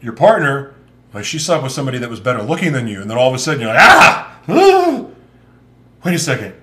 your 0.00 0.12
partner, 0.12 0.74
like 1.12 1.24
she 1.24 1.38
slept 1.38 1.62
with 1.62 1.72
somebody 1.72 1.98
that 1.98 2.10
was 2.10 2.20
better 2.20 2.42
looking 2.42 2.72
than 2.72 2.86
you, 2.86 3.00
and 3.00 3.10
then 3.10 3.18
all 3.18 3.28
of 3.28 3.34
a 3.34 3.38
sudden 3.38 3.60
you're 3.60 3.72
like, 3.72 3.80
ah! 3.80 4.38
Wait 4.48 6.14
a 6.14 6.18
second. 6.18 6.54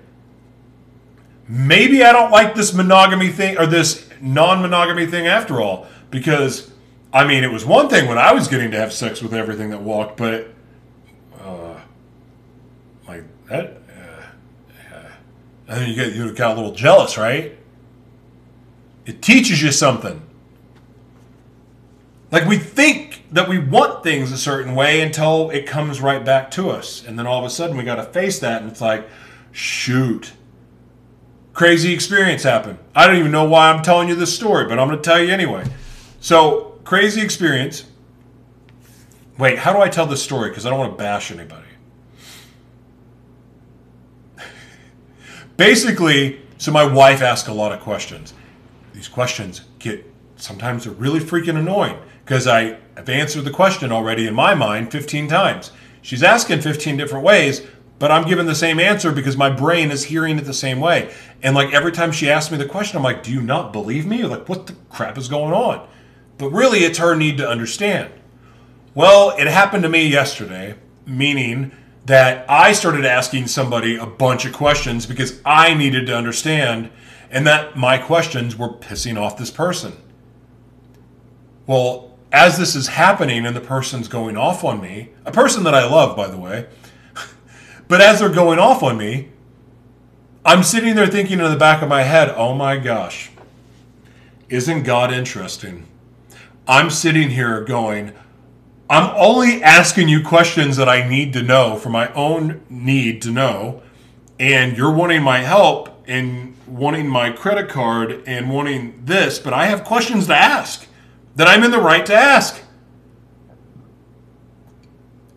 Maybe 1.48 2.02
I 2.02 2.12
don't 2.12 2.32
like 2.32 2.54
this 2.54 2.74
monogamy 2.74 3.28
thing 3.28 3.58
or 3.58 3.66
this 3.66 4.08
non 4.20 4.60
monogamy 4.60 5.06
thing 5.06 5.26
after 5.26 5.60
all. 5.60 5.86
Because, 6.10 6.72
I 7.12 7.26
mean, 7.26 7.44
it 7.44 7.52
was 7.52 7.64
one 7.64 7.88
thing 7.88 8.08
when 8.08 8.18
I 8.18 8.32
was 8.32 8.48
getting 8.48 8.70
to 8.72 8.76
have 8.76 8.92
sex 8.92 9.22
with 9.22 9.34
everything 9.34 9.70
that 9.70 9.82
walked, 9.82 10.16
but, 10.16 10.48
uh, 11.40 11.78
like 13.06 13.24
that, 13.48 13.78
uh, 14.92 14.96
and 15.68 15.80
then 15.80 15.88
you 15.88 15.94
get, 15.94 16.12
you 16.14 16.32
got 16.32 16.52
a 16.52 16.54
little 16.54 16.74
jealous, 16.74 17.16
right? 17.16 17.56
It 19.04 19.22
teaches 19.22 19.62
you 19.62 19.70
something. 19.70 20.22
Like 22.32 22.46
we 22.46 22.58
think 22.58 23.05
that 23.36 23.48
we 23.50 23.58
want 23.58 24.02
things 24.02 24.32
a 24.32 24.38
certain 24.38 24.74
way 24.74 25.02
until 25.02 25.50
it 25.50 25.66
comes 25.66 26.00
right 26.00 26.24
back 26.24 26.50
to 26.50 26.70
us. 26.70 27.04
And 27.06 27.18
then 27.18 27.26
all 27.26 27.38
of 27.38 27.44
a 27.44 27.50
sudden 27.50 27.76
we 27.76 27.84
got 27.84 27.96
to 27.96 28.04
face 28.04 28.38
that 28.38 28.62
and 28.62 28.70
it's 28.70 28.80
like, 28.80 29.06
shoot. 29.52 30.32
Crazy 31.52 31.92
experience 31.92 32.44
happened. 32.44 32.78
I 32.94 33.06
don't 33.06 33.16
even 33.16 33.32
know 33.32 33.44
why 33.44 33.70
I'm 33.70 33.82
telling 33.82 34.08
you 34.08 34.14
this 34.14 34.34
story, 34.34 34.66
but 34.66 34.78
I'm 34.78 34.88
going 34.88 34.98
to 34.98 35.04
tell 35.04 35.22
you 35.22 35.30
anyway. 35.30 35.64
So, 36.18 36.78
crazy 36.84 37.20
experience. 37.20 37.84
Wait, 39.36 39.58
how 39.58 39.74
do 39.74 39.80
I 39.80 39.90
tell 39.90 40.06
this 40.06 40.22
story? 40.22 40.48
Because 40.48 40.64
I 40.64 40.70
don't 40.70 40.78
want 40.78 40.92
to 40.92 40.98
bash 40.98 41.30
anybody. 41.30 41.68
Basically, 45.58 46.40
so 46.56 46.72
my 46.72 46.84
wife 46.84 47.20
asked 47.20 47.48
a 47.48 47.54
lot 47.54 47.72
of 47.72 47.80
questions. 47.80 48.32
These 48.94 49.08
questions 49.08 49.60
get 49.78 50.10
sometimes 50.36 50.84
they're 50.84 50.92
really 50.94 51.20
freaking 51.20 51.58
annoying 51.58 51.98
because 52.26 52.48
I 52.48 52.76
have 52.96 53.08
answered 53.08 53.44
the 53.44 53.52
question 53.52 53.92
already 53.92 54.26
in 54.26 54.34
my 54.34 54.52
mind 54.52 54.90
15 54.90 55.28
times. 55.28 55.70
She's 56.02 56.24
asking 56.24 56.60
15 56.60 56.96
different 56.96 57.24
ways, 57.24 57.64
but 58.00 58.10
I'm 58.10 58.26
giving 58.26 58.46
the 58.46 58.54
same 58.56 58.80
answer 58.80 59.12
because 59.12 59.36
my 59.36 59.48
brain 59.48 59.92
is 59.92 60.06
hearing 60.06 60.36
it 60.36 60.44
the 60.44 60.52
same 60.52 60.80
way. 60.80 61.14
And 61.40 61.54
like 61.54 61.72
every 61.72 61.92
time 61.92 62.10
she 62.10 62.28
asks 62.28 62.50
me 62.50 62.58
the 62.58 62.66
question, 62.66 62.96
I'm 62.96 63.04
like, 63.04 63.22
do 63.22 63.30
you 63.30 63.40
not 63.40 63.72
believe 63.72 64.06
me? 64.06 64.24
like, 64.24 64.48
what 64.48 64.66
the 64.66 64.74
crap 64.90 65.16
is 65.16 65.28
going 65.28 65.54
on? 65.54 65.86
But 66.36 66.50
really, 66.50 66.80
it's 66.80 66.98
her 66.98 67.14
need 67.14 67.38
to 67.38 67.48
understand. 67.48 68.12
Well, 68.92 69.30
it 69.38 69.46
happened 69.46 69.84
to 69.84 69.88
me 69.88 70.08
yesterday, 70.08 70.74
meaning 71.06 71.70
that 72.06 72.44
I 72.50 72.72
started 72.72 73.04
asking 73.04 73.46
somebody 73.46 73.96
a 73.96 74.06
bunch 74.06 74.44
of 74.44 74.52
questions 74.52 75.06
because 75.06 75.40
I 75.44 75.74
needed 75.74 76.06
to 76.06 76.16
understand, 76.16 76.90
and 77.30 77.46
that 77.46 77.76
my 77.76 77.98
questions 77.98 78.56
were 78.56 78.68
pissing 78.68 79.16
off 79.16 79.38
this 79.38 79.50
person. 79.52 79.92
Well, 81.66 82.15
as 82.36 82.58
this 82.58 82.76
is 82.76 82.88
happening 82.88 83.46
and 83.46 83.56
the 83.56 83.62
person's 83.62 84.08
going 84.08 84.36
off 84.36 84.62
on 84.62 84.78
me, 84.78 85.08
a 85.24 85.32
person 85.32 85.64
that 85.64 85.74
I 85.74 85.88
love, 85.88 86.14
by 86.14 86.28
the 86.28 86.36
way, 86.36 86.66
But 87.88 88.02
as 88.02 88.20
they're 88.20 88.28
going 88.28 88.58
off 88.58 88.82
on 88.82 88.98
me, 88.98 89.30
I'm 90.44 90.62
sitting 90.62 90.96
there 90.96 91.06
thinking 91.06 91.40
in 91.40 91.50
the 91.50 91.56
back 91.56 91.80
of 91.80 91.88
my 91.88 92.02
head, 92.02 92.28
oh 92.36 92.54
my 92.54 92.76
gosh, 92.76 93.30
isn't 94.50 94.82
God 94.82 95.12
interesting? 95.14 95.86
I'm 96.68 96.90
sitting 96.90 97.30
here 97.30 97.64
going, 97.64 98.12
I'm 98.90 99.14
only 99.16 99.62
asking 99.62 100.08
you 100.08 100.22
questions 100.22 100.76
that 100.76 100.90
I 100.90 101.08
need 101.08 101.32
to 101.32 101.42
know 101.42 101.76
for 101.76 101.88
my 101.88 102.12
own 102.12 102.60
need 102.68 103.22
to 103.22 103.30
know. 103.30 103.82
And 104.38 104.76
you're 104.76 104.92
wanting 104.92 105.22
my 105.22 105.38
help 105.38 106.04
and 106.06 106.54
wanting 106.66 107.08
my 107.08 107.30
credit 107.30 107.70
card 107.70 108.22
and 108.26 108.50
wanting 108.50 109.00
this, 109.06 109.38
but 109.38 109.54
I 109.54 109.66
have 109.66 109.84
questions 109.84 110.26
to 110.26 110.36
ask 110.36 110.85
that 111.36 111.46
I'm 111.46 111.62
in 111.62 111.70
the 111.70 111.80
right 111.80 112.04
to 112.06 112.14
ask. 112.14 112.62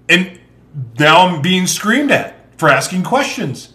And 0.09 0.39
now 0.97 1.27
I'm 1.27 1.41
being 1.41 1.67
screamed 1.67 2.11
at 2.11 2.35
for 2.57 2.67
asking 2.69 3.03
questions. 3.03 3.73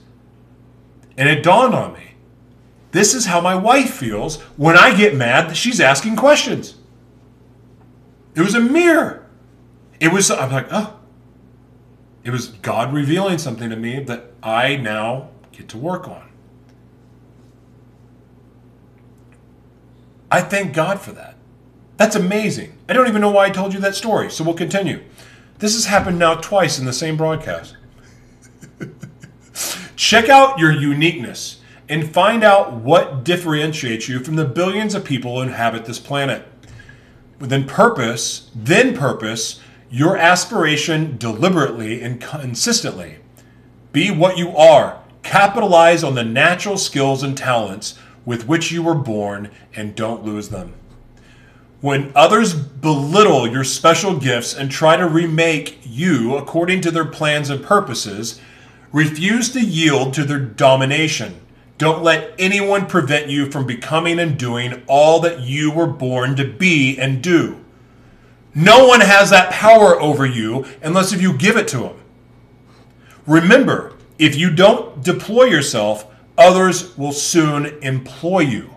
And 1.16 1.28
it 1.28 1.42
dawned 1.42 1.74
on 1.74 1.92
me 1.94 2.04
this 2.94 3.12
is 3.12 3.26
how 3.26 3.40
my 3.40 3.56
wife 3.56 3.92
feels 3.92 4.40
when 4.56 4.78
I 4.78 4.96
get 4.96 5.16
mad 5.16 5.50
that 5.50 5.56
she's 5.56 5.80
asking 5.80 6.14
questions. 6.14 6.76
It 8.36 8.40
was 8.40 8.54
a 8.54 8.60
mirror. 8.60 9.26
It 9.98 10.12
was, 10.12 10.30
I'm 10.30 10.52
like, 10.52 10.68
oh. 10.70 11.00
It 12.22 12.30
was 12.30 12.46
God 12.46 12.92
revealing 12.92 13.38
something 13.38 13.68
to 13.68 13.74
me 13.74 13.98
that 14.04 14.30
I 14.44 14.76
now 14.76 15.30
get 15.50 15.68
to 15.70 15.76
work 15.76 16.06
on. 16.06 16.30
I 20.30 20.40
thank 20.40 20.72
God 20.72 21.00
for 21.00 21.10
that. 21.10 21.33
That's 21.96 22.16
amazing. 22.16 22.76
I 22.88 22.92
don't 22.92 23.08
even 23.08 23.20
know 23.20 23.30
why 23.30 23.46
I 23.46 23.50
told 23.50 23.72
you 23.72 23.80
that 23.80 23.94
story, 23.94 24.30
so 24.30 24.44
we'll 24.44 24.54
continue. 24.54 25.02
This 25.58 25.74
has 25.74 25.86
happened 25.86 26.18
now 26.18 26.34
twice 26.34 26.78
in 26.78 26.84
the 26.84 26.92
same 26.92 27.16
broadcast. 27.16 27.76
Check 29.96 30.28
out 30.28 30.58
your 30.58 30.72
uniqueness 30.72 31.60
and 31.88 32.12
find 32.12 32.42
out 32.42 32.72
what 32.72 33.24
differentiates 33.24 34.08
you 34.08 34.18
from 34.18 34.36
the 34.36 34.44
billions 34.44 34.94
of 34.94 35.04
people 35.04 35.36
who 35.36 35.42
inhabit 35.42 35.84
this 35.84 35.98
planet. 35.98 36.46
Within 37.38 37.64
purpose, 37.64 38.50
then 38.54 38.96
purpose, 38.96 39.60
your 39.90 40.16
aspiration 40.16 41.16
deliberately 41.18 42.02
and 42.02 42.20
consistently. 42.20 43.18
Be 43.92 44.10
what 44.10 44.36
you 44.36 44.56
are. 44.56 45.00
Capitalize 45.22 46.02
on 46.02 46.16
the 46.16 46.24
natural 46.24 46.76
skills 46.76 47.22
and 47.22 47.38
talents 47.38 47.98
with 48.24 48.48
which 48.48 48.72
you 48.72 48.82
were 48.82 48.94
born 48.94 49.50
and 49.74 49.94
don't 49.94 50.24
lose 50.24 50.48
them. 50.48 50.74
When 51.84 52.12
others 52.14 52.54
belittle 52.54 53.46
your 53.46 53.62
special 53.62 54.18
gifts 54.18 54.54
and 54.54 54.70
try 54.70 54.96
to 54.96 55.06
remake 55.06 55.80
you 55.84 56.34
according 56.34 56.80
to 56.80 56.90
their 56.90 57.04
plans 57.04 57.50
and 57.50 57.62
purposes, 57.62 58.40
refuse 58.90 59.50
to 59.50 59.60
yield 59.60 60.14
to 60.14 60.24
their 60.24 60.38
domination. 60.38 61.42
Don't 61.76 62.02
let 62.02 62.32
anyone 62.38 62.86
prevent 62.86 63.28
you 63.28 63.50
from 63.50 63.66
becoming 63.66 64.18
and 64.18 64.38
doing 64.38 64.82
all 64.86 65.20
that 65.20 65.40
you 65.40 65.70
were 65.70 65.86
born 65.86 66.36
to 66.36 66.46
be 66.46 66.96
and 66.98 67.22
do. 67.22 67.62
No 68.54 68.86
one 68.86 69.02
has 69.02 69.28
that 69.28 69.52
power 69.52 70.00
over 70.00 70.24
you 70.24 70.64
unless 70.82 71.12
if 71.12 71.20
you 71.20 71.36
give 71.36 71.58
it 71.58 71.68
to 71.68 71.80
them. 71.80 72.02
Remember, 73.26 73.92
if 74.18 74.36
you 74.36 74.48
don't 74.48 75.02
deploy 75.02 75.44
yourself, 75.44 76.06
others 76.38 76.96
will 76.96 77.12
soon 77.12 77.66
employ 77.82 78.40
you. 78.40 78.73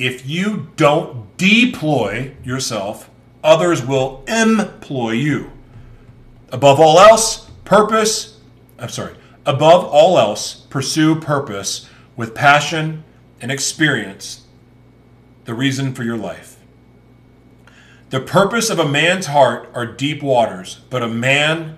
If 0.00 0.26
you 0.26 0.68
don't 0.76 1.36
deploy 1.36 2.32
yourself, 2.42 3.10
others 3.44 3.84
will 3.84 4.24
employ 4.26 5.10
you. 5.10 5.50
Above 6.50 6.80
all 6.80 6.98
else, 6.98 7.50
purpose, 7.66 8.38
I'm 8.78 8.88
sorry, 8.88 9.14
above 9.44 9.84
all 9.84 10.18
else, 10.18 10.54
pursue 10.54 11.20
purpose 11.20 11.86
with 12.16 12.34
passion 12.34 13.04
and 13.42 13.52
experience 13.52 14.46
the 15.44 15.52
reason 15.52 15.92
for 15.92 16.02
your 16.02 16.16
life. 16.16 16.56
The 18.08 18.20
purpose 18.20 18.70
of 18.70 18.78
a 18.78 18.88
man's 18.88 19.26
heart 19.26 19.68
are 19.74 19.84
deep 19.84 20.22
waters, 20.22 20.80
but 20.88 21.02
a 21.02 21.08
man 21.08 21.76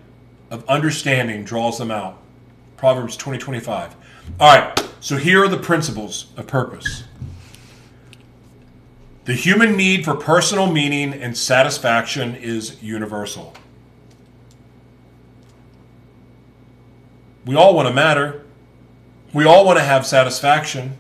of 0.49 0.64
understanding 0.68 1.43
draws 1.43 1.77
them 1.77 1.91
out. 1.91 2.18
Proverbs 2.77 3.16
20 3.16 3.41
25. 3.41 3.97
All 4.39 4.57
right, 4.57 4.91
so 5.01 5.16
here 5.16 5.43
are 5.43 5.49
the 5.49 5.57
principles 5.57 6.27
of 6.37 6.47
purpose. 6.47 7.03
The 9.25 9.35
human 9.35 9.77
need 9.77 10.05
for 10.05 10.16
personal 10.16 10.70
meaning 10.73 11.12
and 11.12 11.37
satisfaction 11.37 12.35
is 12.35 12.83
universal. 12.83 13.55
We 17.45 17.55
all 17.55 17.75
want 17.75 17.87
to 17.89 17.95
matter. 17.95 18.45
We 19.33 19.45
all 19.45 19.64
want 19.64 19.79
to 19.79 19.85
have 19.85 20.05
satisfaction. 20.07 20.99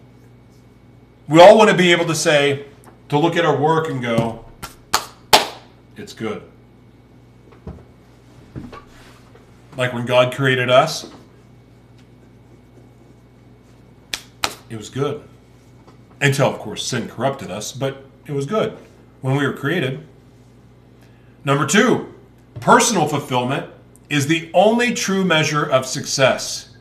We 1.28 1.40
all 1.40 1.58
want 1.58 1.70
to 1.70 1.76
be 1.76 1.90
able 1.90 2.06
to 2.06 2.14
say, 2.14 2.66
to 3.08 3.18
look 3.18 3.36
at 3.36 3.44
our 3.44 3.56
work 3.56 3.88
and 3.88 4.00
go, 4.00 4.44
it's 5.96 6.12
good. 6.12 6.42
Like 9.76 9.92
when 9.92 10.06
God 10.06 10.32
created 10.34 10.70
us, 10.70 11.10
it 14.70 14.76
was 14.76 14.90
good. 14.90 15.22
Until, 16.20 16.46
of 16.46 16.58
course, 16.58 16.86
sin 16.86 17.08
corrupted 17.08 17.50
us, 17.50 17.72
but 17.72 18.04
it 18.26 18.32
was 18.32 18.46
good 18.46 18.76
when 19.20 19.36
we 19.36 19.46
were 19.46 19.52
created. 19.52 20.06
Number 21.44 21.66
two, 21.66 22.14
personal 22.60 23.08
fulfillment 23.08 23.68
is 24.08 24.26
the 24.26 24.50
only 24.54 24.94
true 24.94 25.24
measure 25.24 25.64
of 25.64 25.86
success. 25.86 26.76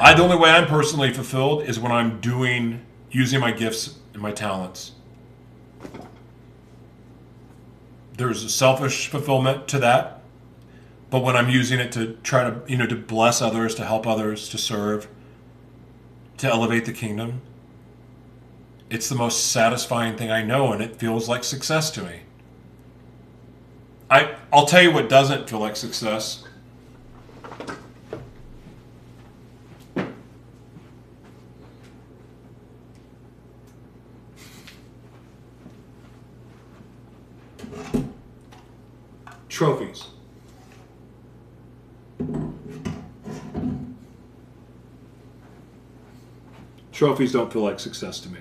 I 0.00 0.14
the 0.14 0.22
only 0.22 0.36
way 0.36 0.50
I'm 0.50 0.66
personally 0.66 1.12
fulfilled 1.12 1.64
is 1.64 1.78
when 1.78 1.92
I'm 1.92 2.20
doing 2.20 2.80
using 3.10 3.40
my 3.40 3.52
gifts 3.52 3.98
and 4.14 4.22
my 4.22 4.32
talents. 4.32 4.92
There's 8.16 8.44
a 8.44 8.48
selfish 8.48 9.08
fulfillment 9.08 9.68
to 9.68 9.78
that, 9.80 10.22
but 11.10 11.22
when 11.22 11.36
I'm 11.36 11.50
using 11.50 11.80
it 11.80 11.92
to 11.92 12.16
try 12.22 12.44
to 12.44 12.60
you 12.66 12.78
know 12.78 12.86
to 12.86 12.96
bless 12.96 13.42
others, 13.42 13.74
to 13.74 13.84
help 13.84 14.06
others, 14.06 14.48
to 14.50 14.58
serve, 14.58 15.08
to 16.38 16.46
elevate 16.46 16.86
the 16.86 16.92
kingdom, 16.92 17.42
it's 18.90 19.08
the 19.08 19.14
most 19.14 19.52
satisfying 19.52 20.16
thing 20.16 20.30
I 20.30 20.42
know, 20.42 20.72
and 20.72 20.82
it 20.82 20.96
feels 20.96 21.28
like 21.28 21.44
success 21.44 21.90
to 21.92 22.02
me. 22.02 22.20
I 24.10 24.34
I'll 24.52 24.66
tell 24.66 24.82
you 24.82 24.92
what 24.92 25.08
doesn't 25.08 25.48
feel 25.48 25.60
like 25.60 25.76
success 25.76 26.44
trophies. 39.60 40.06
Trophies 46.92 47.32
don't 47.32 47.52
feel 47.52 47.62
like 47.62 47.78
success 47.78 48.20
to 48.20 48.30
me. 48.30 48.40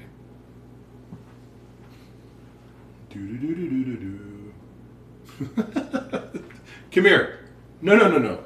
Come 6.91 7.05
here. 7.05 7.39
No, 7.81 7.95
no, 7.95 8.09
no, 8.09 8.17
no. 8.17 8.43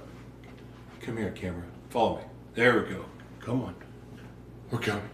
Come 1.01 1.17
here, 1.17 1.32
camera. 1.32 1.63
Follow 1.89 2.17
me. 2.17 2.24
There 2.53 2.82
we 2.82 2.89
go. 2.89 3.05
Come 3.39 3.61
on. 3.61 3.76
We're 4.71 4.80
coming. 4.80 5.09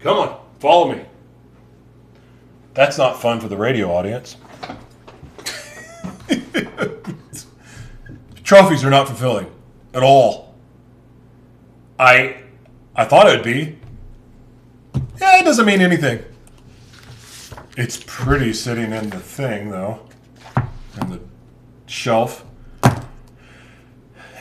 Come 0.00 0.18
on. 0.18 0.40
Follow 0.58 0.92
me. 0.92 1.04
That's 2.74 2.98
not 2.98 3.20
fun 3.20 3.40
for 3.40 3.48
the 3.48 3.56
radio 3.56 3.90
audience. 3.90 4.36
Trophies 8.44 8.84
are 8.84 8.90
not 8.90 9.08
fulfilling 9.08 9.50
at 9.94 10.02
all. 10.02 10.54
I 11.98 12.42
I 12.94 13.04
thought 13.04 13.28
it 13.28 13.36
would 13.36 13.44
be. 13.44 13.78
Yeah, 15.20 15.40
it 15.40 15.44
doesn't 15.44 15.66
mean 15.66 15.80
anything. 15.80 16.22
It's 17.76 18.02
pretty 18.06 18.54
sitting 18.54 18.92
in 18.92 19.10
the 19.10 19.20
thing 19.20 19.70
though. 19.70 20.00
In 21.00 21.10
the 21.10 21.20
shelf. 21.86 22.44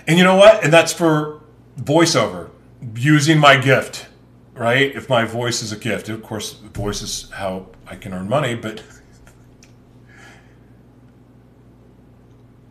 And 0.08 0.18
you 0.18 0.24
know 0.24 0.36
what? 0.36 0.64
And 0.64 0.72
that's 0.72 0.94
for 0.94 1.42
voiceover. 1.80 2.50
Using 2.96 3.38
my 3.38 3.58
gift. 3.58 4.08
Right? 4.54 4.96
If 4.96 5.10
my 5.10 5.26
voice 5.26 5.62
is 5.62 5.74
a 5.74 5.78
gift. 5.78 6.08
Of 6.08 6.24
course, 6.24 6.54
voice 6.54 7.02
is 7.02 7.30
how 7.32 7.68
I 7.88 7.98
can 7.98 8.14
earn 8.14 8.30
money, 8.30 8.56
but 8.56 8.82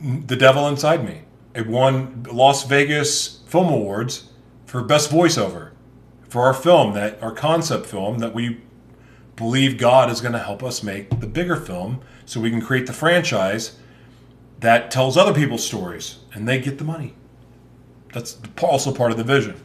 The 0.01 0.37
Devil 0.37 0.67
Inside 0.67 1.05
Me. 1.05 1.23
It 1.55 1.67
won 1.67 2.27
Las 2.31 2.67
Vegas 2.67 3.43
Film 3.47 3.69
Awards 3.69 4.31
for 4.65 4.83
Best 4.83 5.11
Voiceover 5.11 5.73
for 6.29 6.43
our 6.43 6.55
film, 6.55 6.95
that 6.95 7.23
our 7.23 7.33
concept 7.33 7.87
film 7.87 8.19
that 8.19 8.35
we 8.35 8.61
believe 9.37 9.79
God 9.79 10.11
is 10.11 10.21
going 10.21 10.33
to 10.33 10.39
help 10.39 10.63
us 10.63 10.83
make 10.83 11.21
the 11.21 11.27
bigger 11.27 11.57
film 11.57 12.01
so 12.25 12.41
we 12.41 12.51
can 12.51 12.61
create 12.61 12.87
the 12.87 12.93
franchise 12.93 13.79
that 14.61 14.91
tells 14.91 15.17
other 15.17 15.35
people's 15.35 15.65
stories 15.65 16.19
and 16.33 16.49
they 16.49 16.59
get 16.59 16.79
the 16.79 16.85
money. 16.85 17.15
That's 18.13 18.39
also 18.63 18.95
part 18.95 19.11
of 19.11 19.19
the 19.19 19.25
vision. 19.25 19.61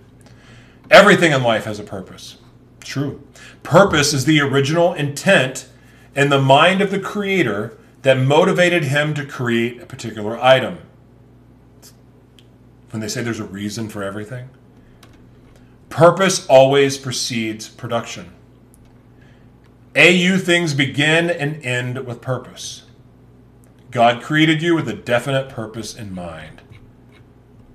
Everything 0.90 1.32
in 1.32 1.44
life 1.44 1.66
has 1.66 1.80
a 1.80 1.84
purpose. 1.84 2.38
True. 2.82 3.26
Purpose 3.62 4.14
is 4.14 4.26
the 4.26 4.42
original 4.42 4.94
intent 4.94 5.70
in 6.16 6.30
the 6.30 6.42
mind 6.42 6.82
of 6.82 6.90
the 6.90 7.00
creator 7.00 7.78
that 8.02 8.18
motivated 8.18 8.86
him 8.86 9.14
to 9.14 9.26
create 9.26 9.82
a 9.82 9.86
particular 9.86 10.40
item. 10.40 10.80
When 12.90 13.02
they 13.02 13.08
say 13.08 13.22
there's 13.22 13.40
a 13.40 13.46
reason 13.46 13.88
for 13.88 14.04
everything, 14.04 14.50
purpose 15.90 16.48
always 16.48 16.98
precedes 16.98 17.70
production. 17.70 18.34
AU 19.96 20.38
things 20.38 20.74
begin 20.74 21.30
and 21.30 21.64
end 21.66 22.06
with 22.06 22.22
purpose. 22.22 22.84
God 23.92 24.22
created 24.22 24.62
you 24.62 24.76
with 24.76 24.88
a 24.88 24.94
definite 24.94 25.50
purpose 25.50 25.96
in 25.96 26.14
mind. 26.14 26.62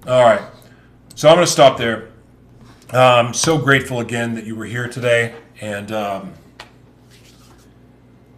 All 0.07 0.23
right. 0.23 0.43
So 1.17 1.29
I'm 1.29 1.37
going 1.37 1.47
to 1.47 1.53
stop 1.53 1.77
there. 1.77 2.11
I'm 2.91 3.35
so 3.35 3.59
grateful 3.59 4.01
again 4.01 4.35
that 4.35 4.45
you 4.45 4.55
were 4.55 4.65
here 4.65 4.89
today. 4.89 5.35
And 5.61 5.91
um, 5.91 6.35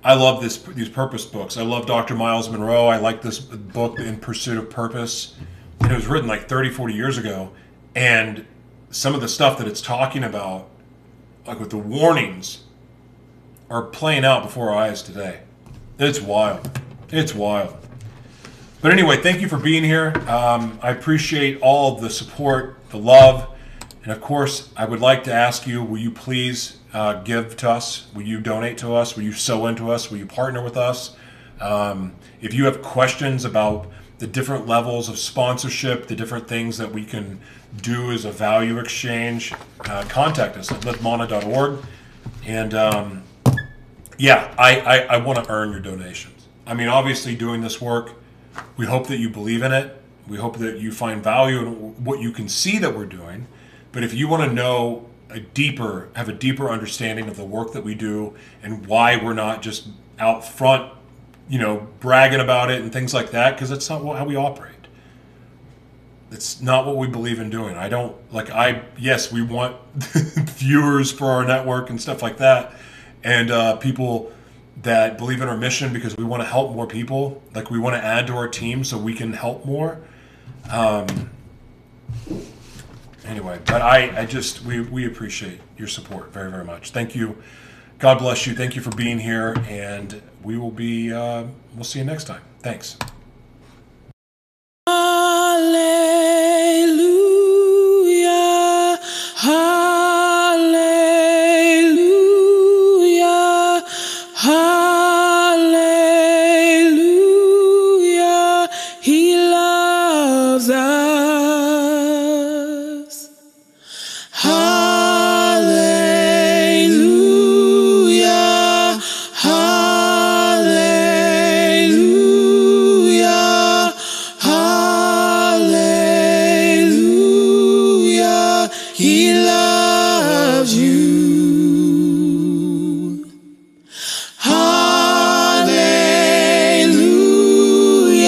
I 0.02 0.14
love 0.14 0.40
this 0.40 0.58
these 0.58 0.88
purpose 0.88 1.26
books. 1.26 1.56
I 1.56 1.62
love 1.62 1.86
Dr. 1.86 2.14
Myles 2.14 2.48
Munroe. 2.48 2.86
I 2.86 2.96
like 2.96 3.20
this 3.20 3.38
book, 3.38 3.98
In 3.98 4.18
Pursuit 4.18 4.56
of 4.56 4.70
Purpose. 4.70 5.34
And 5.80 5.92
it 5.92 5.94
was 5.94 6.06
written 6.06 6.28
like 6.28 6.48
30, 6.48 6.70
40 6.70 6.94
years 6.94 7.18
ago. 7.18 7.50
And 7.94 8.46
some 8.90 9.14
of 9.14 9.20
the 9.20 9.28
stuff 9.28 9.58
that 9.58 9.66
it's 9.66 9.82
talking 9.82 10.24
about, 10.24 10.70
like 11.46 11.60
with 11.60 11.70
the 11.70 11.78
warnings, 11.78 12.65
are 13.70 13.82
playing 13.82 14.24
out 14.24 14.42
before 14.42 14.70
our 14.70 14.76
eyes 14.76 15.02
today. 15.02 15.40
It's 15.98 16.20
wild. 16.20 16.80
It's 17.10 17.34
wild. 17.34 17.76
But 18.80 18.92
anyway, 18.92 19.16
thank 19.16 19.40
you 19.40 19.48
for 19.48 19.58
being 19.58 19.82
here. 19.82 20.12
Um, 20.28 20.78
I 20.82 20.90
appreciate 20.90 21.60
all 21.60 21.96
the 21.96 22.10
support, 22.10 22.78
the 22.90 22.98
love, 22.98 23.48
and 24.02 24.12
of 24.12 24.20
course, 24.20 24.70
I 24.76 24.84
would 24.84 25.00
like 25.00 25.24
to 25.24 25.32
ask 25.32 25.66
you: 25.66 25.82
Will 25.82 25.98
you 25.98 26.10
please 26.10 26.78
uh, 26.92 27.22
give 27.22 27.56
to 27.56 27.70
us? 27.70 28.06
Will 28.14 28.22
you 28.22 28.40
donate 28.40 28.78
to 28.78 28.94
us? 28.94 29.16
Will 29.16 29.24
you 29.24 29.32
sow 29.32 29.66
into 29.66 29.90
us? 29.90 30.10
Will 30.10 30.18
you 30.18 30.26
partner 30.26 30.62
with 30.62 30.76
us? 30.76 31.16
Um, 31.60 32.12
if 32.40 32.54
you 32.54 32.66
have 32.66 32.82
questions 32.82 33.44
about 33.44 33.90
the 34.18 34.26
different 34.26 34.66
levels 34.66 35.08
of 35.08 35.18
sponsorship, 35.18 36.06
the 36.06 36.14
different 36.14 36.48
things 36.48 36.78
that 36.78 36.92
we 36.92 37.04
can 37.04 37.40
do 37.82 38.12
as 38.12 38.24
a 38.24 38.30
value 38.30 38.78
exchange, 38.78 39.52
uh, 39.80 40.04
contact 40.08 40.56
us 40.56 40.70
at 40.70 40.80
liftmana.org. 40.82 41.84
And 42.46 42.74
um, 42.74 43.22
yeah, 44.18 44.54
I, 44.58 44.80
I, 44.80 44.96
I 44.98 45.16
want 45.18 45.44
to 45.44 45.50
earn 45.50 45.70
your 45.70 45.80
donations. 45.80 46.48
I 46.66 46.74
mean, 46.74 46.88
obviously, 46.88 47.36
doing 47.36 47.60
this 47.60 47.80
work 47.80 48.14
we 48.76 48.86
hope 48.86 49.06
that 49.08 49.18
you 49.18 49.28
believe 49.28 49.62
in 49.62 49.72
it. 49.72 50.00
We 50.28 50.38
hope 50.38 50.58
that 50.58 50.78
you 50.78 50.92
find 50.92 51.22
value 51.22 51.60
in 51.60 52.04
what 52.04 52.20
you 52.20 52.32
can 52.32 52.48
see 52.48 52.78
that 52.78 52.96
we're 52.96 53.06
doing. 53.06 53.46
But 53.92 54.02
if 54.02 54.12
you 54.12 54.28
want 54.28 54.48
to 54.48 54.54
know 54.54 55.08
a 55.30 55.40
deeper, 55.40 56.08
have 56.14 56.28
a 56.28 56.32
deeper 56.32 56.68
understanding 56.68 57.28
of 57.28 57.36
the 57.36 57.44
work 57.44 57.72
that 57.72 57.84
we 57.84 57.94
do 57.94 58.34
and 58.62 58.86
why 58.86 59.16
we're 59.16 59.34
not 59.34 59.62
just 59.62 59.88
out 60.18 60.44
front, 60.44 60.92
you 61.48 61.58
know, 61.58 61.88
bragging 62.00 62.40
about 62.40 62.70
it 62.70 62.82
and 62.82 62.92
things 62.92 63.14
like 63.14 63.30
that, 63.30 63.54
because 63.54 63.70
that's 63.70 63.88
not 63.88 64.02
how 64.16 64.24
we 64.24 64.36
operate. 64.36 64.72
It's 66.32 66.60
not 66.60 66.86
what 66.86 66.96
we 66.96 67.06
believe 67.06 67.38
in 67.38 67.50
doing. 67.50 67.76
I 67.76 67.88
don't 67.88 68.16
like. 68.32 68.50
I 68.50 68.82
yes, 68.98 69.30
we 69.30 69.42
want 69.42 69.76
viewers 69.94 71.12
for 71.12 71.26
our 71.26 71.44
network 71.44 71.88
and 71.88 72.02
stuff 72.02 72.20
like 72.20 72.38
that, 72.38 72.74
and 73.24 73.50
uh, 73.50 73.76
people 73.76 74.32
that 74.82 75.18
believe 75.18 75.40
in 75.40 75.48
our 75.48 75.56
mission 75.56 75.92
because 75.92 76.16
we 76.16 76.24
want 76.24 76.42
to 76.42 76.48
help 76.48 76.72
more 76.72 76.86
people. 76.86 77.42
Like 77.54 77.70
we 77.70 77.78
want 77.78 77.96
to 77.96 78.04
add 78.04 78.26
to 78.28 78.34
our 78.34 78.48
team 78.48 78.84
so 78.84 78.98
we 78.98 79.14
can 79.14 79.32
help 79.32 79.64
more. 79.64 80.00
Um, 80.70 81.30
anyway, 83.24 83.60
but 83.64 83.82
I, 83.82 84.22
I 84.22 84.26
just 84.26 84.62
we, 84.62 84.80
we 84.80 85.06
appreciate 85.06 85.60
your 85.76 85.88
support 85.88 86.32
very 86.32 86.50
very 86.50 86.64
much. 86.64 86.90
Thank 86.90 87.14
you. 87.14 87.36
God 87.98 88.18
bless 88.18 88.46
you. 88.46 88.54
Thank 88.54 88.76
you 88.76 88.82
for 88.82 88.90
being 88.90 89.18
here, 89.18 89.56
and 89.68 90.20
we 90.42 90.58
will 90.58 90.70
be. 90.70 91.12
Uh, 91.12 91.44
we'll 91.74 91.84
see 91.84 91.98
you 91.98 92.04
next 92.04 92.24
time. 92.24 92.42
Thanks. 92.60 92.98
He 99.46 99.85